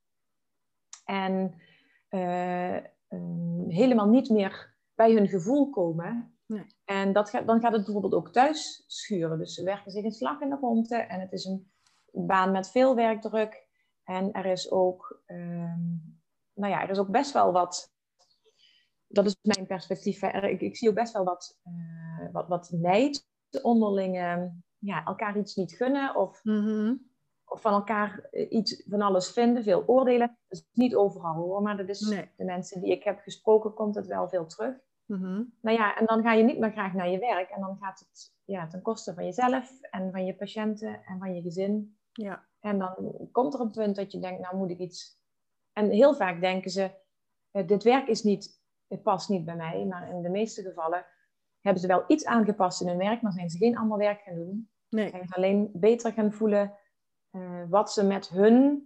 En 1.06 1.62
uh, 2.10 2.76
um, 3.10 3.70
helemaal 3.70 4.08
niet 4.08 4.30
meer 4.30 4.76
bij 4.96 5.14
hun 5.14 5.28
gevoel 5.28 5.70
komen. 5.70 6.36
Nee. 6.46 6.66
En 6.86 7.14
dat 7.14 7.30
gaat, 7.30 7.48
dan 7.48 7.60
gaat 7.60 7.72
het 7.72 7.84
bijvoorbeeld 7.84 8.14
ook 8.14 8.32
thuis 8.32 8.84
schuren. 8.88 9.38
Dus 9.38 9.54
ze 9.54 9.64
werken 9.64 9.92
zich 9.92 10.04
een 10.04 10.12
slag 10.12 10.42
in 10.42 10.50
de 10.50 10.58
ronde. 10.62 10.96
En 10.96 11.20
het 11.20 11.32
is 11.32 11.46
een 11.46 11.72
baan 12.12 12.52
met 12.52 12.72
veel 12.72 12.96
werkdruk. 12.96 13.68
En 14.04 14.32
er 14.32 14.46
is 14.46 14.72
ook, 14.72 15.22
um, 15.28 16.20
nou 16.54 16.72
ja, 16.72 16.82
er 16.82 16.90
is 16.90 16.98
ook 16.98 17.12
best 17.12 17.32
wel 17.32 17.52
wat 17.52 17.92
dat 19.12 19.26
is 19.26 19.36
mijn 19.42 19.68
perspectief. 19.68 20.22
Ik, 20.22 20.62
ik 20.62 20.78
zie 20.78 20.90
ook 20.90 20.96
best 20.96 21.14
wel 21.14 21.24
wat, 21.24 21.60
uh, 21.64 22.32
wat, 22.32 22.48
wat 22.48 22.70
onderling 23.62 24.16
ja, 24.82 25.06
elkaar 25.06 25.38
iets 25.38 25.56
niet 25.56 25.72
gunnen 25.72 26.16
of, 26.16 26.44
mm-hmm. 26.44 27.10
of 27.46 27.62
van 27.62 27.74
elkaar 27.74 28.28
eh, 28.32 28.52
iets 28.52 28.84
van 28.88 29.02
alles 29.02 29.32
vinden, 29.32 29.64
veel 29.64 29.84
oordelen. 29.88 30.38
Dat 30.48 30.60
is 30.60 30.70
niet 30.74 30.96
overal 30.96 31.34
hoor, 31.34 31.62
maar 31.62 31.78
dat 31.78 31.90
is 31.90 32.00
nee. 32.00 32.30
de 32.38 32.44
mensen 32.44 32.82
die 32.82 32.92
ik 32.92 33.04
heb 33.04 33.20
gesproken, 33.20 33.74
komt 33.74 33.96
het 33.96 34.08
wel 34.08 34.30
veel 34.30 34.46
terug. 34.46 34.76
Mm-hmm. 35.06 35.54
Nou 35.62 35.78
ja, 35.78 35.98
en 35.98 36.06
dan 36.06 36.22
ga 36.22 36.34
je 36.34 36.44
niet 36.44 36.60
meer 36.60 36.72
graag 36.72 36.94
naar 36.94 37.10
je 37.10 37.20
werk 37.20 37.50
en 37.50 37.62
dan 37.62 37.78
gaat 37.82 38.00
het 38.00 38.34
ja, 38.44 38.68
ten 38.68 38.82
koste 38.82 39.14
van 39.14 39.26
jezelf 39.26 39.82
en 39.82 40.12
van 40.12 40.26
je 40.26 40.36
patiënten 40.36 41.04
en 41.06 41.20
van 41.20 41.36
je 41.36 41.42
gezin. 41.42 41.98
Ja. 42.12 42.46
En 42.60 42.80
dan 42.80 43.16
komt 43.32 43.54
er 43.54 43.60
een 43.60 43.72
punt 43.72 43.96
dat 43.96 44.12
je 44.12 44.20
denkt, 44.20 44.42
nou 44.42 44.56
moet 44.56 44.70
ik 44.70 44.80
iets. 44.80 45.20
En 45.74 45.90
heel 45.90 46.16
vaak 46.16 46.42
denken 46.42 46.72
ze, 46.72 46.92
eh, 47.52 47.68
dit 47.68 47.84
werk 47.84 48.08
is 48.08 48.24
niet, 48.24 48.62
het 48.88 49.04
past 49.04 49.30
niet 49.30 49.46
bij 49.46 49.56
mij, 49.56 49.86
maar 49.86 50.10
in 50.10 50.22
de 50.22 50.30
meeste 50.30 50.62
gevallen 50.62 51.06
hebben 51.62 51.82
ze 51.82 51.88
wel 51.88 52.04
iets 52.08 52.26
aangepast 52.26 52.82
in 52.82 52.88
hun 52.88 52.98
werk, 52.98 53.22
maar 53.22 53.32
zijn 53.32 53.50
ze 53.50 53.58
geen 53.58 53.78
ander 53.78 53.98
werk 53.98 54.22
gaan 54.22 54.36
doen. 54.36 54.70
Nee. 54.90 55.10
Zijn 55.10 55.28
ze 55.28 55.36
alleen 55.36 55.70
beter 55.74 56.14
gaan 56.14 56.34
voelen 56.34 56.78
uh, 57.32 57.64
wat 57.70 57.92
ze 57.92 58.04
met 58.04 58.30
hun 58.30 58.86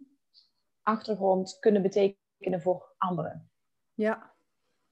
achtergrond 0.81 1.57
kunnen 1.59 1.81
betekenen 1.81 2.61
voor 2.61 2.93
anderen. 2.97 3.49
Ja, 3.93 4.33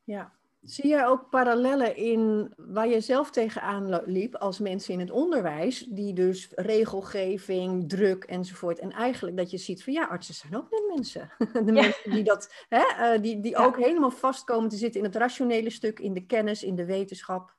ja. 0.03 0.33
Zie 0.61 0.87
jij 0.87 1.07
ook 1.07 1.29
parallellen 1.29 1.95
in 1.95 2.53
waar 2.57 2.87
je 2.87 3.01
zelf 3.01 3.31
tegenaan 3.31 4.03
liep 4.05 4.35
als 4.35 4.59
mensen 4.59 4.93
in 4.93 4.99
het 4.99 5.11
onderwijs, 5.11 5.79
die 5.79 6.13
dus 6.13 6.51
regelgeving, 6.55 7.89
druk 7.89 8.23
enzovoort. 8.23 8.79
En 8.79 8.91
eigenlijk 8.91 9.37
dat 9.37 9.51
je 9.51 9.57
ziet 9.57 9.83
van 9.83 9.93
ja, 9.93 10.05
artsen 10.05 10.33
zijn 10.33 10.55
ook 10.55 10.69
net 10.69 10.83
mensen. 10.95 11.31
De 11.65 11.71
mensen 11.71 12.11
die, 12.11 12.23
dat, 12.23 12.65
hè, 12.69 12.83
eh, 12.97 13.21
die, 13.21 13.39
die 13.39 13.57
ook 13.57 13.77
helemaal 13.77 14.11
vast 14.11 14.43
komen 14.43 14.69
te 14.69 14.75
zitten 14.75 14.99
in 14.99 15.05
het 15.05 15.15
rationele 15.15 15.69
stuk, 15.69 15.99
in 15.99 16.13
de 16.13 16.25
kennis, 16.25 16.63
in 16.63 16.75
de 16.75 16.85
wetenschap. 16.85 17.55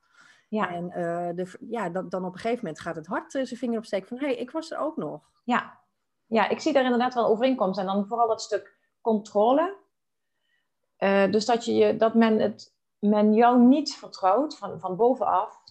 Ja. 0.47 0.73
En 0.73 0.85
uh, 0.85 1.29
de, 1.35 1.57
ja, 1.59 1.89
dan, 1.89 2.09
dan 2.09 2.25
op 2.25 2.33
een 2.33 2.39
gegeven 2.39 2.63
moment 2.63 2.81
gaat 2.81 2.95
het 2.95 3.07
hart 3.07 3.31
zijn 3.31 3.47
vinger 3.47 3.77
opsteken 3.77 4.07
van 4.07 4.17
hé, 4.17 4.25
hey, 4.25 4.35
ik 4.35 4.51
was 4.51 4.71
er 4.71 4.77
ook 4.77 4.97
nog. 4.97 5.29
Ja. 5.43 5.79
ja, 6.25 6.49
ik 6.49 6.59
zie 6.59 6.73
daar 6.73 6.83
inderdaad 6.83 7.13
wel 7.13 7.27
overeenkomst. 7.27 7.79
En 7.79 7.85
dan 7.85 8.07
vooral 8.07 8.27
dat 8.27 8.41
stuk 8.41 8.77
controle. 9.01 9.77
Uh, 10.99 11.31
dus 11.31 11.45
dat, 11.45 11.65
je, 11.65 11.97
dat 11.97 12.13
men, 12.13 12.39
het, 12.39 12.75
men 12.99 13.33
jou 13.33 13.59
niet 13.59 13.95
vertrouwt 13.95 14.57
van, 14.57 14.79
van 14.79 14.95
bovenaf. 14.95 15.63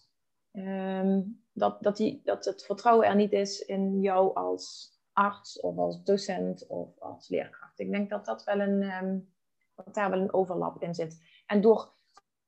Um, 0.53 1.43
dat, 1.53 1.83
dat, 1.83 1.97
die, 1.97 2.21
dat 2.25 2.45
het 2.45 2.65
vertrouwen 2.65 3.07
er 3.07 3.15
niet 3.15 3.33
is 3.33 3.61
in 3.61 4.01
jou 4.01 4.35
als 4.35 4.93
arts 5.13 5.61
of 5.61 5.77
als 5.77 6.03
docent 6.03 6.67
of 6.67 6.99
als 6.99 7.29
leerkracht. 7.29 7.79
Ik 7.79 7.91
denk 7.91 8.11
dat, 8.11 8.25
dat, 8.25 8.45
wel 8.45 8.61
een, 8.61 8.83
um, 8.83 9.33
dat 9.75 9.95
daar 9.95 10.11
wel 10.11 10.21
een 10.21 10.33
overlap 10.33 10.83
in 10.83 10.95
zit. 10.95 11.23
En 11.47 11.61
door 11.61 11.94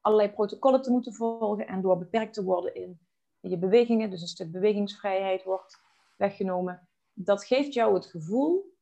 allerlei 0.06 0.30
protocollen 0.30 0.82
te 0.82 0.90
moeten 0.90 1.14
volgen 1.14 1.66
en 1.66 1.80
door 1.80 1.98
beperkt 1.98 2.34
te 2.34 2.44
worden 2.44 2.74
in 2.74 2.98
je 3.40 3.58
bewegingen, 3.58 4.10
dus 4.10 4.20
een 4.20 4.28
stuk 4.28 4.52
bewegingsvrijheid 4.52 5.44
wordt 5.44 5.80
weggenomen, 6.16 6.88
dat 7.12 7.44
geeft 7.44 7.74
jou 7.74 7.94
het 7.94 8.06
gevoel 8.06 8.74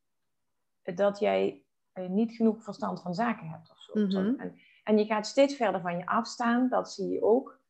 dat 0.83 1.19
jij 1.19 1.65
eh, 1.93 2.09
niet 2.09 2.33
genoeg 2.33 2.63
verstand 2.63 3.03
van 3.03 3.15
zaken 3.15 3.49
hebt 3.49 3.71
of 3.71 3.79
zo. 3.79 4.01
Mhm. 4.01 4.41
en, 4.41 4.59
en, 4.85 4.99
je 4.99 5.05
gaat 5.05 5.27
steeds 5.27 5.57
verder 5.57 5.81
van 5.81 5.97
je 5.97 6.07
afstaan, 6.07 6.69
dat 6.69 6.93
zie 6.93 7.09
je 7.09 7.23
ook. 7.23 7.63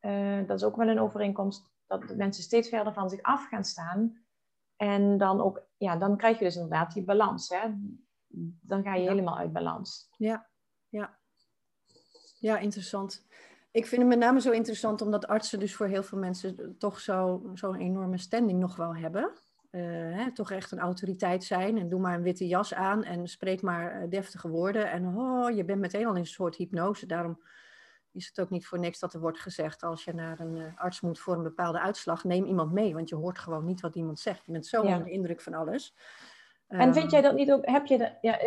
Uh, 0.00 0.46
dat 0.46 0.56
is 0.56 0.64
ook 0.64 0.76
wel 0.76 0.88
een 0.88 1.00
overeenkomst, 1.00 1.70
dat 1.86 2.08
de 2.08 2.16
mensen 2.16 2.42
steeds 2.42 2.68
verder 2.68 2.92
van 2.92 3.10
zich 3.10 3.22
af 3.22 3.46
gaan 3.48 3.64
staan. 3.64 4.24
En 4.76 5.18
dan, 5.18 5.40
ook, 5.40 5.62
ja, 5.76 5.96
dan 5.96 6.16
krijg 6.16 6.38
je 6.38 6.44
dus 6.44 6.54
inderdaad 6.54 6.92
die 6.92 7.04
balans. 7.04 7.48
Hè? 7.48 7.74
Dan 8.60 8.82
ga 8.82 8.94
je 8.94 9.08
helemaal 9.08 9.38
uit 9.38 9.52
balans. 9.52 10.10
Ja, 10.16 10.50
ja. 10.88 11.19
Ja, 12.40 12.58
interessant. 12.58 13.26
Ik 13.70 13.86
vind 13.86 14.00
het 14.00 14.10
met 14.10 14.18
name 14.18 14.40
zo 14.40 14.50
interessant 14.50 15.02
omdat 15.02 15.26
artsen 15.26 15.58
dus 15.58 15.74
voor 15.74 15.86
heel 15.86 16.02
veel 16.02 16.18
mensen 16.18 16.76
toch 16.78 17.00
zo'n 17.00 17.50
zo 17.54 17.74
enorme 17.74 18.18
standing 18.18 18.58
nog 18.58 18.76
wel 18.76 18.96
hebben. 18.96 19.32
Uh, 19.70 19.82
hè, 20.16 20.32
toch 20.32 20.50
echt 20.50 20.70
een 20.70 20.78
autoriteit 20.78 21.44
zijn 21.44 21.78
en 21.78 21.88
doe 21.88 22.00
maar 22.00 22.14
een 22.14 22.22
witte 22.22 22.46
jas 22.46 22.74
aan 22.74 23.04
en 23.04 23.28
spreek 23.28 23.62
maar 23.62 24.02
uh, 24.02 24.10
deftige 24.10 24.48
woorden. 24.48 24.90
En 24.90 25.16
oh, 25.16 25.56
je 25.56 25.64
bent 25.64 25.80
meteen 25.80 26.06
al 26.06 26.12
in 26.12 26.20
een 26.20 26.26
soort 26.26 26.56
hypnose. 26.56 27.06
Daarom 27.06 27.42
is 28.12 28.26
het 28.26 28.40
ook 28.40 28.50
niet 28.50 28.66
voor 28.66 28.78
niks 28.78 28.98
dat 28.98 29.14
er 29.14 29.20
wordt 29.20 29.40
gezegd 29.40 29.82
als 29.82 30.04
je 30.04 30.12
naar 30.12 30.40
een 30.40 30.56
uh, 30.56 30.64
arts 30.76 31.00
moet 31.00 31.18
voor 31.18 31.34
een 31.34 31.42
bepaalde 31.42 31.80
uitslag, 31.80 32.24
neem 32.24 32.44
iemand 32.44 32.72
mee, 32.72 32.94
want 32.94 33.08
je 33.08 33.14
hoort 33.14 33.38
gewoon 33.38 33.64
niet 33.64 33.80
wat 33.80 33.94
iemand 33.94 34.20
zegt. 34.20 34.46
Je 34.46 34.52
bent 34.52 34.66
zo 34.66 34.82
onder 34.82 35.04
de 35.04 35.10
indruk 35.10 35.40
van 35.40 35.54
alles. 35.54 35.96
En 36.66 36.94
vind 36.94 37.10
jij 37.10 37.20
dat 37.20 37.34
niet 37.34 37.52
ook, 37.52 37.66
heb 37.66 37.86
je, 37.86 38.16
ja, 38.20 38.38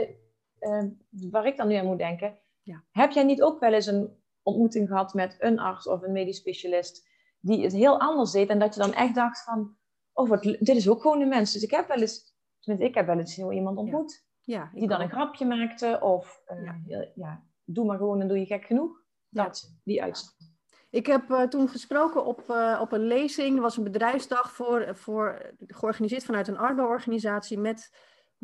waar 1.09 1.45
ik 1.45 1.57
dan 1.57 1.67
nu 1.67 1.75
aan 1.75 1.85
moet 1.85 1.97
denken, 1.97 2.37
ja. 2.63 2.83
Heb 2.91 3.11
jij 3.11 3.23
niet 3.23 3.41
ook 3.41 3.59
wel 3.59 3.73
eens 3.73 3.85
een 3.85 4.21
ontmoeting 4.41 4.87
gehad 4.87 5.13
met 5.13 5.35
een 5.39 5.59
arts 5.59 5.87
of 5.87 6.01
een 6.01 6.11
medisch 6.11 6.37
specialist 6.37 7.07
die 7.39 7.63
het 7.63 7.73
heel 7.73 7.99
anders 7.99 8.31
deed 8.31 8.49
en 8.49 8.59
dat 8.59 8.73
je 8.73 8.79
dan 8.79 8.93
echt 8.93 9.15
dacht 9.15 9.43
van, 9.43 9.75
oh, 10.13 10.29
wat, 10.29 10.41
dit 10.41 10.69
is 10.69 10.89
ook 10.89 11.01
gewoon 11.01 11.21
een 11.21 11.27
mens. 11.27 11.53
Dus 11.53 11.63
ik 11.63 11.71
heb 11.71 11.87
wel 11.87 11.97
eens, 11.97 12.35
ik 12.77 12.95
heb 12.95 13.05
wel 13.05 13.19
eens 13.19 13.33
zo 13.33 13.51
iemand 13.51 13.77
ontmoet 13.77 14.25
ja. 14.41 14.69
die 14.73 14.87
dan 14.87 15.01
een 15.01 15.09
grapje 15.09 15.45
maakte 15.45 15.99
of, 16.01 16.41
uh, 16.47 17.05
ja. 17.15 17.43
doe 17.63 17.85
maar 17.85 17.97
gewoon 17.97 18.21
en 18.21 18.27
doe 18.27 18.39
je 18.39 18.45
gek 18.45 18.65
genoeg. 18.65 19.01
Dat, 19.29 19.75
die 19.83 20.03
uitstand. 20.03 20.51
Ik 20.89 21.05
heb 21.05 21.29
uh, 21.29 21.41
toen 21.41 21.69
gesproken 21.69 22.25
op, 22.25 22.43
uh, 22.49 22.79
op 22.81 22.91
een 22.91 23.07
lezing. 23.07 23.55
Er 23.55 23.61
was 23.61 23.77
een 23.77 23.83
bedrijfsdag 23.83 24.51
voor, 24.51 24.95
voor, 24.95 25.53
georganiseerd 25.67 26.25
vanuit 26.25 26.47
een 26.47 26.57
arbeidenorganisatie 26.57 27.59
met 27.59 27.91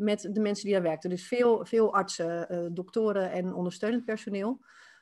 met 0.00 0.28
de 0.32 0.40
mensen 0.40 0.64
die 0.64 0.74
daar 0.74 0.82
werkten. 0.82 1.10
Dus 1.10 1.26
veel, 1.26 1.64
veel 1.64 1.94
artsen, 1.94 2.46
uh, 2.50 2.66
doktoren 2.72 3.30
en 3.30 3.54
ondersteunend 3.54 4.04
personeel. 4.04 4.60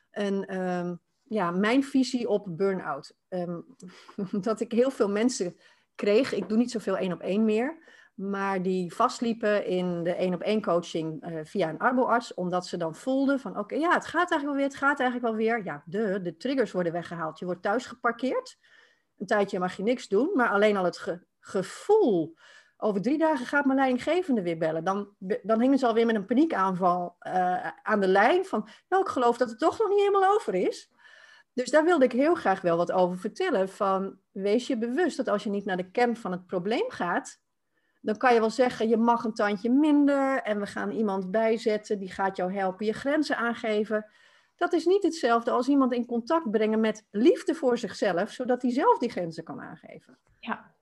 En 0.09 0.61
um, 0.61 0.99
ja, 1.23 1.51
mijn 1.51 1.83
visie 1.83 2.27
op 2.27 2.57
burn-out. 2.57 3.15
Um, 3.29 3.65
dat 4.41 4.59
ik 4.59 4.71
heel 4.71 4.91
veel 4.91 5.09
mensen 5.09 5.55
kreeg. 5.95 6.33
Ik 6.33 6.49
doe 6.49 6.57
niet 6.57 6.71
zoveel 6.71 6.97
één 6.97 7.13
op 7.13 7.21
één 7.21 7.45
meer. 7.45 7.87
Maar 8.13 8.61
die 8.61 8.93
vastliepen 8.93 9.65
in 9.65 10.03
de 10.03 10.15
één 10.15 10.33
op 10.33 10.41
één 10.41 10.61
coaching 10.61 11.29
uh, 11.29 11.39
via 11.43 11.69
een 11.69 11.77
arboarts. 11.77 12.33
Omdat 12.33 12.67
ze 12.67 12.77
dan 12.77 12.95
voelden 12.95 13.39
van 13.39 13.57
oké, 13.57 13.75
ja, 13.75 13.93
het 13.93 14.05
gaat 14.05 14.31
eigenlijk 14.31 14.43
wel 14.43 14.55
weer. 14.55 14.63
Het 14.63 14.75
gaat 14.75 14.99
eigenlijk 14.99 15.29
wel 15.29 15.45
weer. 15.45 15.63
Ja, 15.65 15.83
de, 15.85 16.21
de 16.21 16.37
triggers 16.37 16.71
worden 16.71 16.93
weggehaald. 16.93 17.39
Je 17.39 17.45
wordt 17.45 17.61
thuis 17.61 17.85
geparkeerd. 17.85 18.57
Een 19.17 19.25
tijdje 19.25 19.59
mag 19.59 19.77
je 19.77 19.83
niks 19.83 20.07
doen. 20.07 20.31
Maar 20.33 20.49
alleen 20.49 20.77
al 20.77 20.83
het 20.83 20.97
ge 20.97 21.27
gevoel 21.39 22.35
over 22.81 23.01
drie 23.01 23.17
dagen 23.17 23.45
gaat 23.45 23.65
mijn 23.65 23.77
leidinggevende 23.77 24.41
weer 24.41 24.57
bellen. 24.57 24.83
Dan, 24.83 25.09
dan 25.43 25.61
hingen 25.61 25.77
ze 25.77 25.87
alweer 25.87 26.05
met 26.05 26.15
een 26.15 26.25
paniekaanval 26.25 27.15
uh, 27.21 27.67
aan 27.67 27.99
de 27.99 28.07
lijn 28.07 28.45
van, 28.45 28.67
nou, 28.89 29.03
ik 29.03 29.09
geloof 29.09 29.37
dat 29.37 29.49
het 29.49 29.59
toch 29.59 29.79
nog 29.79 29.89
niet 29.89 29.99
helemaal 29.99 30.33
over 30.33 30.55
is. 30.55 30.91
Dus 31.53 31.69
daar 31.69 31.83
wilde 31.83 32.05
ik 32.05 32.11
heel 32.11 32.35
graag 32.35 32.61
wel 32.61 32.77
wat 32.77 32.91
over 32.91 33.17
vertellen. 33.17 33.69
Van, 33.69 34.17
wees 34.31 34.67
je 34.67 34.77
bewust 34.77 35.17
dat 35.17 35.27
als 35.27 35.43
je 35.43 35.49
niet 35.49 35.65
naar 35.65 35.77
de 35.77 35.91
kern 35.91 36.17
van 36.17 36.31
het 36.31 36.47
probleem 36.47 36.89
gaat, 36.89 37.41
dan 38.01 38.17
kan 38.17 38.33
je 38.33 38.39
wel 38.39 38.49
zeggen, 38.49 38.89
je 38.89 38.97
mag 38.97 39.23
een 39.23 39.33
tandje 39.33 39.69
minder 39.69 40.41
en 40.41 40.59
we 40.59 40.65
gaan 40.65 40.91
iemand 40.91 41.31
bijzetten 41.31 41.99
die 41.99 42.11
gaat 42.11 42.37
jou 42.37 42.53
helpen 42.53 42.85
je 42.85 42.93
grenzen 42.93 43.37
aangeven. 43.37 44.05
Dat 44.55 44.73
is 44.73 44.85
niet 44.85 45.03
hetzelfde 45.03 45.51
als 45.51 45.67
iemand 45.67 45.93
in 45.93 46.05
contact 46.05 46.51
brengen 46.51 46.79
met 46.79 47.07
liefde 47.11 47.55
voor 47.55 47.77
zichzelf, 47.77 48.31
zodat 48.31 48.61
hij 48.61 48.71
zelf 48.71 48.97
die 48.97 49.09
grenzen 49.09 49.43
kan 49.43 49.61
aangeven. 49.61 50.17
Ja. 50.39 50.77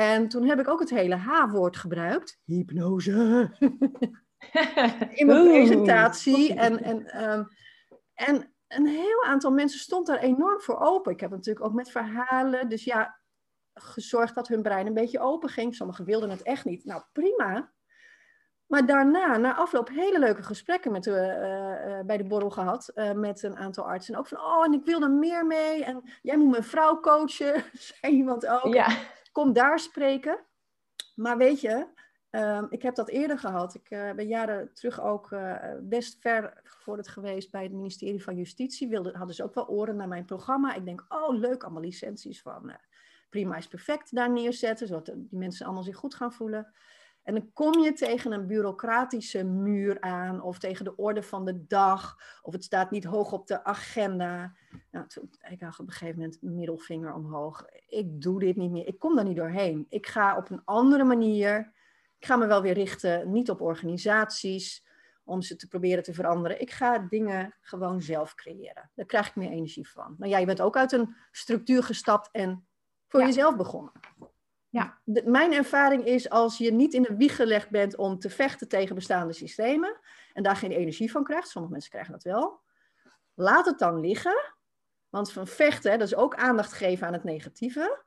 En 0.00 0.28
toen 0.28 0.44
heb 0.44 0.60
ik 0.60 0.68
ook 0.68 0.80
het 0.80 0.90
hele 0.90 1.16
H-woord 1.16 1.76
gebruikt. 1.76 2.40
Hypnose. 2.44 3.50
In 5.10 5.26
mijn 5.26 5.48
presentatie. 5.48 6.54
En, 6.54 6.82
en, 6.82 7.30
um, 7.30 7.48
en 8.14 8.54
een 8.68 8.86
heel 8.86 9.24
aantal 9.24 9.50
mensen 9.50 9.80
stond 9.80 10.06
daar 10.06 10.18
enorm 10.18 10.60
voor 10.60 10.78
open. 10.80 11.12
Ik 11.12 11.20
heb 11.20 11.30
natuurlijk 11.30 11.64
ook 11.64 11.72
met 11.72 11.90
verhalen. 11.90 12.68
Dus 12.68 12.84
ja, 12.84 13.20
gezorgd 13.74 14.34
dat 14.34 14.48
hun 14.48 14.62
brein 14.62 14.86
een 14.86 14.94
beetje 14.94 15.20
open 15.20 15.48
ging. 15.48 15.74
Sommigen 15.74 16.04
wilden 16.04 16.30
het 16.30 16.42
echt 16.42 16.64
niet. 16.64 16.84
Nou, 16.84 17.02
prima. 17.12 17.72
Maar 18.66 18.86
daarna, 18.86 19.36
na 19.36 19.54
afloop, 19.54 19.88
hele 19.88 20.18
leuke 20.18 20.42
gesprekken 20.42 20.92
met, 20.92 21.06
uh, 21.06 21.14
uh, 21.14 22.00
bij 22.06 22.16
de 22.16 22.26
borrel 22.26 22.50
gehad 22.50 22.90
uh, 22.94 23.12
met 23.12 23.42
een 23.42 23.56
aantal 23.56 23.84
artsen. 23.84 24.14
En 24.14 24.20
ook 24.20 24.28
van, 24.28 24.38
oh, 24.38 24.64
en 24.64 24.72
ik 24.72 24.84
wil 24.84 25.02
er 25.02 25.10
meer 25.10 25.46
mee. 25.46 25.84
En 25.84 26.02
jij 26.22 26.36
moet 26.36 26.50
mijn 26.50 26.64
vrouw 26.64 27.00
coachen, 27.00 27.64
zei 28.00 28.14
iemand 28.14 28.46
ook. 28.46 28.74
Ja 28.74 28.88
kom 29.32 29.52
daar 29.52 29.78
spreken. 29.78 30.38
Maar 31.14 31.36
weet 31.36 31.60
je, 31.60 31.86
ehm, 32.30 32.66
ik 32.68 32.82
heb 32.82 32.94
dat 32.94 33.08
eerder 33.08 33.38
gehad. 33.38 33.74
Ik 33.74 33.90
uh, 33.90 34.12
ben 34.12 34.26
jaren 34.26 34.74
terug 34.74 35.00
ook 35.00 35.30
uh, 35.30 35.56
best 35.80 36.16
ver 36.20 36.62
het 36.84 37.08
geweest 37.08 37.50
bij 37.50 37.62
het 37.62 37.72
ministerie 37.72 38.22
van 38.22 38.36
Justitie. 38.36 38.88
Wilde, 38.88 39.16
hadden 39.16 39.34
ze 39.34 39.44
ook 39.44 39.54
wel 39.54 39.68
oren 39.68 39.96
naar 39.96 40.08
mijn 40.08 40.24
programma. 40.24 40.74
Ik 40.74 40.84
denk, 40.84 41.04
oh 41.08 41.38
leuk, 41.38 41.62
allemaal 41.62 41.82
licenties 41.82 42.42
van 42.42 42.68
uh, 42.68 42.74
Prima 43.30 43.56
is 43.56 43.68
Perfect 43.68 44.14
daar 44.14 44.30
neerzetten. 44.30 44.86
Zodat 44.86 45.06
die 45.06 45.38
mensen 45.38 45.64
allemaal 45.64 45.82
zich 45.82 45.96
goed 45.96 46.14
gaan 46.14 46.32
voelen. 46.32 46.72
En 47.30 47.36
dan 47.36 47.52
kom 47.52 47.80
je 47.80 47.92
tegen 47.92 48.32
een 48.32 48.46
bureaucratische 48.46 49.44
muur 49.44 50.00
aan, 50.00 50.42
of 50.42 50.58
tegen 50.58 50.84
de 50.84 50.96
orde 50.96 51.22
van 51.22 51.44
de 51.44 51.66
dag, 51.66 52.18
of 52.42 52.52
het 52.52 52.64
staat 52.64 52.90
niet 52.90 53.04
hoog 53.04 53.32
op 53.32 53.46
de 53.46 53.64
agenda. 53.64 54.52
Nou, 54.90 55.06
toen, 55.06 55.30
ik 55.50 55.60
had 55.60 55.78
op 55.78 55.86
een 55.86 55.92
gegeven 55.92 56.18
moment 56.18 56.42
middelvinger 56.42 57.14
omhoog. 57.14 57.66
Ik 57.88 58.22
doe 58.22 58.40
dit 58.40 58.56
niet 58.56 58.70
meer. 58.70 58.86
Ik 58.86 58.98
kom 58.98 59.14
daar 59.14 59.24
niet 59.24 59.36
doorheen. 59.36 59.86
Ik 59.88 60.06
ga 60.06 60.36
op 60.36 60.50
een 60.50 60.62
andere 60.64 61.04
manier. 61.04 61.72
Ik 62.18 62.26
ga 62.26 62.36
me 62.36 62.46
wel 62.46 62.62
weer 62.62 62.74
richten, 62.74 63.32
niet 63.32 63.50
op 63.50 63.60
organisaties, 63.60 64.86
om 65.24 65.42
ze 65.42 65.56
te 65.56 65.68
proberen 65.68 66.02
te 66.02 66.14
veranderen. 66.14 66.60
Ik 66.60 66.70
ga 66.70 66.98
dingen 66.98 67.54
gewoon 67.60 68.02
zelf 68.02 68.34
creëren. 68.34 68.90
Daar 68.94 69.06
krijg 69.06 69.28
ik 69.28 69.36
meer 69.36 69.50
energie 69.50 69.88
van. 69.88 70.14
Nou 70.18 70.30
ja, 70.30 70.38
je 70.38 70.46
bent 70.46 70.60
ook 70.60 70.76
uit 70.76 70.92
een 70.92 71.16
structuur 71.30 71.82
gestapt 71.82 72.28
en 72.32 72.66
voor 73.06 73.20
jezelf 73.20 73.56
begonnen. 73.56 73.92
Ja. 74.70 74.98
mijn 75.24 75.52
ervaring 75.52 76.04
is 76.04 76.30
als 76.30 76.58
je 76.58 76.72
niet 76.72 76.94
in 76.94 77.02
de 77.02 77.16
wieg 77.16 77.36
gelegd 77.36 77.70
bent 77.70 77.96
om 77.96 78.18
te 78.18 78.30
vechten 78.30 78.68
tegen 78.68 78.94
bestaande 78.94 79.32
systemen 79.32 80.00
en 80.32 80.42
daar 80.42 80.56
geen 80.56 80.70
energie 80.70 81.10
van 81.10 81.24
krijgt, 81.24 81.48
sommige 81.48 81.72
mensen 81.72 81.90
krijgen 81.90 82.12
dat 82.12 82.22
wel, 82.22 82.60
laat 83.34 83.66
het 83.66 83.78
dan 83.78 84.00
liggen. 84.00 84.54
Want 85.08 85.32
van 85.32 85.46
vechten, 85.46 85.98
dat 85.98 86.08
is 86.08 86.14
ook 86.14 86.34
aandacht 86.34 86.72
geven 86.72 87.06
aan 87.06 87.12
het 87.12 87.24
negatieve. 87.24 88.04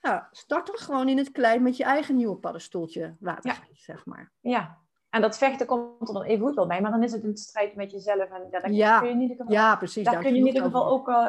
Ja, 0.00 0.28
start 0.30 0.66
dan 0.66 0.76
gewoon 0.76 1.08
in 1.08 1.18
het 1.18 1.32
klein 1.32 1.62
met 1.62 1.76
je 1.76 1.84
eigen 1.84 2.16
nieuwe 2.16 2.36
paddenstoeltje 2.36 3.16
water, 3.20 3.50
ja. 3.50 3.56
zeg 3.72 4.06
maar. 4.06 4.32
Ja, 4.40 4.78
en 5.10 5.20
dat 5.20 5.38
vechten 5.38 5.66
komt 5.66 6.08
er 6.08 6.14
dan 6.14 6.22
even 6.22 6.46
goed 6.46 6.54
wel 6.54 6.66
bij, 6.66 6.80
maar 6.80 6.90
dan 6.90 7.02
is 7.02 7.12
het 7.12 7.24
een 7.24 7.36
strijd 7.36 7.74
met 7.74 7.90
jezelf. 7.90 8.30
En 8.30 8.48
ja, 8.50 8.60
daar 8.60 9.00
kun 9.00 9.08
je 9.08 9.14
in 9.14 9.20
ieder 9.20 9.36
geval, 9.36 9.52
ja, 9.52 9.76
precies. 9.76 10.04
Daar 10.04 10.20
kun 10.20 10.32
je 10.32 10.38
in 10.38 10.46
ieder 10.46 10.62
geval 10.62 10.86
ook 10.86 11.08
uh, 11.08 11.28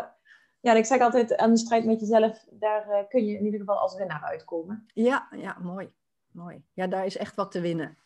ja, 0.60 0.74
ik 0.74 0.86
zeg 0.86 1.02
altijd, 1.02 1.38
aan 1.38 1.50
de 1.50 1.58
strijd 1.58 1.86
met 1.86 2.00
jezelf, 2.00 2.46
daar 2.50 2.88
uh, 2.90 3.08
kun 3.08 3.26
je 3.26 3.38
in 3.38 3.46
ieder 3.46 3.60
geval 3.60 3.78
als 3.78 3.96
winnaar 3.96 4.24
uitkomen. 4.24 4.86
Ja, 4.94 5.28
ja, 5.32 5.58
mooi. 5.62 5.94
mooi. 6.32 6.64
Ja, 6.74 6.88
daar 6.88 7.06
is 7.06 7.18
echt 7.18 7.36
wat 7.36 7.52
te 7.52 7.62
winnen. 7.62 7.98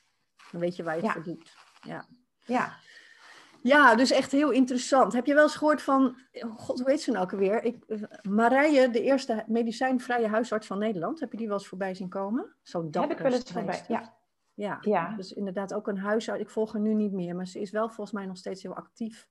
Dan 0.51 0.61
weet 0.61 0.75
je 0.75 0.83
waar 0.83 0.95
je 0.95 1.01
het 1.01 1.11
voor 1.11 1.23
doet. 1.23 1.55
Ja. 1.81 2.05
ja. 2.45 2.73
Ja, 3.61 3.95
dus 3.95 4.11
echt 4.11 4.31
heel 4.31 4.49
interessant. 4.49 5.13
Heb 5.13 5.25
je 5.25 5.33
wel 5.33 5.43
eens 5.43 5.55
gehoord 5.55 5.81
van, 5.81 6.17
god, 6.55 6.79
hoe 6.79 6.89
heet 6.89 7.01
ze 7.01 7.11
nou 7.11 7.23
ook 7.23 7.31
alweer? 7.31 7.63
Ik, 7.63 7.85
Marije, 8.29 8.89
de 8.89 9.01
eerste 9.01 9.43
medicijnvrije 9.47 10.27
huisarts 10.27 10.67
van 10.67 10.79
Nederland. 10.79 11.19
Heb 11.19 11.31
je 11.31 11.37
die 11.37 11.47
wel 11.47 11.57
eens 11.57 11.67
voorbij 11.67 11.93
zien 11.93 12.09
komen? 12.09 12.55
Zo 12.61 12.87
Heb 12.91 13.11
ik 13.11 13.17
wel 13.17 13.31
eens 13.31 13.51
voorbij, 13.51 13.83
ja. 13.87 14.13
Ja, 14.55 14.77
ja, 14.81 15.15
dus 15.15 15.31
inderdaad 15.31 15.73
ook 15.73 15.87
een 15.87 15.97
huisarts. 15.97 16.41
Ik 16.41 16.49
volg 16.49 16.73
haar 16.73 16.81
nu 16.81 16.93
niet 16.93 17.11
meer, 17.11 17.35
maar 17.35 17.47
ze 17.47 17.59
is 17.59 17.71
wel 17.71 17.87
volgens 17.87 18.11
mij 18.11 18.25
nog 18.25 18.37
steeds 18.37 18.63
heel 18.63 18.75
actief 18.75 19.27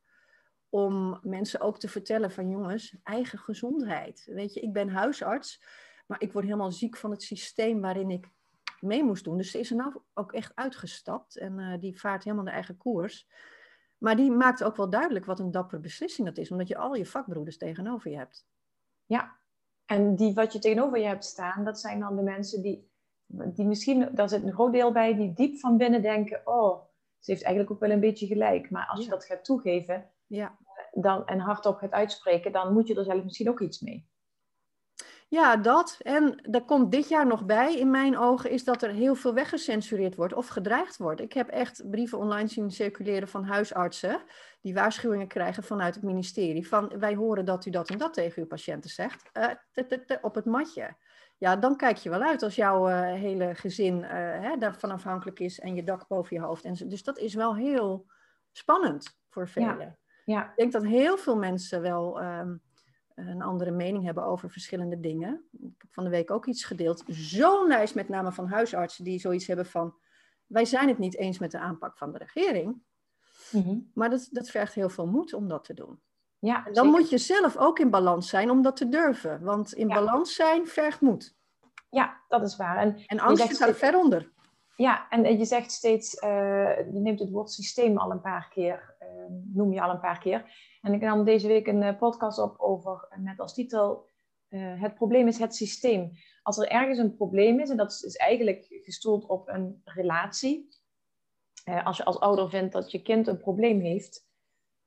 om 0.74 1.18
mensen 1.22 1.60
ook 1.60 1.78
te 1.78 1.88
vertellen 1.88 2.30
van 2.30 2.50
jongens, 2.50 2.96
eigen 3.02 3.38
gezondheid. 3.38 4.26
Weet 4.26 4.54
je, 4.54 4.60
ik 4.60 4.72
ben 4.72 4.88
huisarts, 4.88 5.62
maar 6.06 6.20
ik 6.20 6.32
word 6.32 6.44
helemaal 6.44 6.72
ziek 6.72 6.96
van 6.96 7.10
het 7.10 7.22
systeem 7.22 7.80
waarin 7.80 8.10
ik 8.10 8.28
mee 8.80 9.04
moest 9.04 9.24
doen. 9.24 9.36
Dus 9.36 9.50
ze 9.50 9.58
is 9.58 9.70
er 9.70 9.76
nou 9.76 10.00
ook 10.14 10.32
echt 10.32 10.52
uitgestapt 10.54 11.36
en 11.38 11.58
uh, 11.58 11.80
die 11.80 12.00
vaart 12.00 12.24
helemaal 12.24 12.44
de 12.44 12.50
eigen 12.50 12.76
koers. 12.76 13.28
Maar 13.98 14.16
die 14.16 14.30
maakt 14.30 14.64
ook 14.64 14.76
wel 14.76 14.90
duidelijk 14.90 15.24
wat 15.24 15.40
een 15.40 15.50
dappere 15.50 15.80
beslissing 15.80 16.26
dat 16.26 16.38
is, 16.38 16.50
omdat 16.50 16.68
je 16.68 16.76
al 16.76 16.94
je 16.94 17.06
vakbroeders 17.06 17.58
tegenover 17.58 18.10
je 18.10 18.16
hebt. 18.16 18.46
Ja, 19.06 19.36
en 19.86 20.16
die 20.16 20.34
wat 20.34 20.52
je 20.52 20.58
tegenover 20.58 20.98
je 20.98 21.06
hebt 21.06 21.24
staan, 21.24 21.64
dat 21.64 21.80
zijn 21.80 22.00
dan 22.00 22.16
de 22.16 22.22
mensen 22.22 22.62
die, 22.62 22.90
die 23.26 23.66
misschien, 23.66 24.08
daar 24.12 24.28
zit 24.28 24.42
een 24.42 24.52
groot 24.52 24.72
deel 24.72 24.92
bij, 24.92 25.14
die 25.14 25.32
diep 25.32 25.58
van 25.58 25.76
binnen 25.76 26.02
denken, 26.02 26.40
oh, 26.44 26.82
ze 27.18 27.30
heeft 27.30 27.42
eigenlijk 27.42 27.74
ook 27.74 27.80
wel 27.80 27.90
een 27.90 28.00
beetje 28.00 28.26
gelijk. 28.26 28.70
Maar 28.70 28.86
als 28.86 29.04
je 29.04 29.10
dat 29.10 29.24
gaat 29.24 29.44
toegeven 29.44 30.10
ja. 30.32 30.58
Dan, 30.92 31.26
en 31.26 31.38
hardop 31.38 31.76
gaat 31.76 31.92
uitspreken, 31.92 32.52
dan 32.52 32.72
moet 32.72 32.88
je 32.88 32.94
er 32.94 33.04
zelf 33.04 33.22
misschien 33.22 33.48
ook 33.48 33.60
iets 33.60 33.80
mee. 33.80 34.10
Ja, 35.28 35.56
dat. 35.56 35.98
En 36.02 36.38
daar 36.50 36.64
komt 36.64 36.90
dit 36.90 37.08
jaar 37.08 37.26
nog 37.26 37.44
bij, 37.44 37.74
in 37.74 37.90
mijn 37.90 38.18
ogen, 38.18 38.50
is 38.50 38.64
dat 38.64 38.82
er 38.82 38.90
heel 38.90 39.14
veel 39.14 39.34
weggecensureerd 39.34 40.14
wordt 40.14 40.34
of 40.34 40.48
gedreigd 40.48 40.96
wordt. 40.96 41.20
Ik 41.20 41.32
heb 41.32 41.48
echt 41.48 41.90
brieven 41.90 42.18
online 42.18 42.48
zien 42.48 42.70
circuleren 42.70 43.28
van 43.28 43.44
huisartsen 43.44 44.22
die 44.60 44.74
waarschuwingen 44.74 45.28
krijgen 45.28 45.62
vanuit 45.62 45.94
het 45.94 46.04
ministerie. 46.04 46.68
Van 46.68 46.98
wij 46.98 47.14
horen 47.14 47.44
dat 47.44 47.66
u 47.66 47.70
dat 47.70 47.90
en 47.90 47.98
dat 47.98 48.14
tegen 48.14 48.42
uw 48.42 48.48
patiënten 48.48 48.90
zegt. 48.90 49.30
Uh, 49.32 50.18
op 50.22 50.34
het 50.34 50.44
matje. 50.44 50.96
Ja, 51.38 51.56
dan 51.56 51.76
kijk 51.76 51.96
je 51.96 52.10
wel 52.10 52.22
uit 52.22 52.42
als 52.42 52.54
jouw 52.54 52.88
uh, 52.88 53.00
hele 53.00 53.54
gezin 53.54 53.98
uh, 53.98 54.08
hè, 54.40 54.56
daarvan 54.56 54.90
afhankelijk 54.90 55.40
is 55.40 55.60
en 55.60 55.74
je 55.74 55.84
dak 55.84 56.08
boven 56.08 56.36
je 56.36 56.42
hoofd. 56.42 56.64
En 56.64 56.74
dus 56.74 57.02
dat 57.02 57.18
is 57.18 57.34
wel 57.34 57.56
heel 57.56 58.06
spannend 58.52 59.18
voor 59.28 59.48
velen. 59.48 59.78
Ja. 59.78 59.96
Ja. 60.24 60.44
Ik 60.44 60.56
denk 60.56 60.72
dat 60.72 60.84
heel 60.84 61.16
veel 61.16 61.36
mensen 61.36 61.80
wel. 61.80 62.22
Um, 62.22 62.62
een 63.14 63.42
andere 63.42 63.70
mening 63.70 64.04
hebben 64.04 64.24
over 64.24 64.50
verschillende 64.50 65.00
dingen. 65.00 65.44
Ik 65.52 65.74
heb 65.78 65.92
van 65.92 66.04
de 66.04 66.10
week 66.10 66.30
ook 66.30 66.46
iets 66.46 66.64
gedeeld. 66.64 67.02
Zo'n 67.06 67.66
lijst 67.66 67.94
met 67.94 68.08
name 68.08 68.32
van 68.32 68.48
huisartsen 68.48 69.04
die 69.04 69.18
zoiets 69.18 69.46
hebben 69.46 69.66
van... 69.66 69.94
wij 70.46 70.64
zijn 70.64 70.88
het 70.88 70.98
niet 70.98 71.16
eens 71.16 71.38
met 71.38 71.50
de 71.50 71.58
aanpak 71.58 71.98
van 71.98 72.12
de 72.12 72.18
regering. 72.18 72.82
Mhm. 73.50 73.78
Maar 73.94 74.10
dat, 74.10 74.28
dat 74.30 74.50
vergt 74.50 74.74
heel 74.74 74.88
veel 74.88 75.06
moed 75.06 75.34
om 75.34 75.48
dat 75.48 75.64
te 75.64 75.74
doen. 75.74 76.00
Ja, 76.38 76.66
en 76.66 76.72
dan 76.72 76.86
moet 76.86 77.10
je 77.10 77.18
zelf 77.18 77.56
ook 77.56 77.78
in 77.78 77.90
balans 77.90 78.28
zijn 78.28 78.50
om 78.50 78.62
dat 78.62 78.76
te 78.76 78.88
durven. 78.88 79.42
Want 79.42 79.72
in 79.72 79.88
balans 79.88 80.34
zijn 80.34 80.66
vergt 80.66 81.00
moed. 81.00 81.36
Ja, 81.90 82.20
dat 82.28 82.42
is 82.42 82.56
waar. 82.56 82.76
En, 82.76 83.04
en 83.06 83.20
angst 83.20 83.54
staat 83.54 83.76
ver 83.76 83.98
onder. 83.98 84.30
Ja, 84.76 85.08
en 85.08 85.38
je 85.38 85.44
zegt 85.44 85.70
steeds, 85.72 86.22
uh, 86.22 86.76
je 86.76 87.00
neemt 87.00 87.18
het 87.18 87.30
woord 87.30 87.50
systeem 87.50 87.98
al 87.98 88.10
een 88.10 88.20
paar 88.20 88.48
keer, 88.48 88.91
noem 89.52 89.72
je 89.72 89.82
al 89.82 89.90
een 89.90 90.00
paar 90.00 90.18
keer. 90.18 90.50
En 90.80 90.92
ik 90.92 91.00
nam 91.00 91.24
deze 91.24 91.46
week 91.46 91.66
een 91.66 91.82
uh, 91.82 91.98
podcast 91.98 92.38
op 92.38 92.58
over, 92.58 93.08
met 93.16 93.40
als 93.40 93.54
titel, 93.54 94.10
het 94.56 94.94
probleem 94.94 95.28
is 95.28 95.38
het 95.38 95.54
systeem. 95.54 96.10
Als 96.42 96.58
er 96.58 96.68
ergens 96.68 96.98
een 96.98 97.16
probleem 97.16 97.60
is, 97.60 97.70
en 97.70 97.76
dat 97.76 98.02
is 98.04 98.16
eigenlijk 98.16 98.66
gestoeld 98.68 99.26
op 99.26 99.48
een 99.48 99.80
relatie. 99.84 100.68
als 101.84 101.96
je 101.96 102.04
als 102.04 102.20
ouder 102.20 102.50
vindt 102.50 102.72
dat 102.72 102.90
je 102.90 103.02
kind 103.02 103.26
een 103.26 103.40
probleem 103.40 103.80
heeft, 103.80 104.26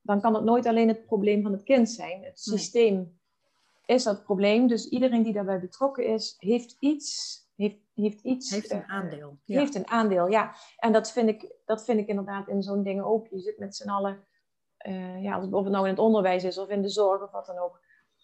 dan 0.01 0.21
kan 0.21 0.33
het 0.33 0.43
nooit 0.43 0.65
alleen 0.65 0.87
het 0.87 1.05
probleem 1.05 1.41
van 1.41 1.51
het 1.51 1.63
kind 1.63 1.89
zijn. 1.89 2.23
Het 2.23 2.39
systeem 2.39 3.19
is 3.85 4.03
dat 4.03 4.23
probleem. 4.23 4.67
Dus 4.67 4.89
iedereen 4.89 5.23
die 5.23 5.33
daarbij 5.33 5.59
betrokken 5.59 6.05
is, 6.05 6.35
heeft 6.37 6.75
iets 6.79 7.39
heeft, 7.55 7.79
heeft 7.93 8.21
iets. 8.21 8.49
Heeft 8.49 8.71
een 8.71 8.83
eh, 8.83 8.89
aandeel. 8.89 9.37
Ja. 9.43 9.59
Heeft 9.59 9.75
een 9.75 9.87
aandeel, 9.87 10.27
ja. 10.27 10.55
En 10.77 10.91
dat 10.91 11.11
vind 11.11 11.29
ik, 11.29 11.55
dat 11.65 11.85
vind 11.85 11.99
ik 11.99 12.07
inderdaad 12.07 12.47
in 12.47 12.63
zo'n 12.63 12.83
dingen 12.83 13.05
ook. 13.05 13.27
Je 13.27 13.39
zit 13.39 13.57
met 13.57 13.75
z'n 13.75 13.89
allen, 13.89 14.25
uh, 14.87 15.23
ja, 15.23 15.43
of 15.51 15.63
het 15.63 15.71
nou 15.71 15.83
in 15.83 15.91
het 15.91 15.99
onderwijs 15.99 16.43
is 16.43 16.57
of 16.57 16.69
in 16.69 16.81
de 16.81 16.89
zorg 16.89 17.23
of 17.23 17.31
wat 17.31 17.45
dan 17.45 17.57
ook. 17.57 17.81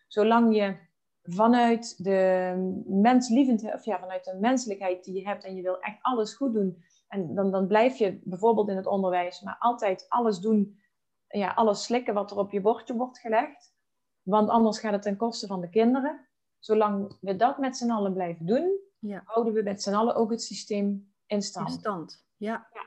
Zolang 0.08 0.56
je 0.56 0.78
vanuit 1.24 2.04
de 2.04 2.54
menslievend, 2.86 3.74
of 3.74 3.86
ja, 3.86 4.00
vanuit 4.00 4.24
de 4.24 4.38
menselijkheid 4.40 5.04
die 5.04 5.16
je 5.16 5.28
hebt 5.28 5.44
en 5.44 5.56
je 5.56 5.62
wil 5.62 5.80
echt 5.80 5.98
alles 6.02 6.34
goed 6.36 6.54
doen. 6.54 6.84
En 7.08 7.36
dan, 7.36 7.52
dan 7.52 7.68
blijf 7.68 7.98
je 7.98 8.22
bijvoorbeeld 8.24 8.70
in 8.70 8.76
het 8.76 8.88
onderwijs, 8.88 9.42
maar 9.42 9.56
altijd 9.60 10.06
alles 10.10 10.40
doen, 10.40 10.80
ja, 11.28 11.54
alles 11.54 11.84
slikken 11.84 12.14
wat 12.14 12.32
er 12.32 12.38
op 12.38 12.52
je 12.52 12.62
bordje 12.62 12.96
wordt 12.96 13.20
gelegd. 13.20 13.74
Want 14.22 14.50
anders 14.50 14.80
gaat 14.80 14.92
het 14.92 15.02
ten 15.02 15.18
koste 15.18 15.48
van 15.48 15.62
de 15.62 15.70
kinderen. 15.70 16.28
Zolang 16.60 17.18
we 17.22 17.36
dat 17.36 17.58
met 17.58 17.78
z'n 17.78 17.92
allen 17.92 18.14
blijven 18.14 18.46
doen, 18.46 18.80
ja. 19.02 19.22
houden 19.26 19.54
we 19.54 19.64
met 19.64 19.82
z'n 19.82 19.94
allen 19.94 20.16
ook 20.16 20.32
het 20.32 20.44
systeem 20.44 21.14
in 21.26 21.42
stand. 21.42 21.70
In 21.70 21.80
stand, 21.80 22.26
ja. 22.38 22.68
ja. 22.74 22.86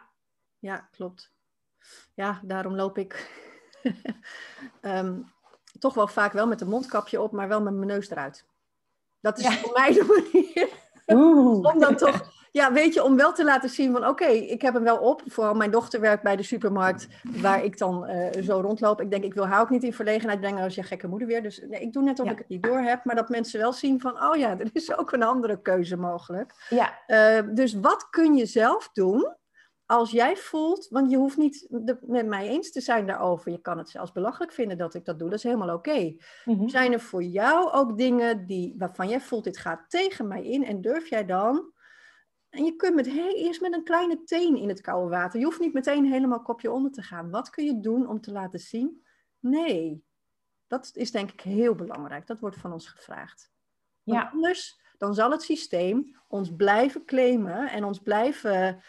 Ja, 0.59 0.89
klopt. 0.91 1.33
Ja, 2.15 2.41
daarom 2.45 2.75
loop 2.75 2.99
ik 2.99 3.31
ehm, 4.81 5.21
toch 5.79 5.95
wel 5.95 6.09
vaak 6.09 6.33
wel 6.33 6.47
met 6.47 6.61
een 6.61 6.69
mondkapje 6.69 7.21
op, 7.21 7.33
maar 7.33 7.49
wel 7.49 7.63
met 7.63 7.75
mijn 7.75 7.87
neus 7.87 8.11
eruit. 8.11 8.47
Dat 9.21 9.39
is 9.39 9.59
voor 9.59 9.73
mij 9.73 9.93
de 9.93 10.31
manier. 10.33 10.69
Om 11.73 11.79
dan 11.79 11.97
toch 11.97 12.44
ja, 12.55 12.73
weet 12.73 12.95
je, 12.95 13.05
om 13.05 13.17
wel 13.17 13.33
te 13.33 13.45
laten 13.45 13.69
zien 13.69 13.93
van 13.93 14.07
oké, 14.07 14.27
ik 14.27 14.63
heb 14.63 14.75
hem 14.75 14.83
wel 14.83 14.99
op. 14.99 15.23
Vooral 15.27 15.55
mijn 15.55 15.71
dochter 15.71 16.01
werkt 16.01 16.23
bij 16.23 16.37
de 16.37 16.43
supermarkt 16.43 17.09
waar 17.23 17.65
ik 17.65 17.79
dan 17.79 18.11
uh, 18.11 18.43
zo 18.43 18.61
rondloop. 18.61 19.01
Ik 19.01 19.11
denk, 19.11 19.25
ik 19.25 19.35
wil 19.35 19.47
haar 19.47 19.61
ook 19.61 19.71
niet 19.71 19.83
in 19.83 19.93
verlegenheid 19.93 20.41
brengen 20.41 20.63
als 20.63 20.75
je 20.75 20.83
gekke 20.83 21.07
moeder 21.07 21.29
weer. 21.29 21.43
Dus 21.43 21.63
nee, 21.69 21.81
ik 21.81 21.93
doe 21.93 22.03
net 22.03 22.21
of 22.21 22.31
ik 22.31 22.39
het 22.39 22.49
niet 22.49 22.63
door 22.63 22.79
heb. 22.79 23.05
Maar 23.05 23.15
dat 23.15 23.29
mensen 23.29 23.61
wel 23.61 23.73
zien 23.73 24.01
van, 24.01 24.25
oh 24.25 24.37
ja, 24.37 24.59
er 24.59 24.71
is 24.73 24.97
ook 24.97 25.13
een 25.13 25.23
andere 25.23 25.63
keuze 25.63 25.97
mogelijk. 25.97 26.53
Ja. 26.69 26.99
Uh, 27.07 27.55
dus 27.55 27.75
wat 27.75 28.11
kun 28.11 28.35
je 28.35 28.47
zelf 28.47 28.91
doen 28.93 29.37
als 29.87 30.11
jij 30.11 30.37
voelt, 30.37 30.89
want 30.91 31.11
je 31.11 31.17
hoeft 31.17 31.37
niet 31.37 31.67
met 32.01 32.27
mij 32.27 32.49
eens 32.49 32.73
te 32.73 32.81
zijn 32.81 33.07
daarover. 33.07 33.51
Je 33.51 33.61
kan 33.61 33.79
het 33.79 33.89
zelfs 33.89 34.13
belachelijk 34.13 34.53
vinden 34.53 34.79
dat 34.79 34.95
ik 34.95 35.05
dat 35.05 35.19
doe. 35.19 35.29
Dat 35.29 35.39
is 35.39 35.45
helemaal 35.45 35.75
oké. 35.75 36.17
Mhm. 36.45 36.69
Zijn 36.69 36.93
er 36.93 37.01
voor 37.01 37.23
jou 37.23 37.73
ook 37.73 37.99
dingen 37.99 38.47
die, 38.47 38.75
waarvan 38.79 39.09
jij 39.09 39.21
voelt, 39.21 39.45
dit 39.45 39.59
gaat 39.59 39.91
tegen 39.91 40.29
mij 40.29 40.45
in? 40.45 40.65
En 40.65 40.81
durf 40.81 41.09
jij 41.09 41.25
dan 41.25 41.73
en 42.55 42.65
je 42.65 42.77
kunt 42.77 42.95
met, 42.95 43.07
hey, 43.07 43.35
eerst 43.35 43.61
met 43.61 43.73
een 43.73 43.85
kleine 43.85 44.23
teen 44.23 44.57
in 44.57 44.69
het 44.69 44.81
koude 44.81 45.11
water. 45.11 45.39
Je 45.39 45.45
hoeft 45.45 45.61
niet 45.61 45.73
meteen 45.73 46.05
helemaal 46.05 46.43
kopje 46.43 46.73
onder 46.73 46.93
te 46.93 47.03
gaan. 47.03 47.31
Wat 47.31 47.51
kun 47.51 47.65
je 47.65 47.81
doen 47.81 48.09
om 48.09 48.21
te 48.21 48.33
laten 48.33 48.61
zien? 48.61 49.05
Nee, 49.39 50.05
dat 50.67 50.91
is 50.95 51.11
denk 51.11 51.31
ik 51.31 51.41
heel 51.41 51.75
belangrijk. 51.75 52.27
Dat 52.27 52.41
wordt 52.41 52.57
van 52.57 52.73
ons 52.73 52.89
gevraagd. 52.89 53.53
ja. 54.03 54.31
anders 54.33 54.83
dan 54.99 55.15
zal 55.15 55.31
het 55.31 55.43
systeem 55.43 56.17
ons 56.29 56.55
blijven 56.57 57.05
claimen 57.05 57.71
en 57.71 57.85
ons 57.85 57.99
blijven 57.99 58.83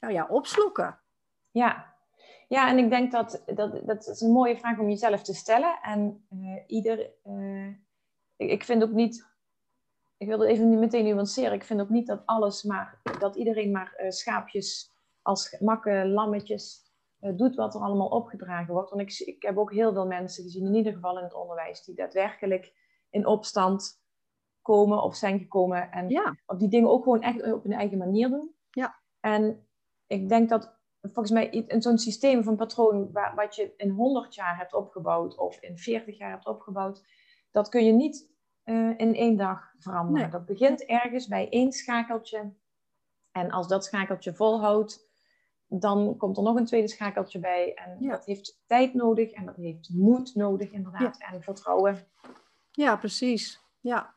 nou 0.00 0.12
ja, 0.12 0.26
opslokken. 0.26 1.00
Ja. 1.50 1.94
ja, 2.48 2.68
en 2.68 2.78
ik 2.78 2.90
denk 2.90 3.12
dat, 3.12 3.42
dat 3.46 3.86
dat 3.86 4.08
is 4.08 4.20
een 4.20 4.32
mooie 4.32 4.56
vraag 4.56 4.78
om 4.78 4.88
jezelf 4.88 5.22
te 5.22 5.34
stellen. 5.34 5.78
En 5.82 6.26
uh, 6.30 6.62
ieder, 6.66 7.10
uh, 7.24 7.68
ik, 8.36 8.50
ik 8.50 8.64
vind 8.64 8.82
ook 8.82 8.90
niet 8.90 9.27
ik 10.18 10.28
wil 10.28 10.40
het 10.40 10.48
even 10.48 10.78
meteen 10.78 11.04
nuanceren. 11.04 11.52
Ik 11.52 11.64
vind 11.64 11.80
ook 11.80 11.88
niet 11.88 12.06
dat 12.06 12.22
alles 12.24 12.62
maar, 12.62 13.00
dat 13.18 13.36
iedereen 13.36 13.70
maar 13.70 14.00
uh, 14.02 14.10
schaapjes 14.10 14.92
als 15.22 15.56
makke 15.60 16.06
lammetjes 16.06 16.92
uh, 17.20 17.36
doet 17.36 17.54
wat 17.54 17.74
er 17.74 17.80
allemaal 17.80 18.08
opgedragen 18.08 18.74
wordt. 18.74 18.90
Want 18.90 19.02
ik, 19.02 19.26
ik 19.26 19.42
heb 19.42 19.58
ook 19.58 19.72
heel 19.72 19.92
veel 19.92 20.06
mensen 20.06 20.44
gezien, 20.44 20.66
in 20.66 20.74
ieder 20.74 20.92
geval 20.92 21.18
in 21.18 21.24
het 21.24 21.34
onderwijs, 21.34 21.84
die 21.84 21.94
daadwerkelijk 21.94 22.72
in 23.10 23.26
opstand 23.26 24.02
komen 24.62 25.02
of 25.02 25.16
zijn 25.16 25.38
gekomen. 25.38 25.90
En 25.90 26.08
ja. 26.08 26.36
op 26.46 26.58
die 26.58 26.68
dingen 26.68 26.90
ook 26.90 27.02
gewoon 27.02 27.22
echt 27.22 27.52
op 27.52 27.62
hun 27.62 27.72
eigen 27.72 27.98
manier 27.98 28.28
doen. 28.28 28.54
Ja. 28.70 29.00
En 29.20 29.68
ik 30.06 30.28
denk 30.28 30.48
dat 30.48 30.76
volgens 31.02 31.30
mij 31.30 31.48
in 31.48 31.82
zo'n 31.82 31.98
systeem 31.98 32.44
van 32.44 32.56
patroon, 32.56 33.12
waar, 33.12 33.34
wat 33.34 33.54
je 33.54 33.74
in 33.76 33.90
100 33.90 34.34
jaar 34.34 34.56
hebt 34.56 34.74
opgebouwd 34.74 35.38
of 35.38 35.60
in 35.60 35.78
40 35.78 36.18
jaar 36.18 36.30
hebt 36.30 36.46
opgebouwd, 36.46 37.04
dat 37.50 37.68
kun 37.68 37.84
je 37.84 37.92
niet 37.92 38.36
uh, 38.68 38.94
in 38.96 39.14
één 39.14 39.36
dag 39.36 39.74
veranderen. 39.78 40.30
Dat 40.30 40.46
begint 40.46 40.84
ergens 40.84 41.26
bij 41.26 41.48
één 41.48 41.72
schakeltje. 41.72 42.52
En 43.32 43.50
als 43.50 43.68
dat 43.68 43.84
schakeltje 43.84 44.34
volhoudt, 44.34 45.06
dan 45.66 46.16
komt 46.16 46.36
er 46.36 46.42
nog 46.42 46.56
een 46.56 46.64
tweede 46.64 46.88
schakeltje 46.88 47.38
bij. 47.38 47.74
En 47.74 48.08
dat 48.08 48.24
heeft 48.24 48.60
tijd 48.66 48.94
nodig 48.94 49.30
en 49.30 49.44
dat 49.44 49.56
heeft 49.56 49.90
moed 49.92 50.34
nodig, 50.34 50.70
inderdaad. 50.70 51.18
En 51.32 51.42
vertrouwen. 51.42 52.06
Ja, 52.72 52.96
precies. 52.96 53.60
Ja. 53.80 54.14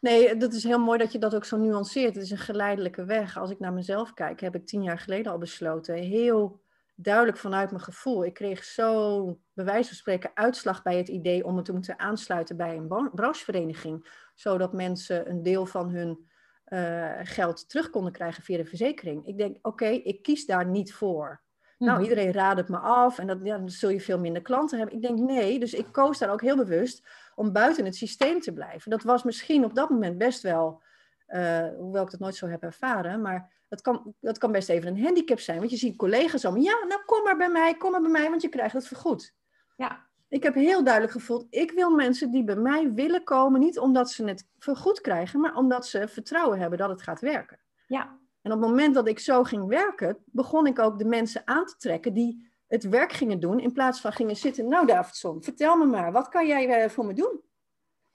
Nee, 0.00 0.36
dat 0.36 0.52
is 0.52 0.64
heel 0.64 0.78
mooi 0.78 0.98
dat 0.98 1.12
je 1.12 1.18
dat 1.18 1.34
ook 1.34 1.44
zo 1.44 1.56
nuanceert. 1.56 2.14
Het 2.14 2.24
is 2.24 2.30
een 2.30 2.38
geleidelijke 2.38 3.04
weg. 3.04 3.38
Als 3.38 3.50
ik 3.50 3.58
naar 3.58 3.72
mezelf 3.72 4.14
kijk, 4.14 4.40
heb 4.40 4.54
ik 4.54 4.66
tien 4.66 4.82
jaar 4.82 4.98
geleden 4.98 5.32
al 5.32 5.38
besloten. 5.38 5.94
Heel 5.94 6.60
duidelijk 6.96 7.38
vanuit 7.38 7.70
mijn 7.70 7.82
gevoel. 7.82 8.24
Ik 8.24 8.34
kreeg 8.34 8.64
zo, 8.64 9.24
bij 9.52 9.64
wijze 9.64 9.88
van 9.88 9.96
spreken, 9.96 10.30
uitslag 10.34 10.82
bij 10.82 10.96
het 10.96 11.08
idee 11.08 11.44
om 11.44 11.54
me 11.54 11.62
te 11.62 11.72
moeten 11.72 11.98
aansluiten 11.98 12.56
bij 12.56 12.76
een 12.76 13.10
branchevereniging. 13.14 14.24
Zodat 14.34 14.72
mensen 14.72 15.30
een 15.30 15.42
deel 15.42 15.66
van 15.66 15.90
hun 15.90 16.28
uh, 16.68 17.10
geld 17.22 17.68
terug 17.68 17.90
konden 17.90 18.12
krijgen 18.12 18.42
via 18.42 18.56
de 18.56 18.64
verzekering. 18.64 19.26
Ik 19.26 19.38
denk, 19.38 19.56
oké, 19.62 19.86
ik 19.86 20.22
kies 20.22 20.46
daar 20.46 20.66
niet 20.66 20.94
voor. 20.94 21.44
Nou, 21.78 21.92
Mhm. 22.00 22.02
iedereen 22.08 22.32
raadt 22.32 22.58
het 22.58 22.68
me 22.68 22.78
af 22.78 23.18
en 23.18 23.26
dat, 23.26 23.38
ja, 23.42 23.58
dan 23.58 23.68
zul 23.70 23.88
je 23.90 24.00
veel 24.00 24.18
minder 24.18 24.42
klanten 24.42 24.78
hebben. 24.78 24.96
Ik 24.96 25.02
denk 25.02 25.18
nee, 25.18 25.58
dus 25.58 25.74
ik 25.74 25.86
koos 25.92 26.18
daar 26.18 26.30
ook 26.30 26.40
heel 26.40 26.56
bewust 26.56 27.06
om 27.34 27.52
buiten 27.52 27.84
het 27.84 27.96
systeem 27.96 28.40
te 28.40 28.52
blijven. 28.52 28.90
Dat 28.90 29.02
was 29.02 29.22
misschien 29.22 29.64
op 29.64 29.74
dat 29.74 29.90
moment 29.90 30.18
best 30.18 30.42
wel, 30.42 30.82
eh, 31.26 31.68
hoewel 31.78 32.02
ik 32.04 32.10
dat 32.10 32.20
nooit 32.20 32.34
zo 32.34 32.46
heb 32.46 32.62
ervaren, 32.62 33.20
maar 33.22 33.52
dat 33.68 33.80
kan, 33.80 34.14
dat 34.20 34.38
kan 34.38 34.52
best 34.52 34.68
even 34.68 34.88
een 34.88 35.02
handicap 35.02 35.40
zijn. 35.40 35.58
Want 35.58 35.70
je 35.70 35.76
ziet 35.76 35.96
collega's 35.96 36.44
allemaal, 36.44 36.64
ja, 36.64 36.84
nou 36.88 37.00
kom 37.04 37.22
maar 37.22 37.36
bij 37.36 37.50
mij, 37.50 37.76
kom 37.76 37.90
maar 37.90 38.00
bij 38.00 38.10
mij, 38.10 38.30
want 38.30 38.42
je 38.42 38.48
krijgt 38.48 38.74
het 38.74 38.86
vergoed. 38.86 39.34
Ja, 39.76 40.06
Ik 40.28 40.42
heb 40.42 40.54
heel 40.54 40.84
duidelijk 40.84 41.12
gevoeld, 41.12 41.46
ik 41.50 41.70
wil 41.70 41.90
mensen 41.90 42.30
die 42.30 42.44
bij 42.44 42.56
mij 42.56 42.92
willen 42.92 43.24
komen, 43.24 43.60
niet 43.60 43.78
omdat 43.78 44.10
ze 44.10 44.24
het 44.24 44.46
vergoed 44.58 45.00
krijgen, 45.00 45.40
maar 45.40 45.54
omdat 45.54 45.86
ze 45.86 46.08
vertrouwen 46.08 46.58
hebben 46.58 46.78
dat 46.78 46.88
het 46.88 47.02
gaat 47.02 47.20
werken. 47.20 47.58
ja, 47.86 48.18
En 48.42 48.52
op 48.52 48.60
het 48.60 48.68
moment 48.68 48.94
dat 48.94 49.08
ik 49.08 49.18
zo 49.18 49.42
ging 49.42 49.66
werken, 49.66 50.18
begon 50.24 50.66
ik 50.66 50.78
ook 50.78 50.98
de 50.98 51.04
mensen 51.04 51.42
aan 51.44 51.66
te 51.66 51.76
trekken 51.76 52.12
die 52.12 52.54
het 52.66 52.88
werk 52.88 53.12
gingen 53.12 53.40
doen, 53.40 53.60
in 53.60 53.72
plaats 53.72 54.00
van 54.00 54.12
gingen 54.12 54.36
zitten. 54.36 54.68
Nou, 54.68 54.86
Davidson, 54.86 55.42
vertel 55.42 55.76
me 55.76 55.84
maar, 55.86 56.12
wat 56.12 56.28
kan 56.28 56.46
jij 56.46 56.68
eh, 56.68 56.90
voor 56.90 57.06
me 57.06 57.12
doen? 57.12 57.40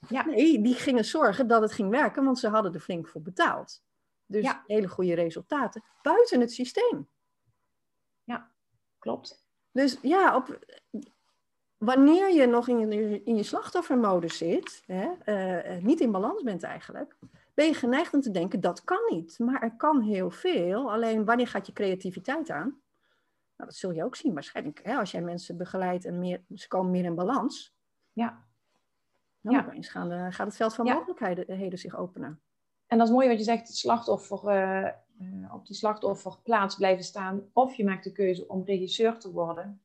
Ja. 0.10 0.26
Nee, 0.26 0.62
die 0.62 0.76
gingen 0.76 1.06
zorgen 1.06 1.48
dat 1.48 1.62
het 1.62 1.72
ging 1.72 1.90
werken, 1.90 2.24
want 2.24 2.40
ze 2.40 2.48
hadden 2.48 2.74
er 2.74 2.80
flink 2.80 3.08
voor 3.08 3.22
betaald. 3.22 3.82
Dus 4.32 4.44
Ja. 4.44 4.64
hele 4.68 4.88
goede 4.88 5.14
resultaten 5.14 5.84
buiten 6.02 6.40
het 6.40 6.52
systeem. 6.52 7.10
klopt. 9.00 9.46
Dus 9.72 9.98
ja, 10.02 10.36
op, 10.36 10.60
wanneer 11.78 12.34
je 12.34 12.46
nog 12.46 12.68
in 12.68 12.92
je, 12.92 13.24
in 13.24 13.36
je 13.36 13.44
slachtoffermodus 13.44 14.38
zit, 14.38 14.84
hè, 14.86 15.12
eh, 15.24 15.76
eh, 15.76 15.84
niet 15.84 16.00
in 16.00 16.12
balans 16.12 16.44
bent 16.44 16.64
eigenlijk, 16.64 17.18
ben 17.54 17.66
je 17.66 17.74
geneigd 17.74 18.14
om 18.14 18.22
te 18.22 18.32
denken 18.32 18.60
dat 18.62 18.84
kan 18.84 19.02
niet. 19.10 19.40
Maar 19.40 19.62
er 19.62 19.76
kan 19.76 20.02
heel 20.02 20.32
veel. 20.32 20.92
Alleen 20.92 21.26
wanneer 21.26 21.48
gaat 21.48 21.66
je 21.66 21.74
creativiteit 21.74 22.50
aan? 22.50 22.68
Nou, 23.56 23.70
dat 23.70 23.76
zul 23.76 23.92
je 23.92 24.04
ook 24.04 24.16
zien 24.16 24.34
waarschijnlijk. 24.34 24.80
Hè, 24.84 24.96
als 24.98 25.12
jij 25.12 25.22
mensen 25.22 25.58
begeleidt 25.58 26.06
en 26.06 26.20
meer, 26.20 26.44
ze 26.56 26.68
komen 26.68 26.92
meer 26.92 27.04
in 27.06 27.16
balans, 27.16 27.76
Ja. 28.14 28.46
dan 29.42 29.54
Ja. 29.54 29.66
opeens 29.66 29.90
gaan 29.90 30.10
de, 30.10 30.28
gaat 30.32 30.48
het 30.48 30.56
veld 30.56 30.76
van 30.76 30.86
Ja. 30.86 30.94
mogelijkheden 30.94 31.48
eh, 31.48 31.70
zich 31.74 31.96
openen. 31.96 32.42
En 32.92 32.98
dat 32.98 33.08
is 33.08 33.14
mooi 33.14 33.28
wat 33.28 33.38
je 33.38 33.44
zegt, 33.44 33.68
het 33.68 33.78
slachtoffer, 33.78 34.48
eh, 34.48 34.86
eh, 34.88 34.94
op 35.54 35.66
die 35.68 35.76
slachtofferplaats 35.76 36.76
blijven 36.76 37.04
staan. 37.04 37.42
Of 37.54 37.74
je 37.74 37.84
maakt 37.84 38.04
de 38.04 38.12
keuze 38.12 38.48
om 38.48 38.64
regisseur 38.66 39.18
te 39.18 39.32
worden. 39.32 39.82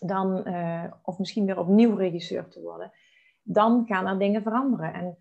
Dan, 0.00 0.44
eh, 0.44 0.84
of 1.02 1.18
misschien 1.18 1.46
weer 1.46 1.58
opnieuw 1.58 1.94
regisseur 1.94 2.48
te 2.48 2.60
worden. 2.60 2.92
Dan 3.42 3.86
gaan 3.86 4.06
er 4.06 4.18
dingen 4.18 4.42
veranderen. 4.42 4.94
En 4.94 5.18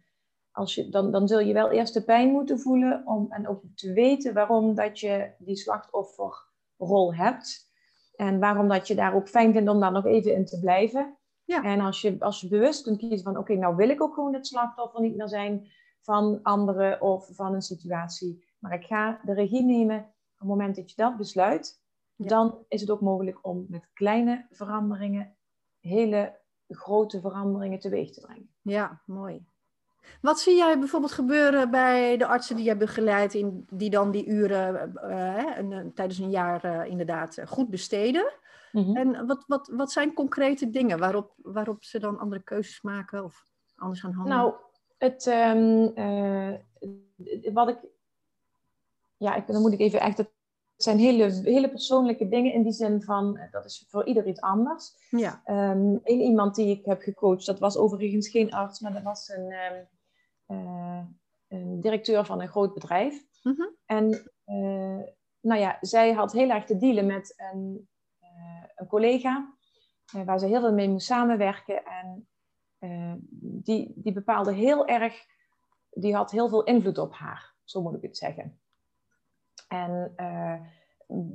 als 0.52 0.76
je, 0.76 0.90
dan, 0.90 1.12
dan 1.12 1.28
zul 1.28 1.40
je 1.40 1.54
wel 1.54 1.72
eerst 1.72 1.94
de 1.94 2.04
pijn 2.04 2.32
moeten 2.32 2.60
voelen. 2.60 3.02
Om, 3.06 3.26
en 3.30 3.48
ook 3.48 3.62
te 3.76 3.94
weten 3.94 4.34
waarom 4.34 4.76
dat 4.76 5.00
je 5.00 5.32
die 5.38 5.56
slachtofferrol 5.56 7.16
hebt. 7.16 7.72
En 8.16 8.40
waarom 8.40 8.68
dat 8.68 8.88
je 8.88 8.96
daar 8.96 9.16
ook 9.16 9.30
fijn 9.30 9.54
vindt 9.54 9.70
om 9.70 9.80
daar 9.80 9.92
nog 9.92 10.06
even 10.06 10.36
in 10.36 10.46
te 10.46 10.60
blijven. 10.60 11.18
Ja. 11.44 11.64
En 11.64 11.80
als 11.80 12.02
je, 12.02 12.16
als 12.20 12.42
je 12.42 12.48
bewust 12.48 12.84
kunt 12.84 12.98
kiezen 12.98 13.24
van... 13.24 13.38
Oké, 13.38 13.56
nou 13.56 13.76
wil 13.76 13.90
ik 13.90 14.02
ook 14.02 14.14
gewoon 14.14 14.34
het 14.34 14.48
slachtoffer 14.48 15.02
niet 15.02 15.16
meer 15.16 15.30
zijn 15.30 15.72
van 16.04 16.40
anderen 16.44 17.02
of 17.02 17.30
van 17.36 17.54
een 17.54 17.62
situatie. 17.62 18.46
Maar 18.60 18.74
ik 18.74 18.86
ga 18.86 19.20
de 19.24 19.34
regie 19.34 19.64
nemen. 19.64 19.98
Op 19.98 20.40
het 20.40 20.48
moment 20.48 20.76
dat 20.76 20.90
je 20.90 20.96
dat 20.96 21.18
besluit, 21.18 21.82
Ja. 22.16 22.28
dan 22.28 22.58
is 22.68 22.82
het 22.82 22.90
ook 22.90 23.02
mogelijk 23.02 23.40
om 23.42 23.66
met 23.70 23.90
kleine 23.94 24.46
veranderingen 24.52 25.36
hele 25.80 26.40
grote 26.68 27.20
veranderingen 27.22 27.80
teweeg 27.80 28.12
te 28.12 28.22
brengen. 28.22 28.50
Ja, 28.62 29.02
mooi. 29.06 29.46
Wat 30.22 30.40
zie 30.40 30.56
jij 30.56 30.80
bijvoorbeeld 30.80 31.12
gebeuren 31.12 31.72
bij 31.72 32.18
de 32.18 32.26
artsen 32.28 32.56
die 32.56 32.66
jij 32.66 32.78
begeleidt, 32.78 33.34
in, 33.34 33.68
die 33.70 33.90
dan 33.90 34.12
die 34.12 34.26
uren 34.26 34.96
eh, 34.96 35.38
eh, 35.40 35.58
een- 35.58 35.94
tijdens 35.94 36.20
een 36.20 36.30
jaar 36.30 36.64
eh, 36.64 36.90
inderdaad 36.92 37.42
goed 37.48 37.70
besteden? 37.70 38.34
En 38.74 39.26
wat, 39.28 39.44
wat, 39.48 39.68
wat 39.68 39.92
zijn 39.92 40.14
concrete 40.14 40.70
dingen 40.70 41.00
waarop, 41.00 41.34
waarop 41.38 41.84
ze 41.84 42.00
dan 42.00 42.20
andere 42.20 42.44
keuzes 42.44 42.82
maken 42.82 43.24
of 43.24 43.46
anders 43.76 44.00
gaan 44.02 44.14
handelen? 44.14 44.38
Nou, 44.38 44.54
het, 45.04 45.28
ehm, 45.28 45.86
eh, 45.96 46.54
wat 47.54 47.70
ik, 47.70 47.78
ja, 49.18 49.36
ik, 49.36 49.48
dan 49.48 49.62
moet 49.62 49.74
ik 49.74 49.80
even 49.80 50.00
echt, 50.00 50.18
het 50.18 50.32
zijn 50.76 50.98
hele, 50.98 51.42
hele 51.44 51.70
persoonlijke 51.70 52.28
dingen 52.28 52.54
in 52.54 52.64
die 52.64 52.72
zin 52.72 53.02
van, 53.02 53.38
eh, 53.38 53.52
dat 53.52 53.66
is 53.66 53.86
voor 53.90 54.06
ieder 54.06 54.28
iets 54.28 54.42
anders. 54.42 54.96
ja. 55.10 55.42
Ehm, 55.46 55.96
één 56.04 56.22
iemand 56.22 56.56
die 56.56 56.78
ik 56.78 56.86
heb 56.86 57.02
gecoacht, 57.02 57.46
dat 57.46 57.60
was 57.60 57.78
overigens 57.78 58.30
geen 58.30 58.52
arts, 58.52 58.80
maar 58.80 58.94
dat 58.94 59.04
was 59.04 59.30
een, 59.30 59.52
ehm, 59.52 59.84
eh, 60.46 61.06
een 61.48 61.82
directeur 61.82 62.26
van 62.26 62.42
een 62.42 62.48
groot 62.48 62.74
bedrijf. 62.74 63.26
Mhm. 63.44 63.68
En 63.86 64.32
nou 65.42 65.60
ja, 65.60 65.78
zij 65.82 66.14
had 66.14 66.32
heel 66.32 66.50
erg 66.50 66.66
te 66.66 66.78
dealen 66.78 67.06
met 67.06 67.34
een, 67.38 67.88
een 68.76 68.88
collega, 68.88 69.54
waar 70.26 70.40
ze 70.40 70.46
heel 70.46 70.60
veel 70.60 70.74
mee 70.74 70.90
moest 70.90 71.06
samenwerken. 71.06 71.86
En 71.86 72.28
eh, 72.84 73.14
die, 73.40 73.94
die 73.96 74.14
bepaalde 74.14 74.54
heel 74.54 74.88
erg, 74.88 75.26
die 75.92 76.16
had 76.16 76.32
heel 76.32 76.50
veel 76.50 76.64
invloed 76.64 76.98
op 76.98 77.14
haar, 77.14 77.54
zo 77.64 77.82
moet 77.82 77.96
ik 77.96 78.02
het 78.02 78.18
zeggen. 78.18 78.60
En 79.68 80.14
eh, 80.16 80.62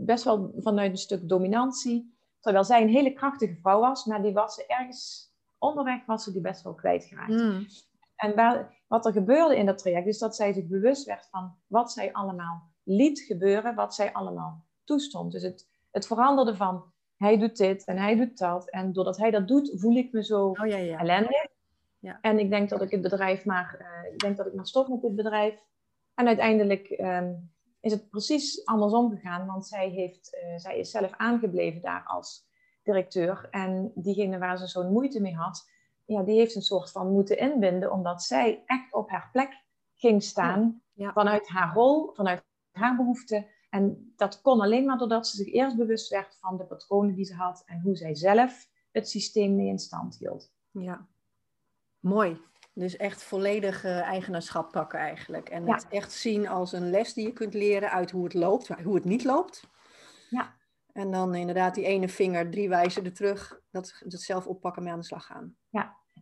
best 0.05 0.25
wel 0.25 0.53
vanuit 0.57 0.91
een 0.91 0.97
stuk 0.97 1.29
dominantie. 1.29 2.17
Terwijl 2.41 2.65
zij 2.65 2.83
een 2.83 2.89
hele 2.89 3.13
krachtige 3.13 3.57
vrouw 3.61 3.81
was, 3.81 4.05
maar 4.05 4.23
die 4.23 4.33
was 4.33 4.55
ze 4.55 4.67
ergens 4.67 5.33
onderweg 5.59 6.07
was 6.07 6.25
ze 6.25 6.33
die 6.33 6.41
best 6.41 6.63
wel 6.63 6.75
kwijtgeraakt. 6.75 7.31
Mm. 7.33 7.67
En 8.17 8.35
waar, 8.35 8.83
wat 8.87 9.07
er 9.07 9.13
gebeurde 9.13 9.57
in 9.57 9.67
dat 9.67 9.79
traject, 9.79 10.07
is 10.07 10.19
dat 10.19 10.37
zij 10.37 10.53
zich 10.53 10.67
bewust 10.67 11.07
werd 11.07 11.29
van 11.31 11.57
wat 11.67 11.93
zij 11.93 12.13
allemaal 12.13 12.71
liet 12.83 13.21
gebeuren, 13.21 13.75
wat 13.75 13.95
zij 13.95 14.13
allemaal 14.13 14.65
toestond. 14.85 15.33
Dus 15.33 15.43
het, 15.43 15.69
het 15.91 16.07
veranderde 16.07 16.57
van 16.57 16.93
hij 17.19 17.39
doet 17.39 17.57
dit 17.57 17.85
en 17.85 17.99
hij 17.99 18.17
doet 18.17 18.39
dat. 18.39 18.71
En 18.71 18.93
doordat 18.93 19.17
hij 19.17 19.31
dat 19.31 19.49
doet, 19.49 19.73
voel 19.75 19.97
ik 19.97 20.13
me 20.13 20.25
zo 20.25 20.47
Oh 20.49 20.67
ja, 20.67 20.77
ja. 20.77 20.99
ellendig. 20.99 21.47
Ja. 21.99 22.19
En 22.21 22.39
ik 22.39 22.51
denk 22.51 22.69
dat 22.69 22.83
ik 22.83 22.91
het 22.91 23.03
bedrijf 23.03 23.45
maar, 23.45 23.77
eh, 23.79 24.13
ik 24.13 24.19
denk 24.19 24.37
dat 24.37 24.47
ik 24.47 24.55
maar 24.55 24.67
stop 24.67 24.89
met 24.89 25.01
dit 25.01 25.15
bedrijf. 25.15 25.65
En 26.15 26.27
uiteindelijk 26.27 26.89
ehm, 26.89 27.33
is 27.81 27.93
het 27.93 28.09
precies 28.11 28.65
andersom 28.67 29.11
gegaan, 29.11 29.47
want 29.47 29.67
zij, 29.67 29.89
heeft, 29.89 30.37
eh, 30.37 30.57
zij 30.57 30.79
is 30.79 30.91
zelf 30.91 31.13
aangebleven 31.17 31.81
daar 31.83 32.03
als 32.07 32.47
directeur. 32.83 33.49
En 33.51 33.93
diegene 33.95 34.39
waar 34.39 34.59
ze 34.59 34.67
zo'n 34.67 34.93
moeite 34.93 35.21
mee 35.21 35.35
had, 35.35 35.71
ja, 36.05 36.23
die 36.23 36.39
heeft 36.39 36.55
een 36.55 36.63
soort 36.63 36.91
van 36.91 37.13
moeten 37.13 37.39
inbinden, 37.39 37.93
omdat 37.93 38.23
zij 38.23 38.63
echt 38.67 38.93
op 38.95 39.11
haar 39.11 39.29
plek 39.33 39.63
ging 39.95 40.23
staan 40.23 40.83
Ja. 40.93 41.13
vanuit 41.13 41.49
haar 41.49 41.75
rol, 41.75 42.11
vanuit 42.15 42.45
haar 42.73 42.97
behoeften. 42.97 43.47
En 43.69 44.13
dat 44.17 44.41
kon 44.41 44.61
alleen 44.61 44.85
maar 44.85 44.99
doordat 44.99 45.29
ze 45.29 45.37
zich 45.37 45.53
eerst 45.53 45.77
bewust 45.77 46.09
werd 46.11 46.37
van 46.41 46.57
de 46.57 46.65
patronen 46.65 47.15
die 47.15 47.25
ze 47.25 47.35
had 47.35 47.63
en 47.67 47.81
hoe 47.81 47.97
zij 47.97 48.15
zelf 48.15 48.69
het 48.93 49.09
systeem 49.09 49.57
mee 49.57 49.67
in 49.69 49.79
stand 49.79 50.17
hield. 50.19 50.53
Ja. 50.71 51.07
Mooi. 52.01 52.41
Dus 52.73 52.97
echt 52.97 53.23
volledig 53.23 53.85
eigenaarschap 53.85 54.73
pakken 54.73 54.99
eigenlijk. 54.99 55.49
En 55.49 55.67
Ja. 55.67 55.75
het 55.75 55.89
echt 55.89 56.13
zien 56.13 56.49
als 56.49 56.73
een 56.73 56.91
les 56.91 57.13
die 57.13 57.27
je 57.27 57.33
kunt 57.33 57.55
leren 57.55 57.91
uit 57.91 58.11
hoe 58.11 58.25
het 58.25 58.35
loopt, 58.35 58.69
hoe 58.69 58.95
het 58.95 59.05
niet 59.05 59.25
loopt. 59.25 59.69
Ja. 60.31 60.57
En 60.93 61.11
dan 61.11 61.35
inderdaad 61.35 61.75
die 61.75 61.85
ene 61.85 62.09
vinger, 62.09 62.51
drie 62.51 62.69
wijzen 62.69 63.05
er 63.05 63.13
terug, 63.15 63.61
dat, 63.71 64.03
dat 64.05 64.21
zelf 64.21 64.47
oppakken, 64.47 64.83
mee 64.83 64.93
aan 64.93 64.99
de 64.99 65.05
slag 65.05 65.27
gaan. 65.27 65.57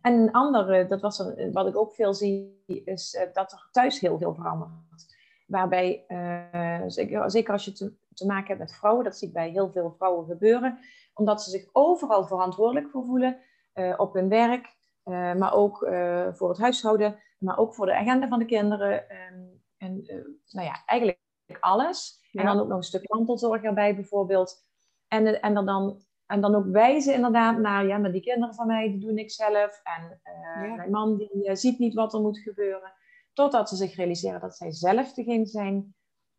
En 0.01 0.13
een 0.13 0.31
andere, 0.31 0.85
dat 0.85 1.01
was 1.01 1.19
een, 1.19 1.51
wat 1.51 1.67
ik 1.67 1.77
ook 1.77 1.93
veel 1.93 2.13
zie, 2.13 2.61
is 2.65 3.15
eh, 3.15 3.33
dat 3.33 3.51
er 3.51 3.67
thuis 3.71 3.99
heel 3.99 4.17
veel 4.17 4.33
verandert. 4.33 5.16
Waarbij, 5.47 6.03
eh, 6.07 6.81
zeker, 6.87 7.31
zeker 7.31 7.53
als 7.53 7.65
je 7.65 7.71
te, 7.71 7.93
te 8.13 8.25
maken 8.25 8.47
hebt 8.47 8.59
met 8.59 8.75
vrouwen, 8.75 9.03
dat 9.03 9.17
zie 9.17 9.27
ik 9.27 9.33
bij 9.33 9.49
heel 9.49 9.71
veel 9.71 9.93
vrouwen 9.97 10.25
gebeuren, 10.25 10.79
omdat 11.13 11.43
ze 11.43 11.49
zich 11.49 11.69
overal 11.71 12.25
verantwoordelijk 12.27 12.89
voor 12.89 13.05
voelen, 13.05 13.37
eh, 13.73 13.93
op 13.97 14.13
hun 14.13 14.29
werk, 14.29 14.75
eh, 15.03 15.33
maar 15.33 15.53
ook 15.53 15.83
eh, 15.83 16.27
voor 16.33 16.49
het 16.49 16.57
huishouden, 16.57 17.19
maar 17.39 17.57
ook 17.57 17.73
voor 17.75 17.85
de 17.85 17.95
agenda 17.95 18.27
van 18.27 18.39
de 18.39 18.45
kinderen. 18.45 19.09
ehm, 19.09 19.43
en 19.77 20.03
eh, 20.05 20.15
nou 20.49 20.67
ja, 20.67 20.83
eigenlijk 20.85 21.19
alles. 21.59 22.19
Ja. 22.31 22.39
En 22.41 22.45
dan 22.47 22.59
ook 22.59 22.67
nog 22.67 22.77
een 22.77 22.83
stuk 22.83 23.09
mantelzorg 23.13 23.63
erbij 23.63 23.95
bijvoorbeeld. 23.95 24.65
En, 25.07 25.25
eh, 25.25 25.45
en, 25.45 25.53
dan, 25.65 26.01
en 26.25 26.41
dan 26.41 26.55
ook 26.55 26.65
wijzen 26.65 27.13
inderdaad 27.13 27.57
naar, 27.57 27.85
ja, 27.85 27.97
maar 27.97 28.11
die 28.11 28.21
kinderen 28.21 28.55
van 28.55 28.67
mij, 28.67 28.89
die 28.91 28.99
doen 28.99 29.17
ik 29.17 29.31
zelf. 29.31 29.81
En 29.83 30.19
eh, 30.23 30.67
Ja. 30.67 30.75
mijn 30.75 30.91
man, 30.91 31.17
die 31.17 31.45
eh, 31.45 31.55
ziet 31.55 31.79
niet 31.79 31.93
wat 31.93 32.13
er 32.13 32.21
moet 32.21 32.39
gebeuren. 32.39 32.91
Totdat 33.37 33.69
ze 33.69 33.75
zich 33.75 33.95
realiseren 33.95 34.39
dat 34.39 34.55
zij 34.57 34.71
zelf 34.71 35.13
degene 35.13 35.45
zijn 35.45 35.95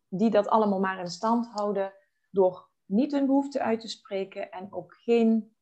die 0.08 0.30
dat 0.30 0.48
allemaal 0.48 0.80
maar 0.80 0.98
in 0.98 1.06
stand 1.06 1.46
houden. 1.52 1.92
Door 2.30 2.68
niet 2.84 3.12
hun 3.12 3.26
behoeften 3.26 3.60
uit 3.60 3.80
te 3.80 3.88
spreken 3.88 4.50
en 4.50 4.66
ook 4.72 4.94
geen, 4.94 5.56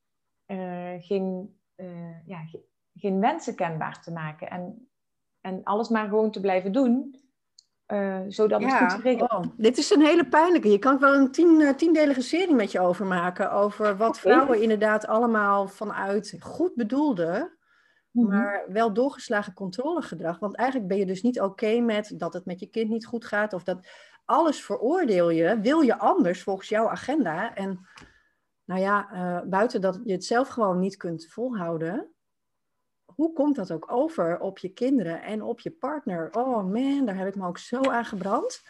eh, 0.45 0.95
geen, 0.99 1.59
eh, 1.75 2.27
ja, 2.27 2.45
ge- 2.45 2.65
geen 2.95 3.21
wensen 3.21 3.55
kenbaar 3.55 4.03
te 4.03 4.13
maken. 4.13 4.51
En, 4.51 4.91
en 5.41 5.63
alles 5.65 5.89
maar 5.89 6.09
gewoon 6.09 6.31
te 6.31 6.41
blijven 6.41 6.73
doen, 6.73 7.21
eh, 7.87 8.21
zodat 8.29 8.61
het 8.63 8.71
goed 8.93 9.01
geregeld 9.01 9.31
oh, 9.33 9.41
dit 9.57 9.79
is 9.79 9.91
een 9.91 10.03
hele 10.05 10.29
pijnlijke. 10.29 10.71
Je 10.71 10.79
kan 10.79 10.99
wel 10.99 11.15
een 11.15 11.31
tien, 11.33 11.61
eh, 11.61 11.75
tiendelige 11.75 12.21
serie 12.23 12.55
met 12.55 12.73
je 12.73 12.81
overmaken. 12.81 13.53
Over 13.53 13.97
wat 13.97 14.19
vrouwen 14.19 14.63
inderdaad 14.63 15.07
allemaal 15.07 15.69
vanuit 15.69 16.37
goed 16.41 16.75
bedoelde. 16.75 17.56
Mhm. 18.17 18.29
Maar 18.29 18.65
wel 18.69 18.93
doorgeslagen 18.93 19.53
controlegedrag. 19.53 20.39
Want 20.39 20.57
eigenlijk 20.57 20.89
ben 20.89 20.99
je 20.99 21.07
dus 21.07 21.23
niet 21.23 21.41
oké 21.41 21.81
met 21.81 22.13
dat 22.15 22.33
het 22.33 22.45
met 22.45 22.61
je 22.61 22.67
kind 22.67 22.91
niet 22.91 23.07
goed 23.07 23.25
gaat. 23.25 23.53
Of 23.53 23.63
dat 23.63 23.89
alles 24.25 24.65
veroordeel 24.65 25.31
je, 25.31 25.61
wil 25.61 25.81
je 25.81 25.99
anders 25.99 26.43
volgens 26.43 26.69
jouw 26.69 26.89
agenda. 26.89 27.55
En 27.55 27.89
nou 28.65 28.81
ja, 28.81 29.09
uh, 29.13 29.49
buiten 29.49 29.81
dat 29.81 30.01
je 30.05 30.13
het 30.13 30.25
zelf 30.25 30.49
gewoon 30.49 30.79
niet 30.79 30.97
kunt 30.97 31.27
volhouden. 31.27 32.15
Hoe 33.05 33.33
komt 33.33 33.57
dat 33.57 33.73
ook 33.73 33.93
over 33.93 34.39
op 34.41 34.59
je 34.59 34.69
kinderen 34.69 35.23
en 35.23 35.43
op 35.43 35.61
je 35.61 35.71
partner? 35.71 36.29
Oh 36.33 36.65
man, 36.73 37.05
daar 37.05 37.17
heb 37.17 37.29
ik 37.29 37.37
me 37.37 37.47
ook 37.47 37.59
zo 37.59 37.83
aan 37.83 38.05
gebrand. 38.05 38.63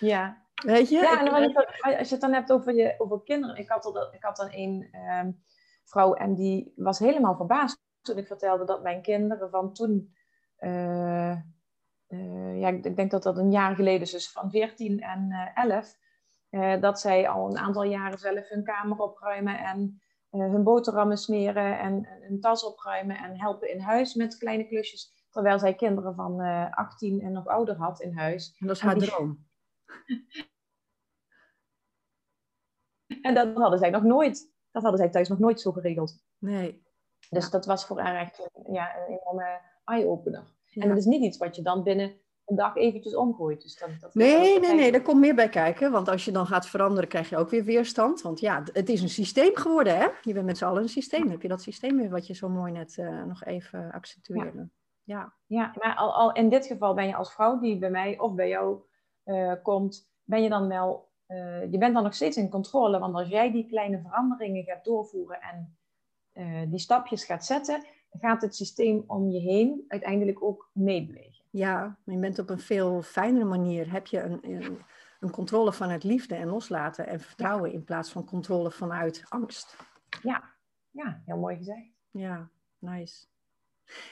Ja. 0.00 0.42
Weet 0.64 0.88
je? 0.88 0.96
Ja, 0.96 1.20
en 1.20 1.54
als 1.98 2.08
je 2.08 2.14
het 2.14 2.20
dan 2.20 2.32
hebt 2.32 2.52
over, 2.52 2.74
je, 2.74 2.94
over 2.98 3.22
kinderen. 3.22 3.56
Ik 3.56 3.68
had, 3.68 3.84
al, 3.84 4.14
ik 4.14 4.22
had 4.22 4.36
dan 4.36 4.48
een 4.50 4.94
um, 5.22 5.42
vrouw 5.84 6.14
en 6.14 6.34
die 6.34 6.72
was 6.76 6.98
helemaal 6.98 7.36
verbaasd 7.36 7.81
toen 8.02 8.18
ik 8.18 8.26
vertelde 8.26 8.64
dat 8.64 8.82
mijn 8.82 9.02
kinderen 9.02 9.50
van 9.50 9.72
toen, 9.72 10.14
uh, 10.58 11.36
uh, 12.08 12.60
ja, 12.60 12.68
ik 12.68 12.96
denk 12.96 13.10
dat 13.10 13.22
dat 13.22 13.38
een 13.38 13.50
jaar 13.50 13.74
geleden 13.74 14.00
is, 14.00 14.10
dus 14.10 14.32
van 14.32 14.50
14 14.50 15.00
en 15.00 15.28
uh, 15.30 15.64
11, 15.64 16.00
dat 16.80 17.00
zij 17.00 17.28
al 17.28 17.50
een 17.50 17.58
aantal 17.58 17.82
jaren 17.82 18.18
zelf 18.18 18.48
hun 18.48 18.64
kamer 18.64 18.98
opruimen 18.98 19.58
en 19.58 20.00
hun 20.30 20.62
boterhammen 20.62 21.16
smeren 21.16 21.78
en 21.78 22.06
hun 22.20 22.40
tas 22.40 22.64
opruimen 22.64 23.16
en 23.16 23.40
helpen 23.40 23.70
in 23.70 23.80
huis 23.80 24.14
met 24.14 24.38
kleine 24.38 24.66
klusjes. 24.66 25.26
Terwijl 25.30 25.58
zij 25.58 25.74
kinderen 25.74 26.14
van 26.14 26.40
18 26.70 27.20
en 27.20 27.32
nog 27.32 27.46
ouder 27.46 27.76
had 27.76 28.00
in 28.00 28.16
huis. 28.16 28.56
En 28.58 28.66
dat 28.66 28.76
is 28.76 28.82
haar 28.82 28.96
droom. 28.96 29.46
en 33.22 33.34
dat 33.34 33.54
hadden 33.54 33.78
zij 33.78 33.90
nog 33.90 34.02
nooit. 34.02 34.52
Dat 34.70 34.82
hadden 34.82 35.00
zij 35.00 35.10
thuis 35.10 35.28
nog 35.28 35.38
nooit 35.38 35.60
zo 35.60 35.72
geregeld. 35.72 36.24
Nee. 36.38 36.81
Dus 37.30 37.50
dat 37.50 37.66
was 37.66 37.86
voor 37.86 38.00
haar 38.00 38.20
echt 38.20 38.48
ja, 38.72 38.96
een 38.96 39.18
enorme 39.18 39.60
eye-opener. 39.84 40.44
En 40.74 40.88
dat 40.88 40.98
is 40.98 41.04
niet 41.04 41.22
iets 41.22 41.38
wat 41.38 41.56
je 41.56 41.62
dan 41.62 41.82
binnen 41.82 42.12
een 42.46 42.56
dag 42.56 42.76
eventjes 42.76 43.14
omgooit. 43.14 43.62
Dus 43.62 43.78
dat, 43.78 43.88
dat 44.00 44.14
nee, 44.14 44.60
nee, 44.60 44.74
nee, 44.74 44.92
daar 44.92 45.02
komt 45.02 45.20
meer 45.20 45.34
bij 45.34 45.48
kijken. 45.48 45.90
Want 45.90 46.08
als 46.08 46.24
je 46.24 46.32
dan 46.32 46.46
gaat 46.46 46.66
veranderen, 46.66 47.08
krijg 47.08 47.28
je 47.28 47.36
ook 47.36 47.50
weer 47.50 47.64
weerstand. 47.64 48.22
Want 48.22 48.40
ja, 48.40 48.62
het 48.72 48.88
is 48.88 49.02
een 49.02 49.08
systeem 49.08 49.56
geworden, 49.56 49.96
hè? 49.96 50.06
Je 50.22 50.32
bent 50.32 50.46
met 50.46 50.58
z'n 50.58 50.64
allen 50.64 50.82
een 50.82 50.88
systeem. 50.88 51.28
heb 51.28 51.42
je 51.42 51.48
dat 51.48 51.62
systeem 51.62 51.96
weer 51.96 52.10
wat 52.10 52.26
je 52.26 52.34
zo 52.34 52.48
mooi 52.48 52.72
net 52.72 52.96
uh, 52.96 53.24
nog 53.24 53.44
even 53.44 53.92
accentueerde. 53.92 54.68
Ja. 55.04 55.32
ja, 55.46 55.72
maar 55.78 55.94
al, 55.94 56.14
al 56.14 56.32
in 56.32 56.48
dit 56.48 56.66
geval 56.66 56.94
ben 56.94 57.06
je 57.06 57.14
als 57.16 57.32
vrouw 57.32 57.58
die 57.58 57.78
bij 57.78 57.90
mij 57.90 58.18
of 58.18 58.34
bij 58.34 58.48
jou 58.48 58.80
uh, 59.24 59.52
komt, 59.62 60.10
ben 60.24 60.42
je 60.42 60.48
dan 60.48 60.68
wel... 60.68 61.10
Uh, 61.28 61.70
je 61.70 61.78
bent 61.78 61.94
dan 61.94 62.02
nog 62.02 62.14
steeds 62.14 62.36
in 62.36 62.48
controle. 62.48 62.98
Want 62.98 63.14
als 63.14 63.28
jij 63.28 63.52
die 63.52 63.66
kleine 63.66 64.00
veranderingen 64.00 64.64
gaat 64.64 64.84
doorvoeren 64.84 65.40
en 65.40 65.76
uh, 66.34 66.62
die 66.66 66.78
stapjes 66.78 67.24
gaat 67.24 67.46
zetten, 67.46 67.86
gaat 68.10 68.42
het 68.42 68.56
systeem 68.56 69.04
om 69.06 69.30
je 69.30 69.40
heen 69.40 69.84
uiteindelijk 69.88 70.42
ook 70.42 70.70
meebewegen. 70.72 71.44
Ja, 71.50 71.98
je 72.04 72.18
bent 72.18 72.38
op 72.38 72.50
een 72.50 72.60
veel 72.60 73.02
fijnere 73.02 73.44
manier. 73.44 73.92
Heb 73.92 74.06
je 74.06 74.20
een, 74.20 74.38
een, 74.42 74.78
een 75.20 75.30
controle 75.30 75.72
vanuit 75.72 76.04
liefde 76.04 76.34
en 76.34 76.48
loslaten 76.48 77.06
en 77.06 77.20
vertrouwen 77.20 77.72
in 77.72 77.84
plaats 77.84 78.10
van 78.10 78.24
controle 78.24 78.70
vanuit 78.70 79.24
angst. 79.28 79.76
Ja, 80.22 80.42
ja 80.90 81.22
heel 81.26 81.38
mooi 81.38 81.56
gezegd. 81.56 81.90
Ja, 82.10 82.48
nice. 82.78 83.24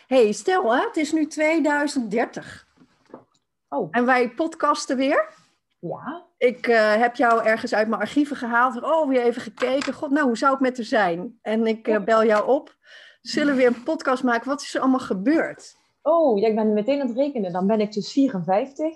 hey, 0.06 0.32
stel 0.32 0.74
hè, 0.74 0.82
het 0.86 0.96
is 0.96 1.12
nu 1.12 1.26
2030. 1.26 2.68
Oh. 3.68 3.88
En 3.90 4.04
wij 4.04 4.30
podcasten 4.30 4.96
weer. 4.96 5.34
Ja. 5.78 6.29
Ik 6.40 6.66
uh, 6.66 6.94
heb 6.94 7.16
jou 7.16 7.44
ergens 7.44 7.74
uit 7.74 7.88
mijn 7.88 8.00
archieven 8.00 8.36
gehaald. 8.36 8.82
Oh, 8.82 9.08
weer 9.08 9.22
even 9.22 9.42
gekeken. 9.42 9.92
God, 9.92 10.10
nou, 10.10 10.26
hoe 10.26 10.36
zou 10.36 10.52
het 10.52 10.60
met 10.60 10.78
er 10.78 10.84
zijn? 10.84 11.38
En 11.42 11.66
ik 11.66 11.88
uh, 11.88 12.04
bel 12.04 12.24
jou 12.24 12.48
op. 12.48 12.76
Zullen 13.20 13.54
we 13.54 13.58
weer 13.58 13.66
een 13.66 13.82
podcast 13.82 14.22
maken? 14.22 14.48
Wat 14.48 14.62
is 14.62 14.74
er 14.74 14.80
allemaal 14.80 14.98
gebeurd? 14.98 15.76
Oh, 16.02 16.38
ja, 16.38 16.48
ik 16.48 16.54
ben 16.54 16.72
meteen 16.72 17.00
aan 17.00 17.06
het 17.06 17.16
rekenen. 17.16 17.52
Dan 17.52 17.66
ben 17.66 17.80
ik 17.80 17.92
dus 17.92 18.12
54. 18.12 18.94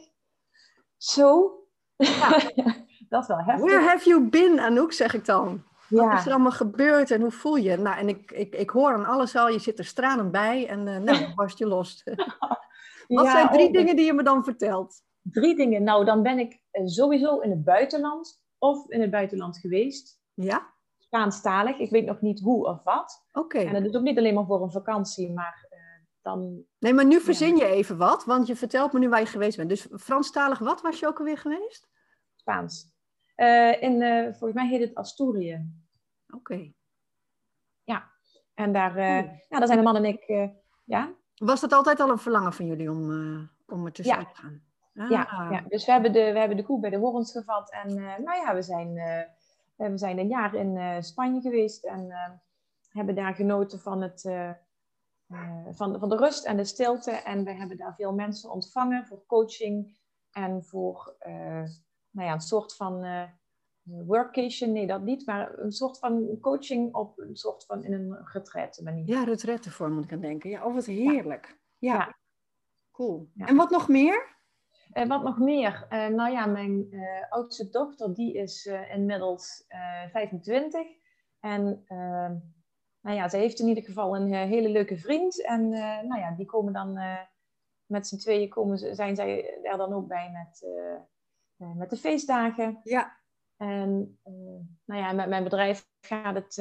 Zo. 0.97 1.59
Ja. 1.97 2.29
dat 3.09 3.23
is 3.23 3.29
wel 3.29 3.43
heftig. 3.45 3.71
Where 3.71 3.89
have 3.89 4.09
you 4.09 4.29
been, 4.29 4.61
Anouk, 4.61 4.93
zeg 4.93 5.15
ik 5.15 5.25
dan. 5.25 5.65
Ja. 5.89 6.09
Wat 6.09 6.19
is 6.19 6.27
er 6.27 6.33
allemaal 6.33 6.51
gebeurd 6.51 7.11
en 7.11 7.21
hoe 7.21 7.31
voel 7.31 7.57
je? 7.57 7.77
Nou, 7.77 7.99
en 7.99 8.09
ik, 8.09 8.31
ik, 8.31 8.55
ik 8.55 8.71
hoor 8.71 8.93
aan 8.93 9.07
alles 9.07 9.37
al, 9.37 9.49
je 9.49 9.59
zit 9.59 9.79
er 9.79 9.85
stralend 9.85 10.31
bij 10.31 10.69
en 10.69 10.87
uh, 10.87 10.97
nou, 10.97 11.35
barst 11.35 11.59
je 11.59 11.67
los. 11.67 12.03
Wat 13.09 13.25
ja, 13.25 13.31
zijn 13.31 13.49
drie 13.49 13.67
oh, 13.67 13.73
dingen 13.73 13.97
die 13.97 14.05
je 14.05 14.13
me 14.13 14.23
dan 14.23 14.45
vertelt? 14.45 15.03
Drie 15.31 15.57
dingen. 15.57 15.83
Nou, 15.83 16.05
dan 16.05 16.23
ben 16.23 16.39
ik 16.39 16.61
sowieso 16.85 17.39
in 17.39 17.51
het 17.51 17.65
buitenland 17.65 18.43
of 18.59 18.91
in 18.91 19.01
het 19.01 19.11
buitenland 19.11 19.59
geweest. 19.59 20.21
Ja? 20.35 20.73
Spaanstalig. 20.99 21.79
Ik 21.79 21.91
weet 21.91 22.05
nog 22.05 22.21
niet 22.21 22.41
hoe 22.41 22.67
of 22.67 22.83
wat. 22.83 23.27
Oké. 23.33 23.59
En 23.59 23.73
dat 23.73 23.85
is 23.85 23.95
ook 23.95 24.03
niet 24.03 24.19
alleen 24.19 24.35
maar 24.35 24.47
voor 24.47 24.63
een 24.63 24.71
vakantie, 24.71 25.33
maar 25.33 25.67
uh, 25.71 25.79
dan... 26.23 26.65
Nee, 26.79 26.93
maar 26.93 27.07
nu 27.07 27.21
verzin 27.21 27.57
je 27.57 27.67
even 27.67 27.97
wat, 27.97 28.25
want 28.25 28.47
je 28.47 28.57
vertelt 28.57 28.93
me 28.93 28.99
nu 28.99 29.09
waar 29.09 29.21
je 29.21 29.27
geweest 29.27 29.57
bent. 29.57 29.69
Dus 29.69 29.89
Franstalig, 29.91 30.59
wat 30.59 30.81
was 30.81 30.99
je 31.01 31.07
ook 31.07 31.19
alweer 31.19 31.39
geweest? 31.39 31.89
Spaans. 32.35 32.93
Uh, 33.37 33.83
in, 33.83 34.01
uh, 34.01 34.25
volgens 34.25 34.53
mij 34.53 34.69
heet 34.69 34.81
het 34.81 34.95
Asturië. 34.95 35.71
Oké. 36.35 36.73
Ja. 37.85 38.11
En 38.55 38.73
daar, 38.73 38.99
ja, 39.49 39.59
daar 39.59 39.67
zijn 39.67 39.79
de 39.79 39.85
man 39.85 39.97
en 39.97 40.05
ik, 40.05 40.51
ja. 40.85 41.15
Was 41.35 41.61
dat 41.61 41.73
altijd 41.73 42.01
al 42.01 42.11
een 42.11 42.19
verlangen 42.19 42.53
van 42.53 42.67
jullie 42.67 42.91
om, 42.91 43.11
om 43.67 43.87
er 43.87 43.93
tussen 43.93 44.19
ja. 44.19 44.25
te 44.25 44.41
gaan? 44.41 44.63
Ah. 44.95 45.11
Ja, 45.11 45.49
ja, 45.51 45.65
dus 45.69 45.87
we 45.87 45.93
hebben, 45.93 46.13
de, 46.13 46.33
we 46.33 46.39
hebben 46.39 46.57
de 46.57 46.65
koe 46.65 46.81
bij 46.81 46.91
de 46.91 46.97
horens 46.97 47.33
gevat. 47.33 47.71
En 47.71 47.91
uh, 47.91 48.19
nou 48.19 48.39
ja, 48.39 48.55
we 48.55 48.63
zijn, 48.63 48.97
uh, 48.97 49.89
we 49.91 49.99
zijn 49.99 50.19
een 50.19 50.29
jaar 50.29 50.55
in 50.55 50.77
uh, 50.77 51.01
Spanje 51.01 51.41
geweest 51.41 51.85
en 51.85 52.13
hebben 52.89 53.15
daar 53.15 53.35
genoten 53.35 53.81
van, 53.81 54.03
het, 54.03 54.21
van, 55.71 55.99
van 55.99 56.09
de 56.09 56.17
rust 56.17 56.45
en 56.45 56.57
de 56.57 56.65
stilte. 56.65 57.11
En 57.11 57.45
we 57.45 57.53
hebben 57.53 57.77
daar 57.77 57.95
veel 57.95 58.13
mensen 58.13 58.51
ontvangen 58.51 59.07
voor 59.07 59.27
coaching 59.27 59.99
en 60.31 60.65
voor 60.65 61.17
nou 62.11 62.29
ja, 62.29 62.33
een 62.33 62.41
soort 62.41 62.77
van 62.77 63.07
workation. 63.83 64.73
Nee, 64.73 64.87
dat 64.87 65.03
niet, 65.03 65.27
maar 65.27 65.59
een 65.59 65.73
soort 65.73 65.99
van 65.99 66.39
coaching 66.41 66.95
op 66.95 67.19
een 67.19 67.37
soort 67.37 67.65
van 67.65 67.85
in 67.85 67.93
een 67.93 68.19
retraite 68.33 68.83
manier. 68.83 69.09
Ja, 69.09 69.25
retraitevorm 69.25 69.93
moet 69.93 70.05
ik 70.05 70.13
aan 70.13 70.21
denken. 70.21 70.51
Ja, 70.51 70.65
oh 70.65 70.75
wat 70.75 70.87
heerlijk. 70.87 71.59
Ja, 71.79 71.95
ja. 71.95 72.17
cool. 72.91 73.31
Ja. 73.35 73.47
En 73.47 73.57
wat 73.57 73.71
nog 73.71 73.89
meer? 73.89 74.34
Uh, 74.95 75.07
wat 75.07 75.23
nog 75.23 75.39
meer? 75.39 75.87
Uh, 75.91 76.07
nou 76.07 76.33
ja, 76.33 76.47
mijn 76.47 76.87
uh, 76.91 77.03
oudste 77.29 77.71
dochter, 77.71 78.15
die 78.15 78.35
is 78.35 78.69
inmiddels 78.93 79.65
25. 80.13 80.87
En 81.41 81.85
nou 83.01 83.17
ja, 83.17 83.29
ze 83.29 83.37
heeft 83.37 83.59
in 83.59 83.69
ieder 83.69 83.85
geval 83.85 84.17
een 84.17 84.33
hele 84.33 84.69
leuke 84.69 84.97
vriend. 84.97 85.45
En 85.45 85.69
nou 86.09 86.19
ja, 86.19 86.31
die 86.31 86.47
komen 86.47 86.73
dan 86.73 86.99
met 87.87 88.07
z'n 88.07 88.17
tweeën, 88.17 88.49
komen, 88.49 88.97
zijn 88.97 89.17
zij 89.17 89.61
er 89.63 89.77
dan 89.77 89.93
ook 89.93 90.07
bij 90.07 90.31
met, 90.31 90.67
met 91.77 91.91
de 91.91 91.97
feestdagen. 91.97 92.81
Ja. 92.83 93.17
En 93.57 94.19
nou 94.85 95.01
ja, 95.01 95.13
met 95.13 95.29
mijn 95.29 95.45
bedrijf 95.45 95.89
gaat 96.01 96.35
het, 96.35 96.57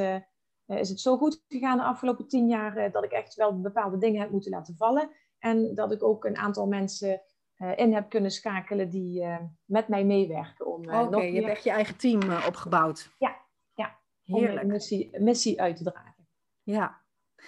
is 0.66 0.90
het 0.90 1.00
zo 1.00 1.18
goed 1.18 1.44
gegaan 1.48 1.78
de 1.78 1.84
afgelopen 1.84 2.28
tien 2.28 2.48
jaar... 2.48 2.92
dat 2.92 3.04
ik 3.04 3.12
echt 3.12 3.36
wel 3.36 3.62
bepaalde 3.62 3.98
dingen 3.98 4.22
heb 4.22 4.32
moeten 4.32 4.52
laten 4.52 4.76
vallen. 4.76 5.10
En 5.40 5.76
dat 5.76 5.92
ik 5.92 6.04
ook 6.04 6.26
een 6.26 6.38
aantal 6.38 6.68
mensen 6.68 7.22
in 7.58 7.94
heb 7.94 8.10
kunnen 8.10 8.32
schakelen 8.32 8.90
die 8.90 9.22
uh, 9.22 9.38
met 9.66 9.88
mij 9.88 10.06
meewerken. 10.06 10.66
Oké, 10.66 10.92
uh, 10.92 11.02
okay, 11.02 11.32
je 11.32 11.36
hebt 11.36 11.48
echt 11.48 11.64
je 11.64 11.72
eigen 11.72 11.98
team 11.98 12.22
eh, 12.22 12.46
opgebouwd. 12.48 13.10
Ja, 13.18 13.36
ja. 13.76 13.98
Heerlijk. 14.24 14.52
Om 14.52 14.58
een 14.58 14.68
missie, 14.68 15.20
missie 15.20 15.62
uit 15.62 15.78
te 15.78 15.84
dragen. 15.84 16.28
Ja. 16.64 17.02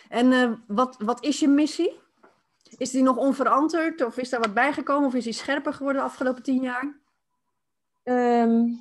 En 0.10 0.64
wat, 0.68 0.98
wat 0.98 1.24
is 1.24 1.40
je 1.40 1.48
missie? 1.48 2.00
Is 2.78 2.92
die 2.92 3.04
nog 3.04 3.18
onverantwoord 3.18 4.02
of 4.02 4.18
is 4.18 4.30
daar 4.30 4.40
wat 4.40 4.54
bijgekomen 4.54 5.08
of 5.08 5.14
is 5.14 5.24
die 5.24 5.34
scherper 5.34 5.74
geworden 5.74 6.02
de 6.02 6.08
afgelopen 6.08 6.44
tien 6.44 6.62
jaar? 6.62 7.00
Um, 8.04 8.80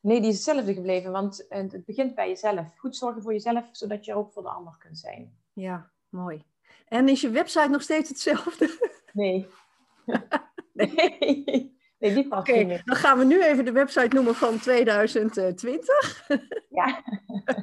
nee, 0.00 0.20
die 0.20 0.28
is 0.28 0.34
hetzelfde 0.34 0.74
gebleven, 0.74 1.12
want 1.12 1.46
het 1.48 1.84
begint 1.84 2.14
bij 2.14 2.28
jezelf. 2.28 2.78
Goed 2.78 2.96
zorgen 2.96 3.22
voor 3.22 3.32
jezelf, 3.32 3.68
zodat 3.72 4.04
je 4.04 4.14
ook 4.14 4.32
voor 4.32 4.42
de 4.42 4.48
ander 4.48 4.76
kunt 4.78 4.98
zijn. 4.98 5.36
Ja, 5.52 5.90
mooi. 6.08 6.44
En 6.88 7.08
is 7.08 7.20
je 7.20 7.30
website 7.30 7.68
nog 7.68 7.82
steeds 7.82 8.08
hetzelfde? 8.08 8.92
Nee. 9.12 9.46
nee. 10.72 11.74
Nee, 11.98 12.14
die 12.14 12.28
past 12.28 12.48
okay, 12.48 12.82
dan 12.84 12.96
gaan 12.96 13.18
we 13.18 13.24
nu 13.24 13.42
even 13.42 13.64
de 13.64 13.72
website 13.72 14.14
noemen 14.14 14.34
van 14.34 14.58
2020. 14.58 16.26
ja, 16.68 17.02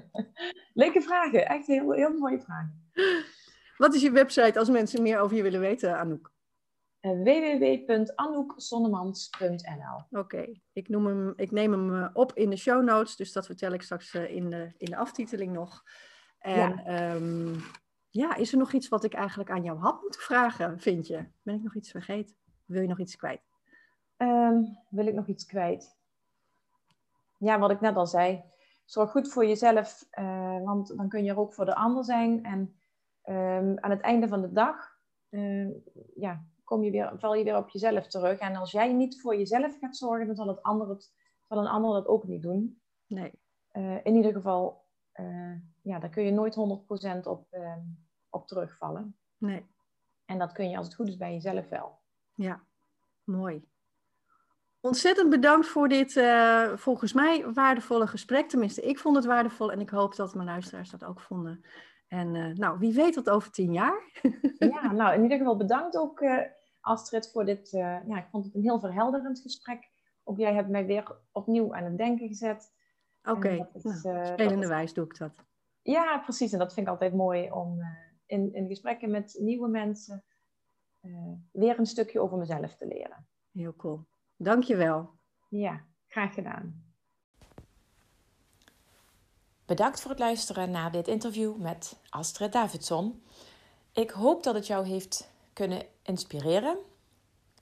leuke 0.74 1.02
vragen. 1.02 1.48
Echt 1.48 1.68
heel, 1.68 1.92
heel 1.92 2.18
mooie 2.18 2.42
vragen. 2.42 2.92
Wat 3.78 3.94
is 3.94 4.02
je 4.02 4.12
website 4.12 4.60
als 4.60 4.70
mensen 4.70 5.02
meer 5.02 5.20
over 5.20 5.36
je 5.36 5.44
willen 5.44 5.60
weten, 5.60 5.98
Anouk? 5.98 6.32
Uh, 7.02 7.12
www.anoukzonnemans.nl 7.12 9.96
Oké, 10.10 10.20
okay. 10.20 10.62
ik, 10.74 10.88
ik 11.36 11.52
neem 11.52 11.72
hem 11.72 11.96
eh, 11.96 12.10
op 12.14 12.34
in 12.34 12.50
de 12.50 12.58
show 12.58 12.84
notes, 12.84 13.16
dus 13.16 13.32
dat 13.32 13.46
vertel 13.46 13.72
ik 13.72 13.82
straks 13.82 14.14
uh, 14.14 14.36
in, 14.36 14.50
de, 14.50 14.72
in 14.78 14.90
de 14.90 14.96
aftiteling 14.96 15.54
nog. 15.54 15.84
En 16.40 16.82
ja. 16.86 17.14
Um, 17.14 17.64
ja, 18.14 18.36
is 18.36 18.52
er 18.52 18.58
nog 18.58 18.74
iets 18.74 18.90
wat 18.90 19.04
ik 19.04 19.14
eigenlijk 19.14 19.50
aan 19.50 19.64
jou 19.64 19.80
had 19.80 20.02
moeten 20.02 20.22
vragen, 20.22 20.80
vind 20.80 21.08
je? 21.08 21.26
Ben 21.42 21.56
ik 21.56 21.64
nog 21.64 21.76
iets 21.76 21.92
vergeten? 21.92 22.36
Wil 22.66 22.82
je 22.82 22.88
nog 22.88 23.00
iets 23.00 23.16
kwijt? 23.16 23.42
Um, 24.18 24.78
wil 24.90 25.08
ik 25.08 25.14
nog 25.14 25.28
iets 25.28 25.46
kwijt? 25.46 25.98
Ja, 27.38 27.60
wat 27.60 27.72
ik 27.72 27.82
net 27.82 27.96
al 27.96 28.08
zei. 28.08 28.44
Zorg 28.86 29.12
goed 29.12 29.32
voor 29.32 29.46
jezelf, 29.46 30.06
uh, 30.20 30.64
want 30.64 30.98
dan 30.98 31.10
kun 31.10 31.24
je 31.24 31.32
er 31.32 31.40
ook 31.40 31.54
voor 31.54 31.66
de 31.66 31.76
ander 31.76 32.04
zijn. 32.04 32.44
En 32.44 32.76
ehm, 33.22 33.76
aan 33.76 33.92
het 33.92 34.02
einde 34.02 34.28
van 34.28 34.42
de 34.42 34.52
dag 34.52 34.98
uh, 35.30 35.70
ja, 36.16 36.46
kom 36.64 36.84
je 36.84 36.92
weer, 36.92 37.14
val 37.18 37.36
je 37.36 37.44
weer 37.44 37.58
op 37.58 37.70
jezelf 37.70 38.08
terug. 38.08 38.40
En 38.40 38.56
als 38.56 38.72
jij 38.72 38.94
niet 38.94 39.22
voor 39.22 39.36
jezelf 39.36 39.78
gaat 39.80 39.98
zorgen, 39.98 40.28
dan 40.28 40.36
zal, 40.36 40.48
het 40.48 40.62
ander 40.62 40.90
het, 40.90 41.14
zal 41.48 41.58
een 41.58 41.68
ander 41.68 41.94
dat 41.94 42.08
ook 42.08 42.24
niet 42.24 42.42
doen. 42.42 42.82
Nee. 43.08 43.32
Uh, 43.72 44.06
in 44.06 44.16
ieder 44.16 44.32
geval, 44.32 44.82
ja, 45.82 46.00
daar 46.00 46.10
kun 46.10 46.24
je 46.24 46.32
nooit 46.32 46.56
100% 46.56 47.28
op, 47.28 47.48
uh, 47.52 47.78
op 48.34 48.48
terugvallen. 48.48 49.16
Nee. 49.38 49.66
En 50.26 50.38
dat 50.38 50.52
kun 50.52 50.70
je 50.70 50.78
als 50.78 50.86
het 50.86 50.96
goed 50.96 51.08
is 51.08 51.18
bij 51.18 51.34
jezelf 51.34 51.70
wel. 51.70 52.00
Ja, 52.34 52.64
mooi. 53.24 53.72
Ontzettend 54.80 55.30
bedankt 55.30 55.68
voor 55.68 55.88
dit 55.88 56.16
uh, 56.16 56.72
volgens 56.76 57.14
mij 57.14 57.52
waardevolle 57.54 58.08
gesprek. 58.08 58.50
Tenminste, 58.50 58.82
ik 58.82 59.00
vond 59.00 59.16
het 59.16 59.26
waardevol 59.26 59.72
en 59.72 59.80
ik 59.80 59.90
hoop 59.90 60.16
dat 60.16 60.36
mijn 60.36 60.48
luisteraars 60.48 60.90
dat 60.90 61.04
ook 61.04 61.20
vonden. 61.20 61.66
En 62.08 62.36
uh, 62.36 62.56
nou, 62.56 62.80
wie 62.80 62.94
weet 62.94 63.16
wat 63.16 63.30
over 63.30 63.52
tien 63.52 63.74
jaar. 63.74 64.10
ja, 64.58 64.92
nou 64.92 65.14
in 65.14 65.24
ieder 65.24 65.38
geval 65.38 65.58
bedankt 65.58 65.98
ook 65.98 66.22
uh, 66.22 66.40
Astrid 66.82 67.32
voor 67.32 67.46
dit. 67.46 67.70
ja, 67.72 68.18
ik 68.18 68.28
vond 68.32 68.46
het 68.46 68.56
een 68.56 68.62
heel 68.62 68.80
verhelderend 68.80 69.40
gesprek. 69.40 69.90
Ook 70.24 70.38
jij 70.38 70.54
hebt 70.54 70.70
mij 70.70 70.86
weer 70.86 71.18
opnieuw 71.32 71.76
aan 71.76 71.84
het 71.84 71.98
denken 71.98 72.28
gezet. 72.28 72.74
Oké, 73.24 73.38
okay. 73.38 73.68
nou, 73.84 74.26
spelende 74.26 74.68
wijs 74.68 74.94
doe 74.94 75.06
ik 75.06 75.18
dat. 75.18 75.32
Ja, 75.82 76.20
precies. 76.20 76.52
En 76.52 76.60
dat 76.60 76.74
vind 76.74 76.86
ik 76.86 76.92
altijd 76.92 77.14
mooi 77.14 77.52
om 77.52 77.80
in, 78.34 78.54
in 78.54 78.68
gesprekken 78.68 79.12
met 79.12 79.36
nieuwe 79.40 79.68
mensen 79.68 80.24
weer 81.52 81.80
een 81.80 81.86
stukje 81.86 82.20
over 82.20 82.38
mezelf 82.38 82.76
te 82.76 82.88
leren. 82.88 83.28
Heel 83.52 83.76
cool. 83.76 84.06
Dankjewel. 84.36 85.10
Ja, 85.50 85.86
graag 86.08 86.34
gedaan. 86.34 86.84
Bedankt 89.66 90.02
voor 90.02 90.12
het 90.12 90.20
luisteren 90.20 90.72
naar 90.72 90.92
dit 90.92 91.08
interview 91.08 91.56
met 91.56 92.00
Astrid 92.10 92.52
Davidson. 92.52 93.24
Ik 93.92 94.10
hoop 94.10 94.44
dat 94.44 94.56
het 94.56 94.68
jou 94.68 94.88
heeft 94.88 95.32
kunnen 95.54 95.86
inspireren 96.04 96.78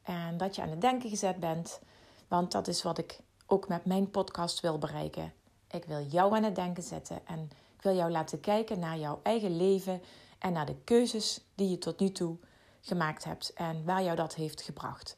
en 0.04 0.38
dat 0.38 0.56
je 0.56 0.62
aan 0.62 0.70
het 0.70 0.82
denken 0.82 1.10
gezet 1.10 1.40
bent, 1.40 1.82
want 2.28 2.52
dat 2.52 2.68
is 2.68 2.84
wat 2.84 2.98
ik 2.98 3.20
ook 3.46 3.68
met 3.68 3.86
mijn 3.86 4.10
podcast 4.10 4.60
wil 4.60 4.78
bereiken. 4.78 5.34
Ik 5.68 5.86
wil 5.86 6.06
jou 6.06 6.36
aan 6.36 6.44
het 6.44 6.56
denken 6.56 6.84
zetten 6.84 7.28
en 7.28 7.50
ik 7.76 7.82
wil 7.82 7.96
jou 7.96 8.12
laten 8.12 8.40
kijken 8.40 8.80
naar 8.80 8.98
jouw 8.98 9.20
eigen 9.24 9.56
leven 9.56 10.02
en 10.42 10.54
naar 10.54 10.66
de 10.66 10.76
keuzes 10.84 11.42
die 11.56 11.70
je 11.70 11.78
tot 11.78 12.00
nu 12.00 12.12
toe 12.12 12.38
gemaakt 12.82 13.24
hebt 13.24 13.54
en 13.54 13.86
waar 13.86 14.04
jou 14.04 14.16
dat 14.16 14.36
heeft 14.36 14.62
gebracht. 14.62 15.18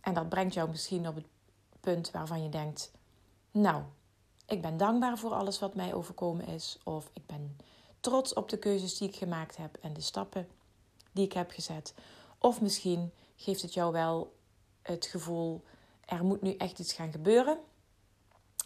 En 0.00 0.14
dat 0.14 0.28
brengt 0.28 0.54
jou 0.54 0.68
misschien 0.68 1.08
op 1.08 1.14
het 1.14 1.26
punt 1.80 2.10
waarvan 2.10 2.42
je 2.42 2.48
denkt: 2.48 2.90
Nou, 3.50 3.82
ik 4.46 4.62
ben 4.62 4.76
dankbaar 4.76 5.18
voor 5.18 5.32
alles 5.32 5.58
wat 5.58 5.74
mij 5.74 5.94
overkomen 5.94 6.46
is. 6.46 6.78
Of 6.84 7.10
ik 7.12 7.26
ben 7.26 7.56
trots 8.00 8.34
op 8.34 8.48
de 8.48 8.58
keuzes 8.58 8.98
die 8.98 9.08
ik 9.08 9.16
gemaakt 9.16 9.56
heb 9.56 9.76
en 9.80 9.92
de 9.92 10.00
stappen 10.00 10.48
die 11.12 11.24
ik 11.24 11.32
heb 11.32 11.50
gezet. 11.50 11.94
Of 12.38 12.60
misschien 12.60 13.12
geeft 13.36 13.62
het 13.62 13.74
jou 13.74 13.92
wel 13.92 14.36
het 14.82 15.06
gevoel: 15.06 15.64
er 16.04 16.24
moet 16.24 16.42
nu 16.42 16.54
echt 16.54 16.78
iets 16.78 16.92
gaan 16.92 17.12
gebeuren. 17.12 17.58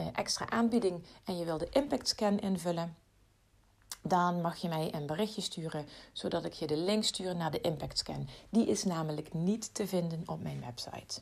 uh, 0.00 0.06
extra 0.12 0.50
aanbieding 0.50 1.04
en 1.24 1.36
je 1.36 1.44
wil 1.44 1.58
de 1.58 1.68
impact 1.70 2.08
scan 2.08 2.38
invullen, 2.38 2.96
dan 4.02 4.40
mag 4.40 4.56
je 4.56 4.68
mij 4.68 4.94
een 4.94 5.06
berichtje 5.06 5.40
sturen 5.40 5.86
zodat 6.12 6.44
ik 6.44 6.52
je 6.52 6.66
de 6.66 6.76
link 6.76 7.04
stuur 7.04 7.36
naar 7.36 7.50
de 7.50 7.60
impact 7.60 7.98
scan. 7.98 8.28
Die 8.48 8.66
is 8.66 8.84
namelijk 8.84 9.34
niet 9.34 9.74
te 9.74 9.86
vinden 9.86 10.22
op 10.26 10.42
mijn 10.42 10.60
website. 10.60 11.20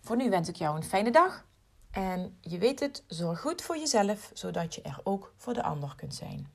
Voor 0.00 0.16
nu 0.16 0.30
wens 0.30 0.48
ik 0.48 0.56
jou 0.56 0.76
een 0.76 0.84
fijne 0.84 1.10
dag. 1.10 1.44
En 1.90 2.38
je 2.40 2.58
weet 2.58 2.80
het, 2.80 3.04
zorg 3.06 3.40
goed 3.40 3.62
voor 3.62 3.78
jezelf, 3.78 4.30
zodat 4.34 4.74
je 4.74 4.82
er 4.82 5.00
ook 5.02 5.32
voor 5.36 5.54
de 5.54 5.62
ander 5.62 5.94
kunt 5.96 6.14
zijn. 6.14 6.53